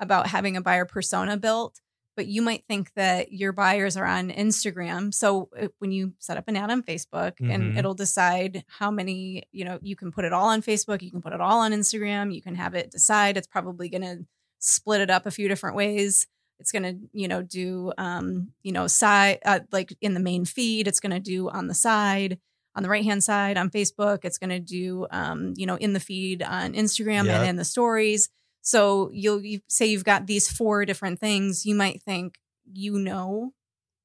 about 0.00 0.28
having 0.28 0.56
a 0.56 0.62
buyer 0.62 0.84
persona 0.86 1.36
built. 1.36 1.80
But 2.16 2.26
you 2.26 2.42
might 2.42 2.64
think 2.66 2.92
that 2.94 3.32
your 3.32 3.52
buyers 3.52 3.96
are 3.96 4.04
on 4.06 4.30
Instagram. 4.30 5.14
So 5.14 5.50
uh, 5.56 5.68
when 5.78 5.92
you 5.92 6.14
set 6.18 6.36
up 6.36 6.48
an 6.48 6.56
ad 6.56 6.70
on 6.70 6.82
Facebook 6.82 7.34
and 7.38 7.74
Mhm. 7.74 7.78
it'll 7.78 7.94
decide 7.94 8.64
how 8.66 8.90
many, 8.90 9.44
you 9.52 9.64
know, 9.64 9.78
you 9.82 9.94
can 9.94 10.10
put 10.10 10.24
it 10.24 10.32
all 10.32 10.48
on 10.48 10.60
Facebook, 10.62 11.00
you 11.02 11.12
can 11.12 11.22
put 11.22 11.32
it 11.32 11.40
all 11.40 11.60
on 11.60 11.72
Instagram, 11.72 12.34
you 12.34 12.42
can 12.42 12.56
have 12.56 12.74
it 12.74 12.90
decide. 12.90 13.36
It's 13.36 13.46
probably 13.46 13.88
going 13.88 14.02
to 14.02 14.26
split 14.58 15.00
it 15.00 15.10
up 15.10 15.26
a 15.26 15.30
few 15.30 15.46
different 15.46 15.76
ways. 15.76 16.26
It's 16.60 16.72
going 16.72 16.82
to, 16.82 16.96
you 17.12 17.28
know, 17.28 17.42
do, 17.42 17.92
um, 17.98 18.52
you 18.62 18.72
know, 18.72 18.86
side, 18.86 19.38
uh, 19.44 19.60
like 19.72 19.96
in 20.00 20.14
the 20.14 20.20
main 20.20 20.44
feed, 20.44 20.88
it's 20.88 21.00
going 21.00 21.12
to 21.12 21.20
do 21.20 21.48
on 21.48 21.68
the 21.68 21.74
side 21.74 22.38
on 22.74 22.82
the 22.82 22.88
right 22.88 23.04
hand 23.04 23.24
side 23.24 23.56
on 23.56 23.70
Facebook. 23.70 24.24
It's 24.24 24.38
going 24.38 24.50
to 24.50 24.60
do, 24.60 25.06
um, 25.10 25.54
you 25.56 25.66
know, 25.66 25.76
in 25.76 25.92
the 25.94 26.00
feed 26.00 26.42
on 26.42 26.74
Instagram 26.74 27.24
Yep. 27.26 27.40
and 27.40 27.48
in 27.50 27.56
the 27.56 27.64
stories. 27.64 28.28
So 28.60 29.10
you'll 29.12 29.44
you 29.44 29.60
say 29.68 29.86
you've 29.86 30.04
got 30.04 30.26
these 30.26 30.50
four 30.50 30.84
different 30.84 31.20
things. 31.20 31.64
You 31.64 31.74
might 31.74 32.02
think 32.02 32.36
you 32.70 32.98
know 32.98 33.52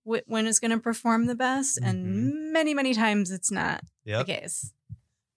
wh- 0.08 0.26
when 0.28 0.48
it's 0.48 0.60
going 0.60 0.72
to 0.72 0.78
perform 0.80 1.26
the 1.26 1.36
best, 1.36 1.78
and 1.84 2.52
many 2.54 2.74
many 2.74 2.94
times 2.94 3.30
it's 3.32 3.52
not 3.52 3.82
Yep. 4.06 4.26
the 4.26 4.34
case. 4.34 4.74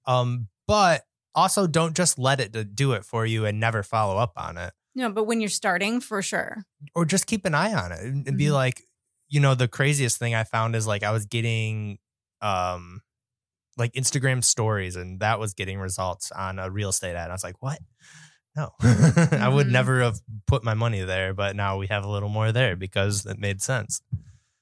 Um, 0.06 0.48
but 0.66 1.04
also 1.34 1.66
don't 1.66 1.96
just 1.96 2.18
let 2.18 2.40
it 2.40 2.74
do 2.76 2.92
it 2.92 3.04
for 3.04 3.26
you 3.26 3.44
and 3.44 3.58
never 3.60 3.82
follow 3.82 4.16
up 4.16 4.32
on 4.36 4.56
it. 4.56 4.72
No, 4.96 5.10
but 5.10 5.24
when 5.24 5.40
you're 5.40 5.48
starting, 5.50 6.00
for 6.00 6.22
sure. 6.22 6.64
or 6.94 7.04
just 7.04 7.26
keep 7.26 7.44
an 7.44 7.54
eye 7.54 7.72
on 7.74 7.92
it 7.92 8.00
and, 8.00 8.26
and 8.26 8.36
be 8.38 8.50
like, 8.50 8.82
you 9.28 9.38
know, 9.40 9.54
the 9.54 9.68
craziest 9.68 10.18
thing 10.18 10.34
I 10.34 10.42
found 10.44 10.74
is 10.74 10.86
like 10.86 11.02
I 11.04 11.12
was 11.12 11.26
getting 11.26 11.98
um 12.42 13.00
like 13.76 13.92
Instagram 13.92 14.42
stories 14.42 14.96
and 14.96 15.20
that 15.20 15.38
was 15.38 15.52
getting 15.54 15.78
results 15.78 16.32
on 16.32 16.58
a 16.58 16.70
real 16.70 16.88
estate 16.88 17.14
ad. 17.14 17.28
I 17.30 17.34
was 17.34 17.44
like, 17.44 17.60
what? 17.62 17.78
No, 18.56 18.70
I 18.80 19.48
would 19.52 19.66
Mhm. 19.66 19.72
never 19.72 20.00
have 20.02 20.18
put 20.46 20.64
my 20.64 20.72
money 20.74 21.02
there, 21.02 21.34
but 21.34 21.54
now 21.54 21.76
we 21.76 21.88
have 21.88 22.04
a 22.04 22.08
little 22.08 22.30
more 22.30 22.52
there 22.52 22.74
because 22.74 23.26
it 23.26 23.38
made 23.38 23.60
sense. 23.60 24.00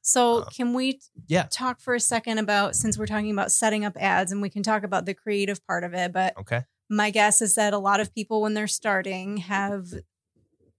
So 0.02 0.38
Uh, 0.42 0.44
can 0.50 0.74
we 0.74 1.00
yeah. 1.28 1.46
talk 1.50 1.80
for 1.80 1.94
a 1.94 2.00
second 2.00 2.38
about 2.38 2.74
since 2.74 2.98
we're 2.98 3.06
talking 3.06 3.30
about 3.30 3.52
setting 3.52 3.84
up 3.84 3.96
ads 3.96 4.32
and 4.32 4.42
we 4.42 4.50
can 4.50 4.64
talk 4.64 4.82
about 4.82 5.06
the 5.06 5.14
creative 5.14 5.64
part 5.64 5.84
of 5.84 5.94
it, 5.94 6.12
but 6.12 6.36
Okay. 6.36 6.64
my 6.90 7.10
guess 7.10 7.40
is 7.40 7.54
that 7.54 7.72
a 7.72 7.78
lot 7.78 8.00
of 8.00 8.12
people 8.12 8.42
when 8.42 8.54
they're 8.54 8.66
starting 8.66 9.36
have 9.38 9.86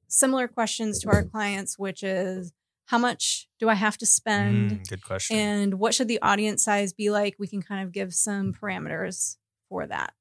similar 0.07 0.47
questions 0.47 0.99
to 0.99 1.09
our 1.09 1.23
clients 1.23 1.77
which 1.79 2.03
is 2.03 2.53
how 2.87 2.97
much 2.97 3.47
do 3.59 3.67
i 3.69 3.73
have 3.73 3.97
to 3.97 4.05
spend 4.05 4.71
Mm, 4.71 4.87
good 4.89 5.03
question. 5.03 5.37
and 5.37 5.73
what 5.75 5.93
should 5.93 6.07
the 6.07 6.21
audience 6.21 6.63
size 6.63 6.93
be 6.93 7.09
like 7.09 7.35
we 7.39 7.47
can 7.47 7.61
kind 7.61 7.83
of 7.83 7.91
give 7.91 8.13
some 8.13 8.53
parameters 8.53 9.37
for 9.69 9.85
that 9.87 10.13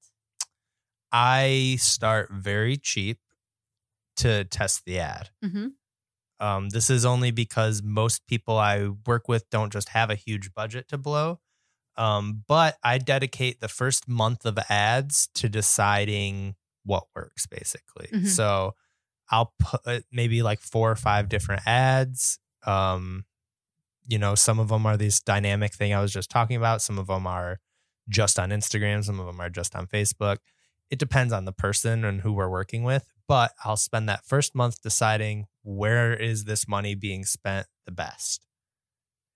I 1.13 1.77
start 1.79 2.29
very 2.33 2.77
cheap 2.77 3.19
to 4.17 4.45
test 4.45 4.85
the 4.85 4.99
ad. 4.99 5.31
mm-hmm. 5.45 5.69
Um, 6.41 6.69
this 6.71 6.91
is 6.91 7.05
only 7.05 7.31
because 7.31 7.83
most 7.85 8.27
people 8.27 8.59
I 8.59 8.89
work 9.07 9.29
with 9.29 9.49
don't 9.51 9.73
just 9.73 9.91
have 9.91 10.11
a 10.11 10.17
huge 10.17 10.53
budget 10.53 10.89
to 10.89 10.99
blow. 10.99 11.39
Um, 11.97 12.43
but 12.49 12.77
I 12.83 12.99
dedicate 12.99 13.61
the 13.61 13.69
first 13.69 14.09
month 14.09 14.45
of 14.45 14.59
ads 14.69 15.29
to 15.37 15.49
deciding 15.49 16.57
what 16.85 17.05
works, 17.15 17.47
basically. 17.47 18.09
Mhm. 18.13 18.27
So 18.27 18.75
I'll 19.31 19.55
put 19.59 20.05
maybe 20.13 20.43
like 20.43 20.61
four 20.61 20.91
or 20.91 20.97
five 20.97 21.29
different 21.29 21.63
ads. 21.67 22.39
Um, 22.67 23.25
you 24.07 24.19
know, 24.19 24.35
some 24.35 24.59
of 24.59 24.69
them 24.69 24.87
are 24.87 24.97
these 24.97 25.21
dynamic 25.21 25.73
thing 25.73 25.95
I 25.95 26.01
was 26.01 26.13
just 26.13 26.31
talking 26.31 26.57
about. 26.57 26.83
Some 26.83 26.99
of 26.99 27.07
them 27.07 27.27
are 27.27 27.59
just 28.09 28.39
on 28.39 28.51
Instagram. 28.51 29.05
Some 29.05 29.19
of 29.19 29.27
them 29.27 29.41
are 29.41 29.51
just 29.51 29.75
on 29.75 29.87
Facebook. 29.87 30.39
It 30.91 30.99
depends 30.99 31.33
on 31.33 31.47
the 31.47 31.53
person 31.53 32.05
and 32.05 32.21
who 32.21 32.33
we're 32.33 32.51
working 32.51 32.85
with. 32.85 33.07
But 33.27 33.53
I'll 33.65 33.77
spend 33.77 34.09
that 34.09 34.27
first 34.27 34.55
month 34.55 34.83
deciding 34.83 35.47
where 35.63 36.13
is 36.13 36.45
this 36.45 36.69
money 36.69 36.95
being 36.95 37.25
spent 37.25 37.67
the 37.87 37.93
best. 37.93 38.47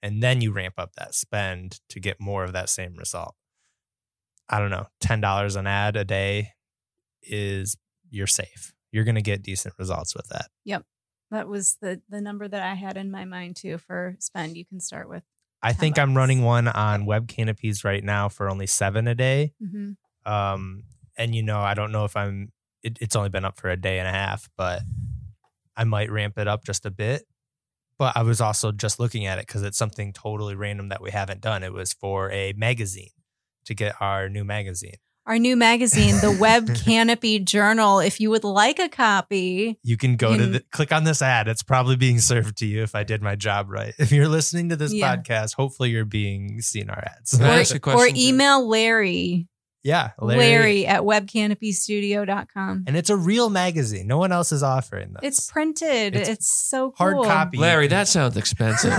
And 0.02 0.22
then 0.22 0.40
you 0.42 0.52
ramp 0.52 0.74
up 0.76 0.94
that 0.96 1.14
spend 1.14 1.80
to 1.88 1.98
get 1.98 2.20
more 2.20 2.44
of 2.44 2.52
that 2.52 2.68
same 2.68 2.96
result. 2.96 3.34
I 4.48 4.58
don't 4.58 4.70
know, 4.70 4.86
$10 5.02 5.56
an 5.56 5.66
ad 5.66 5.96
a 5.96 6.04
day 6.04 6.52
is 7.22 7.76
you're 8.10 8.26
safe. 8.26 8.72
You're 8.92 9.04
going 9.04 9.14
to 9.14 9.22
get 9.22 9.42
decent 9.42 9.74
results 9.78 10.14
with 10.14 10.28
that. 10.28 10.46
Yep. 10.64 10.84
That 11.30 11.48
was 11.48 11.76
the 11.82 12.00
the 12.08 12.22
number 12.22 12.48
that 12.48 12.62
i 12.62 12.72
had 12.72 12.96
in 12.96 13.10
my 13.10 13.26
mind 13.26 13.56
too 13.56 13.76
for 13.76 14.16
spend 14.18 14.56
you 14.56 14.64
can 14.64 14.80
start 14.80 15.10
with 15.10 15.22
I 15.62 15.72
10 15.72 15.80
think 15.80 15.98
I'm 15.98 16.16
running 16.16 16.42
one 16.42 16.68
on 16.68 17.04
web 17.04 17.28
canopies 17.28 17.84
right 17.84 18.02
now 18.02 18.28
for 18.28 18.48
only 18.48 18.66
seven 18.66 19.08
a 19.08 19.14
day. 19.14 19.52
mm-hmm. 19.62 19.92
Um, 20.30 20.84
and 21.16 21.34
you 21.34 21.42
know, 21.42 21.58
I 21.58 21.74
don't 21.74 21.92
know 21.92 22.04
if 22.04 22.16
I'm. 22.16 22.52
It, 22.82 22.98
it's 23.00 23.16
only 23.16 23.28
been 23.28 23.44
up 23.44 23.58
for 23.58 23.70
a 23.70 23.76
day 23.76 23.98
and 23.98 24.06
a 24.06 24.12
half, 24.12 24.48
but 24.56 24.82
I 25.76 25.84
might 25.84 26.12
ramp 26.12 26.38
it 26.38 26.46
up 26.46 26.64
just 26.64 26.86
a 26.86 26.90
bit. 26.90 27.24
But 27.98 28.16
I 28.16 28.22
was 28.22 28.40
also 28.40 28.70
just 28.70 29.00
looking 29.00 29.26
at 29.26 29.38
it 29.38 29.46
because 29.48 29.64
it's 29.64 29.78
something 29.78 30.12
totally 30.12 30.54
random 30.54 30.90
that 30.90 31.02
we 31.02 31.10
haven't 31.10 31.40
done. 31.40 31.64
It 31.64 31.72
was 31.72 31.92
for 31.92 32.30
a 32.30 32.52
magazine 32.56 33.10
to 33.64 33.74
get 33.74 33.96
our 34.00 34.28
new 34.28 34.44
magazine. 34.44 34.98
Our 35.28 35.38
new 35.38 35.54
magazine 35.56 36.14
the 36.22 36.36
web 36.40 36.68
canopy 36.84 37.38
journal 37.38 38.00
if 38.00 38.18
you 38.18 38.30
would 38.30 38.44
like 38.44 38.78
a 38.78 38.88
copy 38.88 39.78
You 39.84 39.96
can 39.98 40.16
go 40.16 40.36
to 40.36 40.44
You- 40.44 40.50
the 40.52 40.60
click 40.72 40.90
on 40.90 41.04
this 41.04 41.20
ad. 41.22 41.46
It's 41.48 41.62
probably 41.62 41.96
being 41.96 42.18
served 42.18 42.56
to 42.58 42.66
you 42.66 42.82
if 42.82 42.94
I 42.94 43.04
did 43.04 43.22
my 43.22 43.36
job 43.36 43.68
right. 43.70 43.94
If 43.98 44.10
you're 44.10 44.26
listening 44.28 44.70
to 44.70 44.76
this 44.76 44.92
Yeah. 44.92 45.14
podcast, 45.16 45.54
hopefully 45.54 45.90
you're 45.90 46.04
being 46.06 46.60
seen 46.62 46.88
our 46.90 46.98
ads. 46.98 47.38
Or, 47.40 47.44
ask 47.44 47.86
or 47.86 48.08
email 48.14 48.66
larry 48.66 49.46
yeah, 49.82 50.10
larry, 50.20 50.86
at 50.86 51.02
webcanopystudio.com 51.02 52.84
And 52.86 52.96
it's 52.96 53.10
a 53.10 53.16
real 53.16 53.48
magazine. 53.50 54.06
No 54.06 54.18
one 54.18 54.32
else 54.32 54.52
is 54.52 54.62
offering 54.62 55.12
this. 55.12 55.20
It's 55.22 55.50
printed. 55.50 56.16
It's 56.16 56.28
It's, 56.28 56.48
so 56.50 56.90
cool. 56.90 56.94
hard 56.96 57.24
copy. 57.26 57.58
Larry, 57.58 57.86
that 57.88 58.08
sounds 58.08 58.36
expensive. 58.36 58.92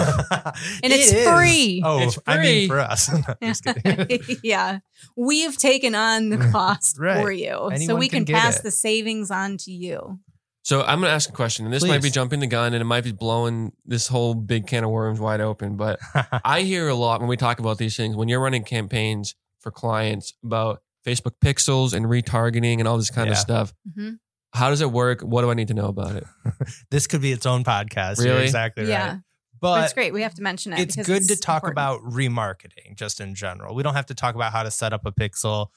And 0.83 0.93
it's 0.93 1.11
It 1.11 1.17
is. 1.17 1.29
free. 1.29 1.81
Oh, 1.83 1.99
It's 1.99 2.17
I 2.25 2.35
free. 2.37 2.43
mean 2.43 2.69
for 2.69 2.79
us. 2.79 3.09
No, 3.27 3.35
just 3.43 3.65
kidding. 3.65 4.37
yeah. 4.43 4.79
We've 5.15 5.57
taken 5.57 5.95
on 5.95 6.29
the 6.29 6.37
mm. 6.37 6.51
cost 6.51 6.97
Right. 6.99 7.21
for 7.21 7.31
you. 7.31 7.69
so 7.85 7.95
we 7.95 8.07
can 8.09 8.25
can, 8.25 8.35
pass 8.35 8.59
it. 8.59 8.63
the 8.63 8.71
savings 8.71 9.31
on 9.31 9.57
to 9.57 9.71
you. 9.71 10.19
So 10.63 10.81
I'm 10.81 10.99
going 10.99 11.09
to 11.09 11.13
ask 11.13 11.29
a 11.29 11.33
question, 11.33 11.65
and 11.65 11.73
this 11.73 11.83
might 11.85 12.01
be 12.01 12.09
jumping 12.09 12.41
the 12.41 12.47
gun, 12.47 12.73
and 12.73 12.81
it 12.81 12.85
might 12.85 13.03
be 13.03 13.11
blowing 13.11 13.71
this 13.85 14.07
whole 14.07 14.35
big 14.35 14.67
can 14.67 14.83
of 14.83 14.91
worms 14.91 15.19
wide 15.19 15.41
open. 15.41 15.77
But 15.77 15.99
I 16.45 16.61
hear 16.61 16.87
a 16.89 16.95
lot 16.95 17.21
when 17.21 17.29
we 17.29 17.37
talk 17.37 17.59
about 17.59 17.77
these 17.77 17.95
things 17.97 18.15
when 18.15 18.27
you're 18.27 18.41
running 18.41 18.63
campaigns 18.63 19.35
for 19.59 19.71
clients 19.71 20.33
about 20.43 20.81
Facebook 21.05 21.33
pixels 21.43 21.93
and 21.93 22.05
retargeting 22.05 22.79
and 22.79 22.87
all 22.87 22.97
this 22.97 23.09
kind 23.09 23.29
of 23.29 23.33
Yeah. 23.35 23.39
stuff. 23.39 23.73
hmm 23.95 24.09
How 24.53 24.69
does 24.69 24.81
it 24.81 24.91
work? 24.91 25.21
What 25.21 25.41
do 25.43 25.51
I 25.51 25.53
need 25.53 25.67
to 25.69 25.73
know 25.73 25.87
about 25.87 26.15
it? 26.15 26.23
this 26.91 27.07
could 27.07 27.21
be 27.21 27.31
its 27.31 27.45
own 27.45 27.63
podcast. 27.63 28.17
You're 28.17 28.33
Really? 28.33 28.45
exactly 28.45 28.87
Yeah. 28.87 29.07
right. 29.13 29.19
But, 29.61 29.75
But 29.75 29.83
it's 29.85 29.93
great. 29.93 30.13
We 30.13 30.21
have 30.23 30.33
to 30.35 30.41
mention 30.41 30.71
it. 30.73 30.79
it's 30.79 30.95
because 30.95 31.07
good 31.07 31.27
to 31.27 31.35
talk 31.39 31.63
important. 31.63 31.73
about 31.73 32.01
remarketing 32.13 32.95
just 32.95 33.19
in 33.19 33.35
general. 33.35 33.75
We 33.75 33.83
don't 33.83 33.93
have 33.95 34.05
to 34.07 34.15
talk 34.15 34.33
about 34.35 34.51
how 34.53 34.63
to 34.63 34.71
set 34.71 34.93
up 34.93 35.05
a 35.05 35.11
pixel. 35.11 35.67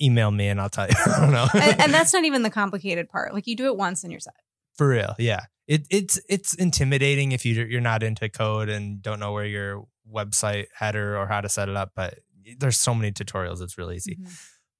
Email 0.00 0.30
me 0.30 0.46
and 0.48 0.60
I'll 0.60 0.68
tell 0.70 0.86
you. 0.86 0.94
I 1.06 1.20
don't 1.20 1.32
know. 1.32 1.48
and, 1.54 1.80
and 1.80 1.94
that's 1.94 2.12
not 2.12 2.24
even 2.24 2.42
the 2.42 2.50
complicated 2.50 3.08
part. 3.08 3.34
Like 3.34 3.46
you 3.48 3.56
do 3.56 3.66
it 3.66 3.76
once 3.76 4.04
and 4.04 4.12
you're 4.12 4.20
set. 4.20 4.34
For 4.76 4.88
real, 4.88 5.14
yeah. 5.18 5.40
It, 5.66 5.86
it's 5.90 6.18
it's 6.30 6.54
intimidating 6.54 7.32
if 7.32 7.44
you 7.44 7.62
you're 7.64 7.80
not 7.80 8.02
into 8.04 8.28
code 8.28 8.68
and 8.68 9.02
don't 9.02 9.18
know 9.20 9.32
where 9.32 9.44
your 9.44 9.86
website 10.10 10.66
header 10.72 11.18
or 11.18 11.26
how 11.26 11.40
to 11.40 11.48
set 11.48 11.68
it 11.68 11.76
up. 11.76 11.90
But 11.96 12.20
there's 12.58 12.78
so 12.78 12.94
many 12.94 13.12
tutorials; 13.12 13.60
it's 13.60 13.76
really 13.78 13.96
easy. 13.96 14.16
Mhm. 14.16 14.38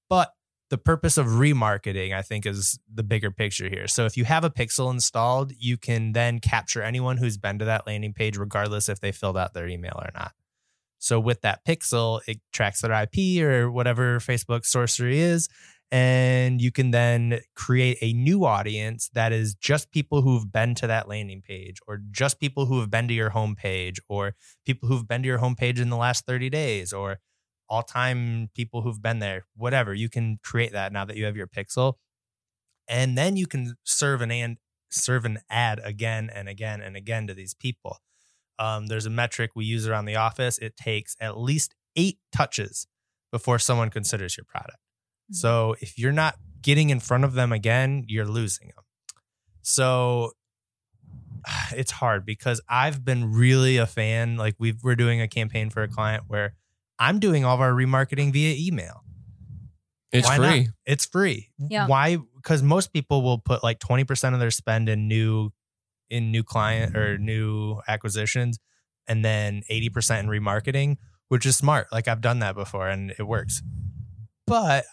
But 0.08 0.32
the 0.70 0.78
purpose 0.78 1.16
of 1.16 1.26
remarketing, 1.26 2.14
I 2.14 2.22
think, 2.22 2.44
is 2.44 2.78
the 2.92 3.02
bigger 3.02 3.30
picture 3.30 3.68
here. 3.68 3.88
So 3.88 4.04
if 4.04 4.16
you 4.16 4.24
have 4.24 4.44
a 4.44 4.50
pixel 4.50 4.90
installed, 4.90 5.52
you 5.58 5.78
can 5.78 6.12
then 6.12 6.40
capture 6.40 6.82
anyone 6.82 7.16
who's 7.16 7.38
been 7.38 7.58
to 7.58 7.64
that 7.64 7.86
landing 7.86 8.12
page, 8.12 8.36
regardless 8.36 8.88
if 8.88 9.00
they 9.00 9.12
filled 9.12 9.38
out 9.38 9.54
their 9.54 9.66
email 9.66 9.94
or 9.96 10.10
not. 10.14 10.32
So 10.98 11.20
with 11.20 11.40
that 11.42 11.64
pixel, 11.64 12.20
it 12.26 12.40
tracks 12.52 12.82
their 12.82 12.92
IP 12.92 13.42
or 13.42 13.70
whatever 13.70 14.18
Facebook 14.18 14.64
sorcery 14.66 15.20
is. 15.20 15.48
And 15.90 16.60
you 16.60 16.70
can 16.70 16.90
then 16.90 17.40
create 17.54 17.96
a 18.02 18.12
new 18.12 18.44
audience 18.44 19.08
that 19.14 19.32
is 19.32 19.54
just 19.54 19.90
people 19.90 20.20
who've 20.20 20.52
been 20.52 20.74
to 20.74 20.86
that 20.86 21.08
landing 21.08 21.40
page 21.40 21.78
or 21.86 22.00
just 22.10 22.38
people 22.40 22.66
who 22.66 22.80
have 22.80 22.90
been 22.90 23.08
to 23.08 23.14
your 23.14 23.30
homepage 23.30 23.96
or 24.06 24.34
people 24.66 24.86
who've 24.88 25.08
been 25.08 25.22
to 25.22 25.26
your 25.26 25.38
homepage 25.38 25.78
in 25.78 25.88
the 25.88 25.96
last 25.96 26.26
30 26.26 26.50
days 26.50 26.92
or 26.92 27.20
all 27.68 27.82
time 27.82 28.50
people 28.54 28.82
who've 28.82 29.02
been 29.02 29.18
there, 29.18 29.46
whatever. 29.56 29.94
You 29.94 30.08
can 30.08 30.38
create 30.42 30.72
that 30.72 30.92
now 30.92 31.04
that 31.04 31.16
you 31.16 31.24
have 31.24 31.36
your 31.36 31.46
pixel. 31.46 31.94
And 32.88 33.18
then 33.18 33.36
you 33.36 33.46
can 33.46 33.74
serve 33.84 34.22
an 34.22 34.30
and 34.30 34.56
serve 34.90 35.24
an 35.24 35.40
ad 35.50 35.80
again 35.84 36.30
and 36.32 36.48
again 36.48 36.80
and 36.80 36.96
again 36.96 37.26
to 37.26 37.34
these 37.34 37.54
people. 37.54 37.98
Um, 38.58 38.86
there's 38.86 39.06
a 39.06 39.10
metric 39.10 39.50
we 39.54 39.64
use 39.64 39.86
around 39.86 40.06
the 40.06 40.16
office. 40.16 40.58
It 40.58 40.76
takes 40.76 41.16
at 41.20 41.38
least 41.38 41.74
eight 41.94 42.18
touches 42.34 42.86
before 43.30 43.58
someone 43.58 43.90
considers 43.90 44.36
your 44.36 44.44
product. 44.44 44.78
Mm-hmm. 44.78 45.34
So 45.34 45.76
if 45.80 45.98
you're 45.98 46.12
not 46.12 46.36
getting 46.62 46.90
in 46.90 47.00
front 47.00 47.24
of 47.24 47.34
them 47.34 47.52
again, 47.52 48.04
you're 48.08 48.26
losing 48.26 48.68
them. 48.68 48.84
So 49.62 50.32
it's 51.72 51.92
hard 51.92 52.24
because 52.24 52.60
I've 52.68 53.04
been 53.04 53.32
really 53.32 53.76
a 53.76 53.86
fan. 53.86 54.36
Like 54.36 54.56
we 54.58 54.74
we're 54.82 54.96
doing 54.96 55.20
a 55.20 55.28
campaign 55.28 55.70
for 55.70 55.82
a 55.82 55.88
client 55.88 56.24
where 56.26 56.54
I'm 56.98 57.18
doing 57.18 57.44
all 57.44 57.54
of 57.54 57.60
our 57.60 57.72
remarketing 57.72 58.32
via 58.32 58.54
email. 58.58 59.04
It's 60.10 60.26
Why 60.26 60.38
not? 60.38 60.50
free. 60.50 60.68
It's 60.86 61.06
free. 61.06 61.50
Yeah. 61.58 61.86
Why? 61.86 62.18
Because 62.36 62.62
most 62.62 62.92
people 62.92 63.22
will 63.22 63.38
put 63.38 63.62
like 63.62 63.78
20% 63.78 64.34
of 64.34 64.40
their 64.40 64.50
spend 64.50 64.88
in 64.88 65.06
new 65.06 65.50
in 66.10 66.30
new 66.30 66.42
client 66.42 66.96
or 66.96 67.18
new 67.18 67.80
acquisitions 67.86 68.58
and 69.06 69.22
then 69.24 69.62
80% 69.70 70.20
in 70.20 70.26
remarketing, 70.26 70.96
which 71.28 71.44
is 71.44 71.56
smart. 71.56 71.88
Like 71.92 72.08
I've 72.08 72.22
done 72.22 72.38
that 72.38 72.54
before 72.54 72.88
and 72.88 73.12
it 73.18 73.24
works. 73.24 73.62
But 74.46 74.86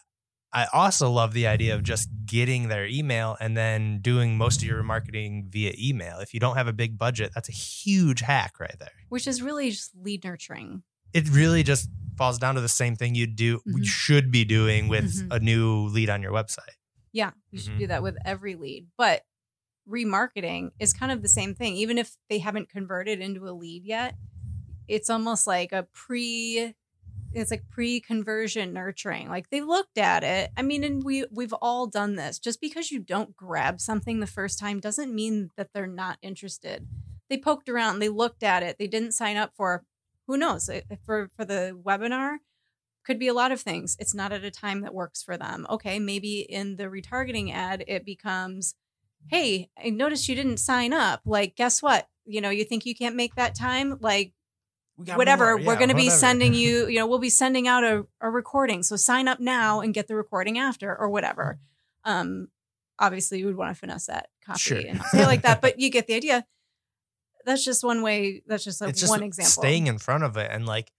I 0.52 0.68
also 0.74 1.10
love 1.10 1.34
the 1.34 1.48
idea 1.48 1.76
of 1.76 1.84
just 1.84 2.10
getting 2.26 2.68
their 2.68 2.86
email 2.86 3.38
and 3.40 3.56
then 3.56 4.00
doing 4.02 4.38
most 4.38 4.62
of 4.62 4.68
your 4.68 4.82
remarketing 4.82 5.52
via 5.52 5.74
email. 5.78 6.20
If 6.20 6.34
you 6.34 6.40
don't 6.40 6.56
have 6.56 6.68
a 6.68 6.74
big 6.74 6.98
budget, 6.98 7.32
that's 7.34 7.50
a 7.50 7.54
huge 7.54 8.22
hack 8.22 8.60
right 8.60 8.76
there. 8.80 8.92
Which 9.10 9.28
is 9.28 9.42
really 9.42 9.70
just 9.72 9.92
lead 9.96 10.24
nurturing. 10.24 10.84
It 11.16 11.30
really 11.30 11.64
just 11.64 11.90
falls 12.18 12.38
down 12.38 12.56
to 12.56 12.62
the 12.62 12.68
same 12.70 12.96
thing 12.98 13.16
you 13.16 13.26
do 13.26 13.62
you 13.66 13.78
Mhm. 13.78 13.86
should 13.86 14.32
be 14.32 14.44
doing 14.46 14.90
with 14.90 15.06
Mhm. 15.16 15.36
a 15.36 15.40
new 15.40 15.88
lead 15.88 16.10
on 16.10 16.22
your 16.22 16.34
website. 16.34 16.76
Yeah, 17.14 17.32
you 17.52 17.60
should 17.60 17.74
Mhm. 17.76 17.80
do 17.80 17.88
that 17.88 18.04
with 18.04 18.18
every 18.26 18.56
lead. 18.56 18.88
But 18.98 19.24
remarketing 19.88 20.72
is 20.80 20.92
kind 20.94 21.12
of 21.12 21.22
the 21.22 21.30
same 21.30 21.56
thing. 21.56 21.76
Even 21.78 21.98
if 21.98 22.18
they 22.30 22.40
haven't 22.40 22.70
converted 22.70 23.22
into 23.22 23.48
a 23.48 23.52
lead 23.54 23.86
yet, 23.86 24.16
it's 24.90 25.10
almost 25.10 25.48
like 25.48 25.72
a 25.72 25.84
pre 25.94 26.74
it's 27.34 27.52
like 27.52 27.70
pre-conversion 27.70 28.72
nurturing. 28.72 29.28
Like 29.28 29.50
they 29.50 29.60
looked 29.62 29.98
at 29.98 30.24
it. 30.24 30.52
I 30.56 30.62
mean, 30.62 30.86
and 30.86 31.04
we 31.04 31.26
we've 31.32 31.54
all 31.62 31.86
done 31.88 32.16
this. 32.16 32.40
Just 32.40 32.62
because 32.62 32.92
you 32.92 33.00
don't 33.00 33.36
grab 33.36 33.82
something 33.82 34.20
the 34.22 34.28
first 34.28 34.58
time 34.60 34.80
doesn't 34.80 35.14
mean 35.14 35.52
that 35.58 35.72
they're 35.74 35.86
not 35.88 36.18
interested. 36.22 36.88
They 37.30 37.38
poked 37.38 37.68
around, 37.70 38.00
they 38.00 38.08
looked 38.10 38.42
at 38.44 38.64
it, 38.64 38.78
they 38.80 38.88
didn't 38.88 39.14
sign 39.14 39.36
up 39.38 39.54
for 39.56 39.84
who 40.28 40.38
knows, 40.38 40.70
for 41.06 41.30
for 41.36 41.46
the 41.46 41.80
webinar 41.86 42.38
could 43.06 43.20
be 43.20 43.28
a 43.28 43.34
lot 43.34 43.52
of 43.52 43.62
things. 43.62 43.96
It's 44.00 44.16
not 44.16 44.32
at 44.34 44.44
a 44.44 44.50
time 44.52 44.82
that 44.82 44.94
works 44.94 45.22
for 45.22 45.38
them. 45.38 45.68
Okay, 45.70 46.00
maybe 46.00 46.40
in 46.40 46.76
the 46.78 46.86
retargeting 46.86 47.54
ad, 47.54 47.84
it 47.88 48.04
becomes, 48.04 48.74
hey, 49.30 49.70
I 49.78 49.92
noticed 49.92 50.28
you 50.28 50.34
didn't 50.36 50.58
sign 50.58 50.92
up. 50.92 51.22
Like, 51.24 51.56
guess 51.56 51.84
what? 51.84 52.08
You 52.26 52.42
know, 52.42 52.50
you 52.50 52.64
think 52.64 52.84
you 52.86 52.96
can't 52.96 53.16
make 53.16 53.36
that 53.36 53.54
time? 53.54 53.98
Like, 54.02 54.34
We 54.98 55.06
whatever. 55.14 55.56
more. 55.58 55.68
We're 55.68 55.76
going 55.76 55.90
to 55.90 55.96
be 55.96 56.10
sending 56.10 56.54
you, 56.64 56.88
you 56.88 56.98
know, 56.98 57.06
we'll 57.06 57.20
be 57.20 57.30
sending 57.30 57.68
out 57.68 57.84
a, 57.84 58.08
a 58.22 58.30
recording. 58.32 58.82
So 58.82 58.96
sign 58.96 59.28
up 59.28 59.40
now 59.40 59.82
and 59.82 59.94
get 59.94 60.08
the 60.08 60.16
recording 60.16 60.58
after 60.58 60.96
or 60.98 61.08
whatever. 61.10 61.60
Um, 62.06 62.48
obviously, 62.98 63.38
you 63.38 63.46
would 63.46 63.56
want 63.58 63.70
to 63.76 63.80
finesse 63.80 64.08
that 64.08 64.30
copy 64.44 64.60
Sure. 64.60 64.80
and 64.80 65.00
say 65.12 65.28
like 65.28 65.44
that, 65.44 65.62
but 65.62 65.80
you 65.80 65.92
get 65.92 66.08
the 66.08 66.16
idea. 66.16 66.44
That's 67.46 67.64
just 67.64 67.84
one 67.84 68.02
way. 68.02 68.42
That's 68.48 68.64
just 68.64 68.82
like 68.82 68.90
it's 68.90 69.00
just 69.00 69.10
one 69.10 69.24
example. 69.24 69.50
staying 69.64 69.88
in 69.88 69.98
front 70.00 70.24
of 70.24 70.36
it 70.38 70.50
and 70.52 70.66
like 70.66 70.92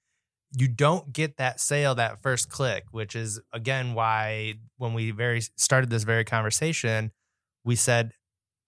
you 0.57 0.68
don't 0.68 1.12
get 1.12 1.36
that 1.38 1.59
sale 1.61 1.97
that 1.97 2.22
first 2.22 2.49
click 2.49 2.84
which 2.92 3.16
is 3.16 3.40
again 3.53 3.94
why 3.94 4.55
when 4.78 4.94
we 4.94 5.11
very 5.11 5.40
started 5.57 5.90
this 5.90 6.05
very 6.05 6.24
conversation 6.24 7.11
we 7.64 7.74
said 7.74 8.12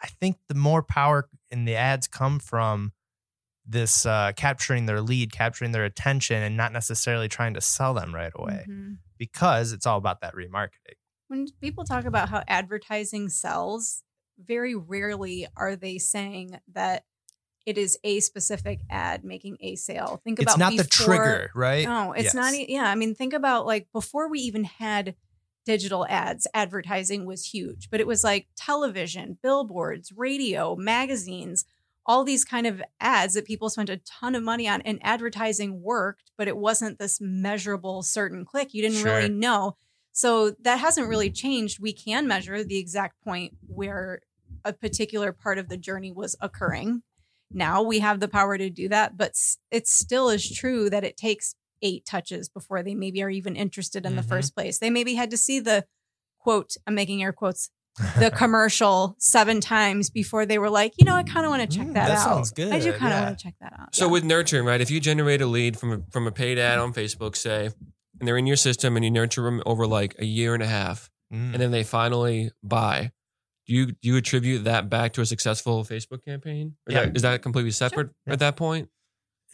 i 0.02 0.08
think 0.08 0.36
the 0.48 0.56
more 0.56 0.82
power 0.82 1.28
in 1.52 1.64
the 1.66 1.76
ads 1.76 2.08
come 2.08 2.40
from 2.40 2.92
this 3.64 4.04
uh, 4.04 4.32
capturing 4.34 4.86
their 4.86 5.00
lead 5.00 5.30
capturing 5.30 5.70
their 5.70 5.84
attention 5.84 6.42
and 6.42 6.56
not 6.56 6.72
necessarily 6.72 7.28
trying 7.28 7.54
to 7.54 7.60
sell 7.60 7.94
them 7.94 8.12
right 8.12 8.32
away 8.34 8.66
Mhm. 8.68 8.98
because 9.16 9.72
it's 9.72 9.86
all 9.86 9.98
about 9.98 10.20
that 10.22 10.34
remarketing 10.34 10.96
when 11.28 11.46
people 11.60 11.84
talk 11.84 12.06
about 12.06 12.28
how 12.30 12.42
advertising 12.48 13.28
sells, 13.28 14.02
very 14.38 14.74
rarely 14.74 15.46
are 15.56 15.76
they 15.76 15.98
saying 15.98 16.58
that 16.72 17.04
it 17.68 17.76
is 17.76 17.98
a 18.02 18.20
specific 18.20 18.80
ad 18.88 19.24
making 19.24 19.58
a 19.60 19.76
sale. 19.76 20.20
Think 20.24 20.38
about 20.40 20.52
it's 20.52 20.58
not 20.58 20.76
the 20.76 20.84
trigger 20.84 21.50
right 21.54 21.84
No, 21.86 22.12
it's 22.12 22.32
not. 22.34 22.54
Yes. 22.54 22.68
e- 22.68 22.72
Yeah, 22.74 22.90
I 22.90 22.94
mean, 22.94 23.14
think 23.14 23.34
about 23.34 23.66
like 23.66 23.88
before 23.92 24.30
we 24.30 24.38
even 24.40 24.64
had 24.64 25.14
digital 25.66 26.06
ads, 26.08 26.46
advertising 26.54 27.26
was 27.26 27.44
huge, 27.44 27.90
but 27.90 28.00
it 28.00 28.06
was 28.06 28.24
like 28.24 28.48
television, 28.56 29.36
billboards, 29.42 30.12
radio, 30.16 30.74
magazines, 30.76 31.66
all 32.06 32.24
these 32.24 32.42
kind 32.42 32.66
of 32.66 32.80
ads 33.00 33.34
that 33.34 33.44
people 33.44 33.68
spent 33.68 33.90
a 33.90 33.98
ton 33.98 34.34
of 34.34 34.42
money 34.42 34.66
on, 34.66 34.80
and 34.80 34.98
advertising 35.02 35.82
worked, 35.82 36.30
but 36.38 36.48
it 36.48 36.56
wasn't 36.56 36.98
this 36.98 37.20
measurable 37.20 38.02
certain 38.02 38.46
click. 38.46 38.72
You 38.72 38.80
didn't 38.80 39.02
really 39.04 39.28
know. 39.28 39.76
So 40.12 40.52
that 40.62 40.78
hasn't 40.80 41.06
really 41.08 41.30
changed. 41.30 41.80
We 41.80 41.92
can 41.92 42.26
measure 42.26 42.64
the 42.64 42.78
exact 42.78 43.22
point 43.22 43.52
where 43.66 44.20
a 44.64 44.72
particular 44.72 45.32
part 45.32 45.58
of 45.58 45.68
the 45.68 45.76
journey 45.76 46.10
was 46.10 46.34
occurring. 46.40 47.02
Now 47.50 47.82
we 47.82 48.00
have 48.00 48.20
the 48.20 48.28
power 48.28 48.58
to 48.58 48.68
do 48.70 48.88
that, 48.88 49.16
but 49.16 49.30
s- 49.30 49.58
it 49.70 49.86
still 49.88 50.28
is 50.28 50.50
true 50.50 50.90
that 50.90 51.04
it 51.04 51.16
takes 51.16 51.54
eight 51.82 52.04
touches 52.04 52.48
before 52.48 52.82
they 52.82 52.94
maybe 52.94 53.22
are 53.22 53.30
even 53.30 53.56
interested 53.56 54.04
in 54.04 54.16
the 54.16 54.22
Mhm. 54.22 54.28
first 54.28 54.54
place. 54.54 54.78
They 54.78 54.90
maybe 54.90 55.14
had 55.14 55.30
to 55.30 55.36
see 55.36 55.60
the 55.60 55.86
quote, 56.40 56.76
I'm 56.86 56.94
making 56.94 57.22
air 57.22 57.32
quotes, 57.32 57.70
the 58.18 58.30
commercial 58.30 59.16
seven 59.18 59.60
times 59.60 60.08
before 60.10 60.46
they 60.46 60.58
were 60.58 60.70
like, 60.70 60.92
you 60.98 61.04
know, 61.04 61.14
I 61.16 61.24
kind 61.24 61.44
of 61.44 61.50
want 61.50 61.68
to 61.68 61.76
check 61.78 61.86
Mm, 61.88 61.94
that, 61.94 62.08
that 62.08 62.18
out. 62.18 62.46
sounds 62.46 62.52
I 62.52 62.78
do 62.78 62.92
kind 62.92 62.94
of 62.94 63.00
yeah. 63.18 63.24
want 63.24 63.38
to 63.38 63.42
check 63.44 63.54
that 63.60 63.72
out. 63.78 63.94
So 63.94 64.06
Yeah. 64.06 64.12
with 64.12 64.24
nurturing, 64.24 64.64
right? 64.64 64.80
If 64.80 64.90
you 64.90 65.00
generate 65.00 65.40
a 65.40 65.46
lead 65.46 65.78
from 65.78 65.92
a, 65.92 66.00
from 66.12 66.26
a 66.26 66.30
paid 66.32 66.58
ad 66.58 66.78
on 66.78 66.92
Facebook, 66.92 67.34
say, 67.36 67.70
and 68.20 68.26
they're 68.28 68.36
in 68.38 68.46
your 68.46 68.56
system, 68.56 68.96
and 68.96 69.04
you 69.04 69.10
nurture 69.10 69.42
them 69.42 69.62
over 69.66 69.86
like 69.86 70.14
a 70.18 70.24
year 70.24 70.54
and 70.54 70.62
a 70.62 70.66
half, 70.66 71.10
Mm. 71.32 71.52
and 71.52 71.54
then 71.54 71.70
they 71.72 71.82
finally 71.84 72.50
buy, 72.62 73.10
do 73.68 73.74
you 73.74 73.86
do 73.86 74.08
you 74.08 74.16
attribute 74.16 74.64
that 74.64 74.88
back 74.90 75.12
to 75.12 75.20
a 75.20 75.26
successful 75.26 75.84
Facebook 75.84 76.24
campaign? 76.24 76.74
Is, 76.88 76.94
Yeah. 76.94 77.04
that, 77.04 77.16
is 77.16 77.22
that 77.22 77.42
completely 77.42 77.70
separate 77.70 78.10
Yeah. 78.26 78.32
at 78.32 78.38
that 78.40 78.56
point? 78.56 78.88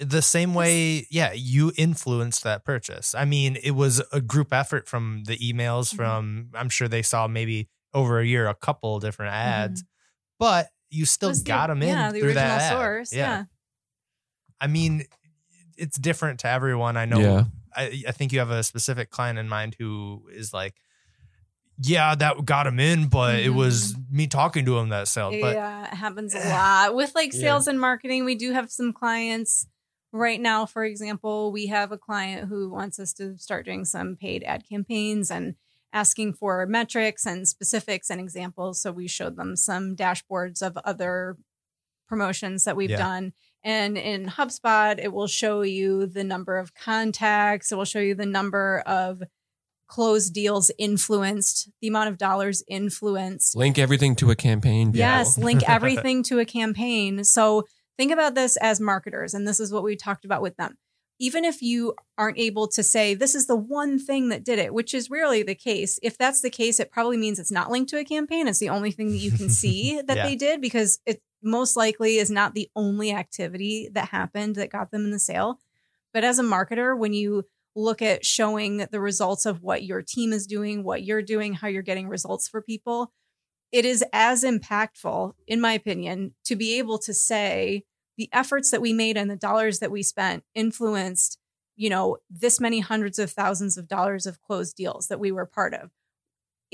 the 0.01 0.23
same 0.23 0.55
way, 0.55 1.07
yeah, 1.09 1.31
you 1.33 1.71
influenced 1.77 2.43
that 2.43 2.65
purchase. 2.65 3.15
I 3.15 3.25
mean, 3.25 3.57
it 3.62 3.71
was 3.73 4.03
a 4.12 4.21
group 4.21 4.53
effort 4.53 4.89
from 4.89 5.23
the 5.27 5.37
emails 5.39 5.93
Mhm. 5.93 5.97
from 5.97 6.49
I'm 6.55 6.69
sure 6.69 6.89
they 6.89 7.03
saw 7.03 7.29
maybe 7.29 7.69
over 7.93 8.19
a 8.19 8.27
year 8.27 8.49
a 8.49 8.55
couple 8.57 8.99
different 8.99 9.33
ads, 9.35 9.85
but 10.41 10.71
you 10.91 11.05
still 11.07 11.29
Was 11.29 11.45
the- 11.45 11.49
got 11.49 11.69
them 11.69 11.81
in 11.83 11.91
yeah, 11.91 12.11
the 12.11 12.19
through 12.19 12.29
original 12.31 12.49
that 12.49 12.61
ad. 12.62 12.73
source. 12.73 13.12
Yeah. 13.12 13.45
I 14.61 14.67
mean, 14.67 15.05
it's 15.77 15.97
different 15.97 16.41
to 16.41 16.49
everyone. 16.49 16.97
I 16.97 17.05
know. 17.05 17.21
Yeah. 17.21 17.45
I, 17.77 18.03
I 18.09 18.12
think 18.12 18.33
you 18.33 18.41
have 18.41 18.51
a 18.51 18.65
specific 18.65 19.11
client 19.11 19.39
in 19.39 19.49
mind 19.49 19.77
who 19.79 20.29
is 20.33 20.53
like, 20.53 20.75
yeah, 21.79 22.14
that 22.14 22.45
got 22.45 22.66
him 22.66 22.79
in, 22.79 23.09
but 23.09 23.37
it 23.37 23.49
mm-hmm. 23.49 23.57
was 23.57 23.97
me 24.11 24.27
talking 24.27 24.64
to 24.66 24.79
him 24.79 24.91
that 24.91 25.09
sold. 25.09 25.35
But 25.41 25.57
yeah, 25.57 25.87
it 25.93 25.95
happens 25.95 26.35
a 26.35 26.49
lot 26.49 26.95
with 26.95 27.14
like 27.14 27.33
Yeah. 27.33 27.41
sales 27.41 27.66
and 27.66 27.81
marketing. 27.81 28.25
We 28.25 28.35
do 28.35 28.53
have 28.53 28.70
some 28.70 28.93
clients 28.93 29.66
right 30.12 30.41
now. 30.41 30.66
For 30.66 30.85
example, 30.85 31.51
we 31.53 31.66
have 31.66 31.91
a 31.91 31.99
client 31.99 32.49
who 32.49 32.70
wants 32.70 32.99
us 32.99 33.12
to 33.14 33.37
start 33.39 33.64
doing 33.64 33.85
some 33.85 34.16
paid 34.16 34.45
ad 34.45 34.64
campaigns 34.68 35.31
and 35.31 35.57
asking 35.93 36.35
for 36.35 36.66
metrics 36.66 37.27
and 37.27 37.47
specifics 37.47 38.11
and 38.11 38.20
examples. 38.20 38.81
So 38.81 38.93
we 38.93 39.09
showed 39.09 39.37
them 39.37 39.57
some 39.57 39.97
dashboards 39.97 40.62
of 40.62 40.77
other 40.79 41.37
promotions 42.09 42.64
that 42.64 42.77
we've 42.77 42.91
Yeah. 42.91 42.99
done. 42.99 43.33
And 43.62 43.97
in 43.97 44.27
HubSpot, 44.27 44.99
it 44.99 45.12
will 45.12 45.27
show 45.27 45.62
you 45.62 46.07
the 46.07 46.25
number 46.25 46.59
of 46.59 46.75
contacts. 46.75 47.72
It 47.72 47.77
will 47.77 47.85
show 47.85 48.01
you 48.01 48.14
the 48.14 48.27
number 48.27 48.81
of 48.87 49.22
closed 49.95 50.34
deals 50.34 50.72
influenced, 50.76 51.70
the 51.80 51.86
amount 51.86 52.09
of 52.09 52.18
dollars 52.18 52.64
influenced. 52.66 53.55
Link 53.55 53.78
everything 53.78 54.16
to 54.16 54.30
a 54.32 54.34
campaign. 54.34 54.92
Joe. 54.92 54.99
Yes, 54.99 55.38
link 55.49 55.62
everything 55.68 56.24
to 56.24 56.40
a 56.40 56.45
campaign. 56.45 57.22
So 57.22 57.62
think 57.97 58.11
about 58.11 58.34
this 58.34 58.57
as 58.57 58.80
marketers, 58.80 59.34
and 59.34 59.47
this 59.47 59.61
is 59.61 59.72
what 59.72 59.84
we 59.84 59.95
talked 59.95 60.24
about 60.24 60.42
with 60.42 60.57
them. 60.57 60.76
Even 61.20 61.45
if 61.45 61.62
you 61.62 61.95
aren't 62.18 62.38
able 62.40 62.66
to 62.66 62.82
say 62.82 63.14
this 63.14 63.36
is 63.36 63.47
the 63.47 63.55
one 63.55 64.01
thing 64.01 64.30
that 64.30 64.45
did 64.45 64.59
it, 64.59 64.74
which 64.74 64.92
is 64.95 65.11
rarely 65.11 65.45
the 65.45 65.55
case, 65.55 66.01
if 66.03 66.18
that's 66.18 66.40
the 66.42 66.51
case, 66.51 66.80
it 66.80 66.90
probably 66.90 67.16
means 67.16 67.38
it's 67.38 67.53
not 67.53 67.70
linked 67.70 67.90
to 67.90 67.99
a 67.99 68.05
campaign. 68.05 68.49
It's 68.49 68.59
the 68.59 68.70
only 68.70 68.90
thing 68.90 69.11
that 69.12 69.18
you 69.18 69.30
can 69.30 69.49
see 69.62 70.01
that 70.09 70.16
Yeah. 70.16 70.26
they 70.26 70.34
did 70.34 70.61
because 70.61 70.99
it 71.07 71.22
most 71.40 71.76
likely 71.76 72.16
is 72.16 72.30
not 72.30 72.55
the 72.55 72.68
only 72.74 73.12
activity 73.12 73.88
that 73.92 74.09
happened 74.09 74.57
that 74.57 74.70
got 74.72 74.90
them 74.90 75.05
in 75.05 75.12
the 75.12 75.20
sale. 75.20 75.61
But 76.12 76.24
as 76.24 76.40
a 76.40 76.42
marketer, 76.42 76.99
when 76.99 77.12
you 77.12 77.45
look 77.77 78.03
at 78.03 78.25
showing 78.25 78.87
the 78.91 79.01
results 79.01 79.47
of 79.47 79.62
what 79.62 79.83
your 79.83 80.03
team 80.03 80.33
is 80.33 80.47
doing, 80.47 80.85
what 80.85 81.05
you're 81.05 81.22
doing, 81.22 81.55
how 81.55 81.68
you're 81.68 81.83
getting 81.83 82.09
results 82.09 82.49
for 82.49 82.62
people, 82.62 83.12
it 83.72 83.85
is 83.85 84.05
as 84.12 84.45
impactful, 84.45 85.33
in 85.49 85.61
my 85.61 85.72
opinion, 85.72 86.35
to 86.45 86.55
be 86.55 86.79
able 86.79 86.99
to 86.99 87.12
say 87.12 87.83
the 88.16 88.29
efforts 88.33 88.70
that 88.70 88.81
we 88.81 88.93
made 88.93 89.16
and 89.16 89.29
the 89.29 89.37
dollars 89.37 89.81
that 89.81 89.91
we 89.91 90.03
spent 90.03 90.45
influenced, 90.55 91.39
you 91.75 91.91
know, 91.91 92.18
this 92.31 92.61
many 92.61 92.79
hundreds 92.79 93.18
of 93.18 93.33
thousands 93.33 93.77
of 93.77 93.89
dollars 93.89 94.27
of 94.27 94.41
closed 94.41 94.77
deals 94.77 95.09
that 95.09 95.18
we 95.18 95.33
were 95.33 95.47
part 95.47 95.75
of. 95.75 95.91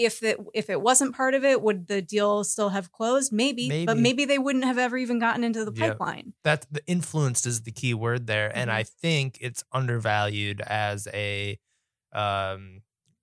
If 0.04 0.22
it 0.22 0.38
if 0.54 0.70
it 0.70 0.80
wasn't 0.80 1.14
part 1.14 1.34
of 1.34 1.44
it, 1.44 1.60
would 1.62 1.86
the 1.86 2.00
deal 2.00 2.42
still 2.44 2.70
have 2.70 2.90
closed? 2.90 3.32
Maybe, 3.32 3.68
but 3.84 3.96
Maybe. 3.96 4.00
maybe 4.02 4.24
they 4.24 4.38
wouldn't 4.38 4.64
have 4.64 4.78
ever 4.78 4.96
even 4.96 5.18
gotten 5.18 5.44
into 5.44 5.64
the 5.64 5.72
Yep. 5.74 5.98
pipeline. 5.98 6.32
that 6.44 6.66
the 6.70 6.82
influenced 6.86 7.46
is 7.46 7.62
the 7.62 7.72
key 7.72 7.92
word 7.92 8.26
there 8.26 8.50
and 8.56 8.70
Mhm. 8.70 8.74
i 8.74 8.82
think 8.82 9.36
it's 9.42 9.62
undervalued 9.72 10.60
as 10.62 11.06
a 11.12 11.58
um 12.12 12.80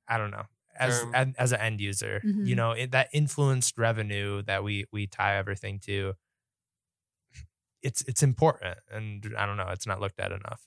i 0.08 0.18
don't 0.20 0.30
know 0.32 0.46
as 0.80 1.02
Term. 1.02 1.12
as, 1.16 1.28
as 1.40 1.52
an 1.54 1.60
end 1.62 1.82
user 1.82 2.22
you 2.24 2.54
Mhm. 2.54 2.58
know 2.58 2.72
it, 2.74 2.92
that 2.92 3.10
influenced 3.12 3.78
revenue 3.80 4.44
that 4.44 4.64
we 4.64 4.86
we 4.92 5.08
tie 5.08 5.36
everything 5.38 5.80
to 5.80 6.14
it's 7.82 8.02
it's 8.04 8.22
important 8.24 8.78
and 8.92 9.34
i 9.38 9.46
don't 9.46 9.58
know 9.58 9.70
it's 9.70 9.88
not 9.88 10.00
looked 10.00 10.20
at 10.20 10.32
enough 10.32 10.62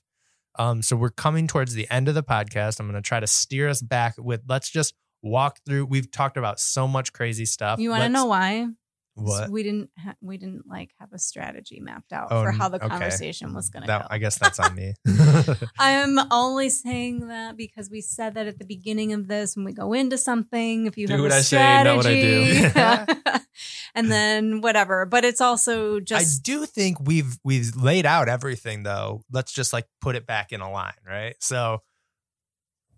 um 0.59 0.81
so 0.81 0.95
we're 0.95 1.09
coming 1.09 1.47
towards 1.47 1.73
the 1.73 1.89
end 1.89 2.07
of 2.07 2.15
the 2.15 2.23
podcast 2.23 2.79
i'm 2.79 2.87
going 2.89 3.01
to 3.01 3.07
try 3.07 3.19
to 3.19 3.27
steer 3.27 3.69
us 3.69 3.81
back 3.81 4.15
with 4.17 4.41
let's 4.47 4.69
just 4.69 4.93
walk 5.23 5.59
through 5.65 5.85
we've 5.85 6.09
talked 6.11 6.37
about 6.37 6.59
so 6.59 6.87
much 6.87 7.13
crazy 7.13 7.45
stuff 7.45 7.79
You 7.79 7.89
want 7.89 8.03
to 8.03 8.09
know 8.09 8.25
why? 8.25 8.67
what 9.13 9.49
We 9.51 9.61
didn't. 9.61 9.89
Ha- 9.99 10.15
we 10.21 10.37
didn't 10.37 10.67
like 10.67 10.91
have 10.99 11.11
a 11.13 11.19
strategy 11.19 11.79
mapped 11.81 12.13
out 12.13 12.29
Oh, 12.31 12.43
for 12.43 12.51
how 12.51 12.69
the 12.69 12.77
okay. 12.77 12.87
conversation 12.87 13.53
was 13.53 13.69
going 13.69 13.83
to 13.83 13.87
go. 13.87 14.07
i 14.09 14.17
guess 14.17 14.37
that's 14.39 14.57
on 14.57 14.73
me 14.73 14.93
I'm 15.79 16.17
only 16.31 16.69
saying 16.69 17.27
that 17.27 17.57
because 17.57 17.89
we 17.89 18.01
said 18.01 18.35
that 18.35 18.47
at 18.47 18.57
the 18.57 18.65
beginning 18.65 19.13
of 19.13 19.27
this 19.27 19.55
when 19.55 19.65
we 19.65 19.73
go 19.73 19.93
into 19.93 20.17
something. 20.17 20.85
If 20.87 20.97
you 20.97 21.07
Do 21.07 21.13
have 21.13 21.21
what 21.23 21.31
a 21.31 21.35
I 21.35 21.41
say, 21.41 21.83
not 21.83 21.97
what 21.97 22.05
I 22.05 22.21
do. 22.21 22.69
strategy, 22.69 23.43
and 23.95 24.11
then 24.11 24.61
whatever. 24.61 25.05
But 25.05 25.25
it's 25.25 25.41
also 25.41 25.99
just. 25.99 26.39
I 26.39 26.41
do 26.43 26.65
think 26.65 26.99
we've 27.01 27.37
we've 27.43 27.75
laid 27.75 28.05
out 28.05 28.29
everything 28.29 28.83
though. 28.83 29.23
Let's 29.31 29.51
just 29.51 29.73
like 29.73 29.87
put 30.01 30.15
it 30.15 30.25
back 30.25 30.51
in 30.51 30.61
a 30.61 30.71
line, 30.71 30.93
right? 31.07 31.35
So 31.39 31.81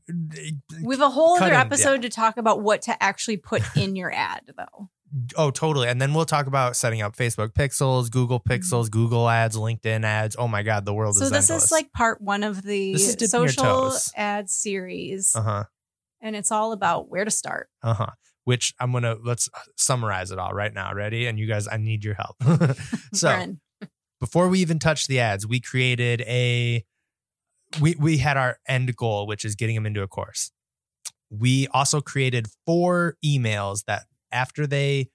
we 0.08 0.96
have 0.96 1.02
a 1.02 1.10
whole 1.10 1.36
other 1.38 1.54
episode 1.54 2.02
to 2.04 2.10
talk 2.10 2.38
about 2.38 2.62
what 2.62 2.82
to 2.84 3.04
actually 3.04 3.38
put 3.38 3.62
in 3.78 3.96
your 3.96 4.12
ad, 4.14 4.42
though. 4.58 4.90
oh 5.38 5.52
totally. 5.52 5.88
And 5.88 6.02
then 6.02 6.14
we'll 6.14 6.26
talk 6.26 6.48
about 6.48 6.76
setting 6.76 7.02
up 7.02 7.16
Facebook 7.16 7.54
pixels, 7.54 8.10
Google 8.12 8.40
pixels, 8.40 8.90
Google 8.92 9.30
ads, 9.30 9.56
LinkedIn 9.58 10.04
ads. 10.04 10.36
Oh 10.38 10.48
my 10.48 10.64
god, 10.64 10.86
the 10.86 10.94
world 10.94 11.16
Mm-hmm. 11.16 11.20
So 11.20 11.26
is 11.26 11.32
this 11.32 11.50
endless. 11.50 11.66
is 11.66 11.72
like 11.72 11.92
part 11.94 12.22
one 12.22 12.44
of 12.44 12.62
the 12.64 12.94
This 12.94 13.10
is 13.10 13.16
dipping 13.16 13.42
your 13.42 13.50
social 13.50 13.94
ad 14.16 14.50
series, 14.50 15.36
uh-huh. 15.36 15.64
and 16.22 16.36
it's 16.36 16.52
all 16.52 16.72
about 16.72 17.10
where 17.10 17.26
to 17.26 17.32
start. 17.32 17.70
Uh-huh. 17.82 18.08
Which 18.46 18.74
I'm 18.80 18.92
gonna 18.92 19.16
let's 19.24 19.50
summarize 19.78 20.32
it 20.32 20.40
all 20.40 20.54
right 20.54 20.74
now. 20.74 20.94
Ready? 20.94 21.28
And 21.28 21.40
you 21.40 21.48
guys, 21.48 21.68
I 21.68 21.78
need 21.78 22.04
your 22.04 22.16
help. 22.16 22.36
so 23.14 23.56
before 24.20 24.50
we 24.50 24.60
even 24.60 24.80
touched 24.80 25.08
the 25.08 25.20
ads, 25.22 25.48
we 25.48 25.60
created 25.62 26.22
a 26.22 26.84
we 27.80 27.96
we 28.00 28.18
had 28.18 28.38
our 28.38 28.60
end 28.68 28.96
goal, 28.96 29.28
which 29.28 29.46
is 29.46 29.56
getting 29.56 29.76
them 29.76 29.86
into 29.86 30.02
a 30.02 30.08
course. 30.08 30.52
We 31.30 31.68
also 31.68 32.02
created 32.02 32.48
four 32.66 33.18
emails 33.26 33.86
that 33.86 34.04
after 34.32 34.68
they 34.68 35.10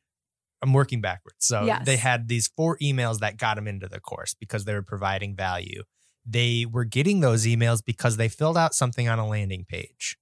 I'm 0.61 0.73
working 0.73 1.01
backwards. 1.01 1.37
So 1.47 1.65
Yes. 1.67 1.87
they 1.87 1.97
had 1.97 2.27
these 2.29 2.49
four 2.49 2.77
emails 2.79 3.21
that 3.21 3.37
got 3.37 3.55
them 3.55 3.69
into 3.69 3.87
the 3.89 4.01
course 4.01 4.35
because 4.35 4.65
they 4.65 4.75
were 4.75 4.83
providing 4.83 5.37
value. 5.37 5.85
They 6.27 6.67
were 6.71 6.85
getting 6.85 7.21
those 7.21 7.47
emails 7.47 7.81
because 7.85 8.17
they 8.17 8.29
filled 8.29 8.59
out 8.59 8.75
something 8.75 9.09
on 9.09 9.19
a 9.21 9.27
landing 9.27 9.65
page. 9.69 10.17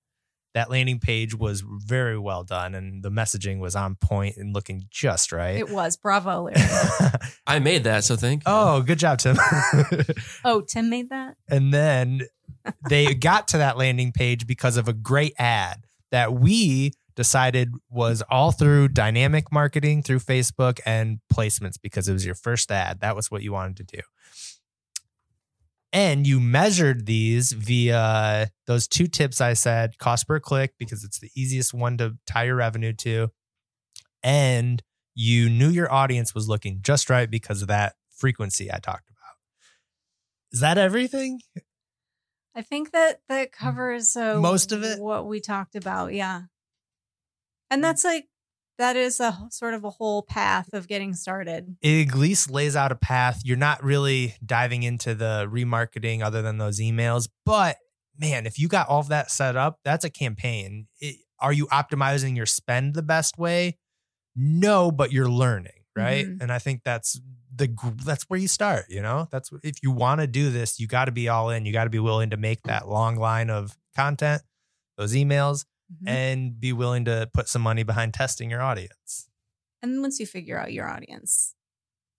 That 0.57 0.71
landing 0.71 1.01
page 1.01 1.35
was 1.35 1.63
very 1.67 2.19
well 2.19 2.43
done 2.43 2.75
and 2.75 3.03
the 3.03 3.11
messaging 3.11 3.59
was 3.59 3.77
on 3.77 3.95
point 3.97 4.39
and 4.39 4.55
looking 4.55 4.87
just 4.89 5.31
right. 5.31 5.59
It 5.59 5.69
was 5.69 5.99
bravo, 5.99 6.45
Larry. 6.45 6.57
I 7.47 7.59
made 7.59 7.85
that, 7.85 8.05
so 8.05 8.17
thank 8.17 8.41
you. 8.41 8.45
oh, 8.47 8.81
good 8.81 8.99
job, 8.99 9.19
Tim. 9.19 9.37
oh, 10.47 10.63
Tim 10.67 10.89
made 10.89 11.11
that. 11.11 11.37
And 11.47 11.75
then 11.75 12.23
they 12.89 13.13
got 13.13 13.49
to 13.49 13.59
that 13.59 13.77
landing 13.77 14.13
page 14.13 14.47
because 14.47 14.79
of 14.79 14.89
a 14.89 14.95
great 14.95 15.35
ad 15.39 15.85
that 16.11 16.33
we 16.33 16.93
decided 17.17 17.73
was 17.91 18.23
all 18.31 18.51
through 18.51 18.89
dynamic 18.89 19.53
marketing 19.53 20.03
through 20.03 20.21
Facebook 20.21 20.81
and 20.87 21.19
placements 21.31 21.77
because 21.79 22.09
it 22.09 22.15
was 22.15 22.25
your 22.25 22.35
first 22.35 22.73
ad. 22.73 23.01
That 23.01 23.15
was 23.15 23.31
what 23.31 23.43
you 23.43 23.53
wanted 23.53 23.77
to 23.77 23.97
do. 23.99 24.03
And 25.97 26.27
you 26.27 26.41
measured 26.41 27.07
these 27.07 27.53
via 27.53 28.51
those 28.67 28.87
two 28.87 29.07
tips 29.07 29.41
I 29.41 29.55
said 29.55 29.97
cost 29.97 30.29
per 30.29 30.39
click, 30.39 30.75
because 30.79 31.03
it's 31.03 31.19
the 31.19 31.31
easiest 31.35 31.73
one 31.73 31.97
to 31.97 32.19
tie 32.27 32.45
your 32.45 32.57
revenue 32.57 32.93
to. 32.99 33.31
And 34.23 34.83
you 35.15 35.49
knew 35.49 35.71
your 35.71 35.91
audience 35.91 36.35
was 36.35 36.51
looking 36.51 36.81
just 36.83 37.09
right 37.09 37.31
because 37.31 37.63
of 37.63 37.69
that 37.69 37.95
frequency 38.15 38.71
I 38.71 38.77
talked 38.77 39.09
about. 39.09 39.37
Is 40.53 40.61
that 40.61 40.77
everything? 40.77 41.41
I 42.55 42.61
think 42.61 42.93
that 42.93 43.21
that 43.31 43.51
covers 43.53 44.17
uh, 44.17 44.39
Most 44.39 44.73
of 44.73 44.83
it? 44.83 45.01
What 45.01 45.27
we 45.27 45.41
talked 45.41 45.77
about, 45.77 46.13
yeah. 46.13 46.43
And 47.71 47.83
that's 47.83 48.05
like 48.05 48.27
that 48.79 48.97
is 48.97 49.21
a 49.21 49.39
sort 49.51 49.75
of 49.75 49.85
a 49.85 49.91
whole 49.91 50.23
path 50.23 50.73
of 50.73 50.87
getting 50.89 51.15
started. 51.15 51.77
it 51.83 52.09
at 52.09 52.15
least 52.15 52.51
lays 52.51 52.77
out 52.77 52.93
a 52.93 52.97
path. 52.97 53.41
You're 53.45 53.57
not 53.57 53.83
really 53.83 54.35
diving 54.45 54.83
into 54.83 55.15
the 55.15 55.49
remarketing 55.51 56.23
other 56.23 56.43
than 56.43 56.59
those 56.59 56.81
emails. 56.81 57.29
But 57.45 57.77
man, 58.19 58.47
if 58.47 58.59
you 58.59 58.69
got 58.69 58.89
all 58.89 59.01
of 59.01 59.09
that 59.09 59.31
set 59.31 59.57
up, 59.57 59.79
that's 59.85 60.05
a 60.05 60.11
campaign. 60.11 60.89
It, 61.01 61.17
are 61.41 61.53
you 61.53 61.67
optimizing 61.67 62.37
your 62.37 62.47
spend 62.47 62.95
the 62.95 63.03
best 63.03 63.39
way? 63.39 63.79
No, 64.35 64.91
but 64.91 65.13
you're 65.13 65.29
learning, 65.29 65.85
right? 65.95 66.27
Mhm. 66.27 66.43
And 66.43 66.53
I 66.53 66.59
think 66.59 66.83
that's 66.85 67.21
the 67.55 67.69
that's 68.05 68.25
where 68.25 68.39
you 68.39 68.49
start. 68.49 68.85
You 68.91 69.01
know, 69.03 69.29
that's 69.31 69.51
if 69.63 69.83
you 69.83 69.91
want 69.91 70.21
to 70.21 70.27
do 70.27 70.51
this, 70.51 70.79
you 70.79 70.87
got 70.87 71.07
to 71.07 71.13
be 71.13 71.29
all 71.29 71.49
in. 71.51 71.65
You 71.65 71.73
got 71.73 71.85
to 71.85 71.91
be 71.91 71.99
willing 71.99 72.31
to 72.31 72.37
make 72.37 72.63
that 72.65 72.89
long 72.89 73.17
line 73.17 73.49
of 73.49 73.77
content, 73.95 74.43
those 74.99 75.15
emails, 75.15 75.65
Mhm. 75.93 76.09
and 76.09 76.61
be 76.61 76.73
willing 76.73 77.05
to 77.05 77.31
put 77.33 77.49
some 77.49 77.63
money 77.63 77.83
behind 77.85 78.13
testing 78.15 78.51
your 78.51 78.61
audience. 78.63 79.29
And 79.83 80.01
once 80.01 80.19
you 80.19 80.27
figure 80.27 80.59
out 80.59 80.73
your 80.73 80.89
audience, 80.89 81.55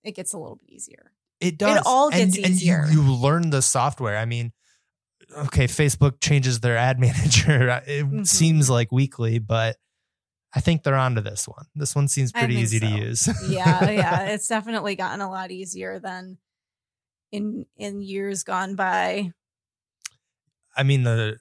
it 0.03 0.15
gets 0.15 0.31
a 0.33 0.37
little 0.37 0.55
bit 0.55 0.69
easier. 0.69 1.11
It 1.41 1.57
does. 1.57 1.77
It 1.77 1.83
all 1.85 2.09
gets 2.09 2.37
and 2.37 2.47
easier. 2.47 2.85
you, 2.89 3.01
you 3.01 3.13
learn 3.13 3.49
the 3.49 3.61
software. 3.61 4.17
I 4.17 4.25
mean, 4.25 4.53
okay, 5.35 5.65
Facebook 5.67 6.21
changes 6.21 6.61
their 6.61 6.77
ad 6.77 6.99
manager. 7.07 7.83
It 7.85 8.05
Mhm. 8.05 8.25
seems 8.27 8.69
like 8.69 8.91
weekly, 8.91 9.39
but 9.39 9.77
I 10.53 10.61
think 10.61 10.83
they're 10.83 10.95
onto 10.95 11.19
this 11.21 11.45
one. 11.47 11.65
This 11.75 11.93
one 11.93 12.07
seems 12.07 12.31
pretty 12.31 12.55
easy 12.55 12.79
to 12.79 12.87
use. 12.87 13.27
Yeah, 13.49 13.89
yeah. 13.89 14.21
It's 14.33 14.47
definitely 14.47 14.95
gotten 14.95 15.19
a 15.21 15.29
lot 15.29 15.51
easier 15.51 15.99
than 15.99 16.37
in 17.33 17.65
in 17.75 18.01
years 18.01 18.43
gone 18.43 18.75
by. 18.75 19.33
I 20.75 20.83
mean, 20.83 21.03
the 21.03 21.37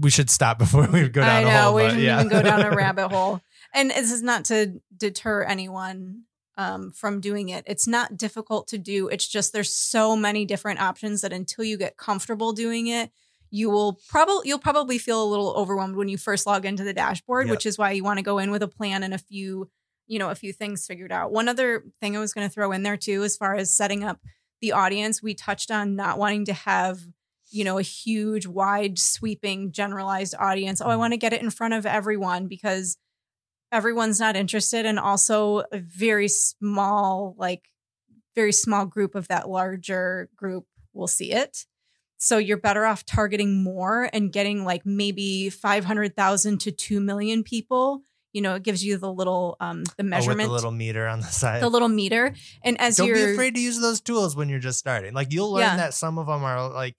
we 0.00 0.10
should 0.10 0.30
stop 0.30 0.58
before 0.58 0.86
we 0.86 1.08
go 1.08 1.20
down 1.20 1.30
I 1.30 1.40
a 1.40 1.44
know 1.44 1.62
hole. 1.62 1.74
we 1.76 1.82
didn't 1.82 2.00
yeah. 2.00 2.16
even 2.18 2.28
go 2.28 2.42
down 2.42 2.62
a 2.62 2.70
rabbit 2.74 3.08
hole. 3.12 3.40
And 3.74 3.90
this 3.90 4.12
is 4.12 4.22
not 4.22 4.44
to 4.46 4.80
deter 4.96 5.42
anyone 5.42 6.22
um, 6.56 6.92
from 6.92 7.20
doing 7.20 7.48
it. 7.50 7.64
It's 7.66 7.86
not 7.86 8.16
difficult 8.16 8.68
to 8.68 8.78
do. 8.78 9.08
It's 9.08 9.26
just 9.26 9.52
there's 9.52 9.72
so 9.72 10.16
many 10.16 10.44
different 10.44 10.80
options 10.80 11.20
that 11.20 11.32
until 11.32 11.64
you 11.64 11.76
get 11.76 11.96
comfortable 11.96 12.52
doing 12.52 12.88
it, 12.88 13.10
you 13.50 13.70
will 13.70 13.98
probably 14.08 14.48
you'll 14.48 14.58
probably 14.58 14.98
feel 14.98 15.22
a 15.22 15.28
little 15.30 15.52
overwhelmed 15.56 15.96
when 15.96 16.08
you 16.08 16.18
first 16.18 16.46
log 16.46 16.66
into 16.66 16.84
the 16.84 16.92
dashboard, 16.92 17.46
Yep. 17.46 17.50
which 17.54 17.66
is 17.66 17.78
why 17.78 17.92
you 17.92 18.04
want 18.04 18.18
to 18.18 18.22
go 18.24 18.38
in 18.38 18.50
with 18.50 18.62
a 18.62 18.68
plan 18.68 19.02
and 19.02 19.14
a 19.14 19.18
few 19.18 19.70
you 20.06 20.18
know 20.18 20.30
a 20.30 20.34
few 20.34 20.52
things 20.52 20.86
figured 20.86 21.12
out. 21.12 21.32
One 21.32 21.48
other 21.48 21.84
thing 22.00 22.16
I 22.16 22.20
was 22.20 22.32
going 22.34 22.46
to 22.46 22.52
throw 22.52 22.72
in 22.72 22.82
there 22.82 22.96
too, 22.96 23.22
as 23.24 23.36
far 23.36 23.54
as 23.54 23.72
setting 23.74 24.04
up 24.04 24.20
the 24.60 24.72
audience, 24.72 25.22
we 25.22 25.34
touched 25.34 25.70
on 25.70 25.96
not 25.96 26.18
wanting 26.18 26.44
to 26.46 26.52
have 26.52 27.00
you 27.50 27.64
know, 27.64 27.78
a 27.78 27.82
huge, 27.82 28.46
wide, 28.46 28.98
sweeping, 28.98 29.72
generalized 29.72 30.34
audience. 30.38 30.80
Oh, 30.80 30.88
I 30.88 30.96
want 30.96 31.12
to 31.12 31.16
get 31.18 31.32
it 31.32 31.42
in 31.42 31.50
front 31.50 31.74
of 31.74 31.86
everyone 31.86 32.46
because 32.46 32.96
everyone's 33.72 34.20
not 34.20 34.36
interested. 34.36 34.86
And 34.86 34.98
also 34.98 35.60
a 35.72 35.78
very 35.78 36.28
small, 36.28 37.34
like, 37.38 37.62
very 38.34 38.52
small 38.52 38.86
group 38.86 39.14
of 39.14 39.28
that 39.28 39.48
larger 39.48 40.28
group 40.36 40.64
will 40.92 41.08
see 41.08 41.32
it. 41.32 41.66
So 42.18 42.38
you're 42.38 42.56
better 42.56 42.84
off 42.84 43.04
targeting 43.04 43.62
more 43.62 44.10
and 44.12 44.32
getting 44.32 44.64
like 44.64 44.84
maybe 44.84 45.50
500,000 45.50 46.58
to 46.62 46.72
2 46.72 47.00
million 47.00 47.42
people. 47.44 48.02
You 48.32 48.42
know, 48.42 48.54
it 48.56 48.62
gives 48.62 48.84
you 48.84 48.98
the 48.98 49.12
little, 49.12 49.56
um, 49.60 49.84
the 49.84 49.92
Oh, 50.00 50.02
measurement, 50.04 50.48
the 50.48 50.52
little 50.52 50.70
meter 50.72 51.06
on 51.06 51.20
the 51.20 51.26
side. 51.26 51.62
the 51.62 51.68
little 51.68 51.88
meter. 51.88 52.34
And 52.62 52.80
as 52.80 52.96
Don't 52.96 53.06
you're, 53.08 53.16
be 53.16 53.32
afraid 53.32 53.54
to 53.54 53.60
use 53.60 53.80
those 53.80 54.00
tools 54.00 54.36
when 54.36 54.48
you're 54.48 54.58
just 54.58 54.78
starting. 54.78 55.14
Like 55.14 55.32
you'll 55.32 55.52
learn 55.52 55.62
Yeah. 55.62 55.76
that 55.76 55.94
some 55.94 56.18
of 56.18 56.26
them 56.26 56.42
are 56.44 56.68
like, 56.72 56.96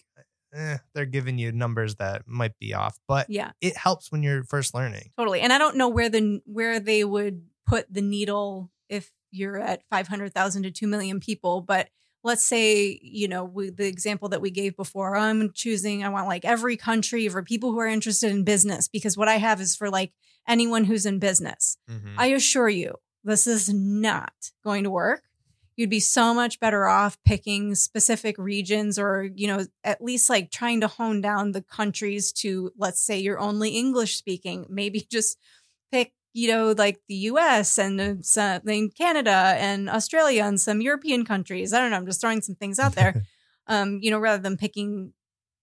eh, 0.53 0.77
they're 0.93 1.05
giving 1.05 1.37
you 1.37 1.51
numbers 1.51 1.95
that 1.95 2.23
might 2.27 2.57
be 2.59 2.73
off, 2.73 2.99
but 3.07 3.29
yeah. 3.29 3.51
it 3.61 3.77
helps 3.77 4.11
when 4.11 4.23
you're 4.23 4.43
first 4.43 4.73
learning. 4.73 5.11
Totally. 5.17 5.41
And 5.41 5.53
I 5.53 5.57
don't 5.57 5.75
know 5.75 5.89
where 5.89 6.09
the 6.09 6.41
where 6.45 6.79
they 6.79 7.03
would 7.03 7.43
put 7.67 7.91
the 7.91 8.01
needle 8.01 8.71
if 8.89 9.11
you're 9.31 9.59
at 9.59 9.83
500,000 9.89 10.63
to 10.63 10.71
2 10.71 10.87
million 10.87 11.19
people, 11.19 11.61
but 11.61 11.89
let's 12.23 12.43
say, 12.43 12.99
you 13.01 13.27
know, 13.27 13.43
we, 13.43 13.69
the 13.69 13.87
example 13.87 14.29
that 14.29 14.41
we 14.41 14.51
gave 14.51 14.75
before, 14.75 15.15
I'm 15.15 15.51
choosing, 15.53 16.03
I 16.03 16.09
want 16.09 16.27
like 16.27 16.43
every 16.45 16.75
country 16.75 17.27
for 17.29 17.43
people 17.43 17.71
who 17.71 17.79
are 17.79 17.87
interested 17.87 18.31
in 18.31 18.43
business 18.43 18.87
because 18.87 19.15
what 19.15 19.27
I 19.27 19.37
have 19.37 19.61
is 19.61 19.75
for 19.75 19.89
like 19.89 20.11
anyone 20.47 20.83
who's 20.85 21.05
in 21.05 21.19
business. 21.19 21.77
Mhm. 21.89 22.15
I 22.17 22.27
assure 22.27 22.69
you, 22.69 22.95
this 23.23 23.47
is 23.47 23.69
not 23.73 24.33
going 24.63 24.83
to 24.83 24.89
work. 24.89 25.23
You'd 25.79 25.89
be 25.89 26.01
so 26.01 26.33
much 26.33 26.59
better 26.59 26.85
off 26.85 27.17
picking 27.23 27.73
specific 27.73 28.37
regions 28.37 28.99
or, 28.99 29.29
you 29.33 29.47
know, 29.47 29.65
at 29.85 30.03
least 30.03 30.29
like 30.29 30.51
trying 30.51 30.81
to 30.81 30.87
hone 30.87 31.21
down 31.21 31.53
the 31.53 31.61
countries 31.61 32.33
to, 32.33 32.71
let's 32.77 33.01
say 33.01 33.17
you're 33.17 33.39
only 33.39 33.69
English 33.69 34.17
speaking. 34.17 34.65
Maybe 34.69 34.99
just 35.11 35.37
pick, 35.89 36.11
you 36.33 36.49
know, 36.49 36.73
like 36.77 36.99
the 37.07 37.15
US 37.15 37.79
and 37.79 38.21
uh, 38.37 38.59
Canada 38.97 39.55
and 39.57 39.89
Australia 39.89 40.43
and 40.43 40.59
some 40.59 40.81
European 40.81 41.23
countries. 41.23 41.71
I 41.71 41.79
don't 41.79 41.91
know. 41.91 41.97
I'm 41.97 42.05
just 42.05 42.19
throwing 42.19 42.41
some 42.41 42.55
things 42.55 42.77
out 42.77 42.95
there, 42.95 43.23
um, 43.67 43.99
you 44.01 44.11
know, 44.11 44.19
rather 44.19 44.43
than 44.43 44.57
picking 44.57 45.13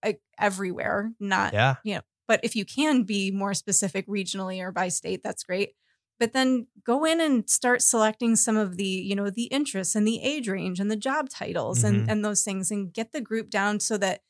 uh, 0.03 0.13
everywhere, 0.39 1.13
not 1.21 1.53
yeah. 1.53 1.75
you 1.85 1.97
know 1.97 2.01
but 2.29 2.41
if 2.43 2.57
you 2.57 2.65
can 2.65 3.03
be 3.03 3.31
more 3.31 3.55
specific 3.55 4.07
regionally 4.07 4.61
or 4.61 4.73
by 4.73 4.89
state 4.89 5.23
that's 5.23 5.45
great 5.45 5.75
but 6.19 6.33
then 6.33 6.67
go 6.85 7.05
in 7.05 7.21
and 7.21 7.49
start 7.49 7.83
selecting 7.83 8.37
some 8.37 8.57
of 8.57 8.77
the 8.77 8.85
you 8.87 9.15
know 9.15 9.31
the 9.31 9.45
interests 9.45 9.95
and 9.95 10.07
the 10.07 10.21
age 10.23 10.49
range 10.49 10.81
and 10.81 10.91
the 10.91 10.97
job 10.97 11.29
titles 11.29 11.83
Mhm. 11.83 11.89
and 11.89 12.11
and 12.11 12.25
those 12.25 12.43
things 12.43 12.71
and 12.71 12.93
get 12.93 13.13
the 13.13 13.21
group 13.21 13.51
down 13.51 13.81
so 13.81 13.97
that 13.99 14.23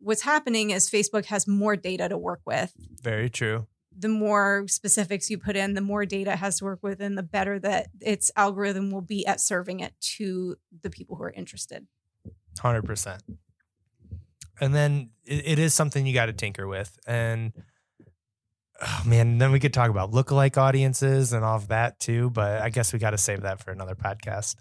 what's 0.00 0.22
happening 0.22 0.70
is 0.70 0.90
facebook 0.90 1.26
has 1.26 1.46
more 1.46 1.76
data 1.76 2.08
to 2.08 2.18
work 2.18 2.40
with 2.44 2.72
Very 3.02 3.30
true. 3.30 3.66
the 3.96 4.08
more 4.08 4.64
specifics 4.68 5.30
you 5.30 5.38
put 5.38 5.56
in 5.56 5.74
the 5.74 5.80
more 5.80 6.04
data 6.04 6.32
it 6.32 6.38
has 6.38 6.58
to 6.58 6.64
work 6.64 6.80
with 6.82 7.00
and 7.00 7.16
the 7.16 7.22
better 7.22 7.58
that 7.60 7.88
its 8.00 8.30
algorithm 8.36 8.90
will 8.90 9.00
be 9.02 9.24
at 9.26 9.40
serving 9.40 9.80
it 9.80 9.94
to 10.00 10.56
the 10.82 10.90
people 10.90 11.16
who 11.16 11.22
are 11.24 11.30
interested 11.30 11.86
Hundred 12.60 12.84
percent. 12.84 13.22
And 14.60 14.72
then 14.74 15.10
it, 15.24 15.46
it 15.46 15.58
is 15.58 15.74
something 15.74 16.06
you 16.06 16.14
got 16.14 16.26
to 16.26 16.32
tinker 16.32 16.68
with, 16.68 16.96
and 17.06 17.52
oh 18.82 19.02
man, 19.06 19.38
then 19.38 19.52
we 19.52 19.60
could 19.60 19.74
talk 19.74 19.90
about 19.90 20.12
lookalike 20.12 20.56
audiences 20.56 21.32
and 21.32 21.44
all 21.44 21.56
of 21.56 21.68
that 21.68 21.98
too. 22.00 22.30
But 22.30 22.62
I 22.62 22.70
guess 22.70 22.92
we 22.92 22.98
got 22.98 23.10
to 23.10 23.18
save 23.18 23.42
that 23.42 23.62
for 23.62 23.70
another 23.70 23.94
podcast. 23.94 24.56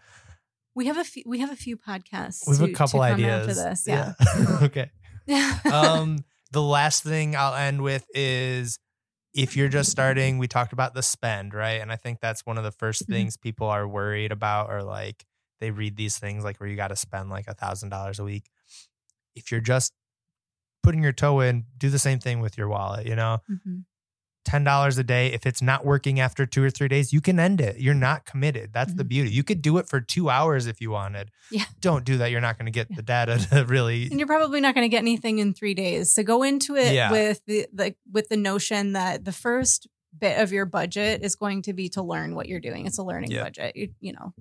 We 0.75 0.87
have 0.87 0.97
a 0.97 1.03
few. 1.03 1.23
We 1.25 1.39
have 1.39 1.51
a 1.51 1.55
few 1.55 1.77
podcasts. 1.77 2.47
We 2.47 2.55
have 2.57 2.65
to, 2.65 2.71
a 2.71 2.75
couple 2.75 3.01
ideas 3.01 3.57
this. 3.57 3.87
Yeah. 3.87 4.13
yeah. 4.19 4.57
okay. 4.63 4.91
um, 5.71 6.23
the 6.51 6.61
last 6.61 7.03
thing 7.03 7.35
I'll 7.35 7.55
end 7.55 7.81
with 7.81 8.05
is 8.13 8.79
if 9.33 9.57
you're 9.57 9.69
just 9.69 9.89
starting, 9.89 10.37
we 10.37 10.47
talked 10.47 10.73
about 10.73 10.93
the 10.93 11.01
spend, 11.01 11.53
right? 11.53 11.81
And 11.81 11.91
I 11.91 11.95
think 11.95 12.19
that's 12.19 12.45
one 12.45 12.57
of 12.57 12.63
the 12.63 12.71
first 12.71 13.03
mm-hmm. 13.03 13.13
things 13.13 13.37
people 13.37 13.67
are 13.67 13.87
worried 13.87 14.31
about, 14.31 14.69
or 14.69 14.83
like 14.83 15.25
they 15.59 15.71
read 15.71 15.95
these 15.95 16.17
things 16.17 16.43
like 16.43 16.59
where 16.59 16.69
you 16.69 16.75
got 16.75 16.89
to 16.89 16.95
spend 16.95 17.29
like 17.29 17.47
a 17.47 17.53
thousand 17.53 17.89
dollars 17.89 18.19
a 18.19 18.23
week. 18.23 18.49
If 19.35 19.51
you're 19.51 19.61
just 19.61 19.93
putting 20.83 21.01
your 21.01 21.13
toe 21.13 21.39
in, 21.39 21.65
do 21.77 21.89
the 21.89 21.99
same 21.99 22.19
thing 22.19 22.41
with 22.41 22.57
your 22.57 22.67
wallet, 22.67 23.07
you 23.07 23.15
know? 23.15 23.39
Mm-hmm. 23.49 23.79
$10 24.45 24.97
a 24.97 25.03
day. 25.03 25.27
If 25.27 25.45
it's 25.45 25.61
not 25.61 25.85
working 25.85 26.19
after 26.19 26.45
two 26.45 26.63
or 26.63 26.69
three 26.69 26.87
days, 26.87 27.13
you 27.13 27.21
can 27.21 27.39
end 27.39 27.61
it. 27.61 27.79
You're 27.79 27.93
not 27.93 28.25
committed. 28.25 28.71
That's 28.73 28.91
mm-hmm. 28.91 28.97
the 28.97 29.03
beauty. 29.03 29.29
You 29.31 29.43
could 29.43 29.61
do 29.61 29.77
it 29.77 29.87
for 29.87 30.01
two 30.01 30.29
hours 30.29 30.67
if 30.67 30.81
you 30.81 30.91
wanted. 30.91 31.31
Yeah. 31.51 31.65
Don't 31.79 32.05
do 32.05 32.17
that. 32.17 32.31
You're 32.31 32.41
not 32.41 32.57
going 32.57 32.65
to 32.65 32.71
get 32.71 32.87
yeah. 32.89 32.95
the 32.95 33.01
data 33.01 33.37
to 33.51 33.65
really. 33.65 34.07
And 34.07 34.19
you're 34.19 34.27
probably 34.27 34.61
not 34.61 34.75
going 34.75 34.85
to 34.85 34.89
get 34.89 34.99
anything 34.99 35.39
in 35.39 35.53
three 35.53 35.73
days. 35.73 36.13
So 36.13 36.23
go 36.23 36.43
into 36.43 36.75
it 36.75 36.93
yeah. 36.93 37.11
with 37.11 37.41
the, 37.45 37.67
the 37.73 37.95
with 38.11 38.29
the 38.29 38.37
notion 38.37 38.93
that 38.93 39.25
the 39.25 39.31
first 39.31 39.87
bit 40.17 40.39
of 40.39 40.51
your 40.51 40.65
budget 40.65 41.23
is 41.23 41.35
going 41.35 41.63
to 41.63 41.73
be 41.73 41.89
to 41.89 42.03
learn 42.03 42.35
what 42.35 42.47
you're 42.47 42.59
doing. 42.59 42.85
It's 42.85 42.97
a 42.97 43.03
learning 43.03 43.31
yeah. 43.31 43.43
budget. 43.43 43.75
You, 43.75 43.89
you 43.99 44.13
know, 44.13 44.33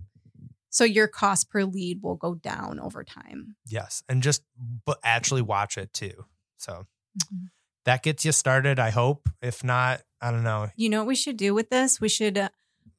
so 0.70 0.84
your 0.84 1.08
cost 1.08 1.50
per 1.50 1.64
lead 1.64 2.02
will 2.02 2.16
go 2.16 2.34
down 2.34 2.80
over 2.80 3.04
time. 3.04 3.56
Yes, 3.66 4.02
and 4.08 4.22
just 4.22 4.42
but 4.84 4.98
actually 5.04 5.42
watch 5.42 5.78
it 5.78 5.92
too. 5.92 6.24
So. 6.56 6.86
Mm-hmm 7.18 7.46
that 7.84 8.02
gets 8.02 8.24
you 8.24 8.32
started. 8.32 8.78
I 8.78 8.90
hope. 8.90 9.28
If 9.40 9.64
not, 9.64 10.02
I 10.20 10.30
don't 10.30 10.44
know. 10.44 10.70
You 10.76 10.88
know 10.88 10.98
what 10.98 11.08
we 11.08 11.16
should 11.16 11.36
do 11.36 11.54
with 11.54 11.70
this? 11.70 12.00
We 12.00 12.08
should 12.08 12.38
uh, 12.38 12.48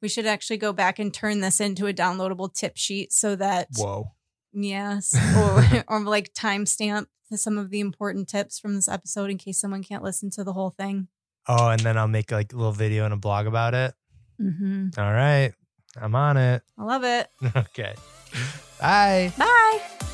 we 0.00 0.08
should 0.08 0.26
actually 0.26 0.58
go 0.58 0.72
back 0.72 0.98
and 0.98 1.12
turn 1.12 1.40
this 1.40 1.60
into 1.60 1.86
a 1.86 1.92
downloadable 1.92 2.52
tip 2.52 2.76
sheet 2.76 3.12
so 3.12 3.36
that 3.36 3.68
Whoa. 3.76 4.12
yes, 4.52 5.14
or 5.36 5.84
or 5.88 6.00
like 6.04 6.34
timestamp 6.34 7.06
some 7.32 7.58
of 7.58 7.70
the 7.70 7.80
important 7.80 8.28
tips 8.28 8.58
from 8.58 8.74
this 8.74 8.88
episode 8.88 9.30
in 9.30 9.38
case 9.38 9.60
someone 9.60 9.82
can't 9.82 10.02
listen 10.02 10.30
to 10.30 10.44
the 10.44 10.52
whole 10.52 10.70
thing. 10.70 11.08
Oh, 11.48 11.68
and 11.68 11.80
then 11.80 11.98
I'll 11.98 12.08
make 12.08 12.30
like 12.30 12.52
a 12.52 12.56
little 12.56 12.72
video 12.72 13.04
and 13.04 13.12
a 13.12 13.16
blog 13.16 13.46
about 13.46 13.74
it. 13.74 13.94
Mm-hmm. 14.40 14.88
All 14.98 15.12
right, 15.12 15.52
I'm 16.00 16.14
on 16.14 16.36
it. 16.36 16.62
I 16.78 16.84
love 16.84 17.04
it. 17.04 17.28
Okay. 17.56 17.94
Bye. 18.80 19.32
Bye. 19.38 20.10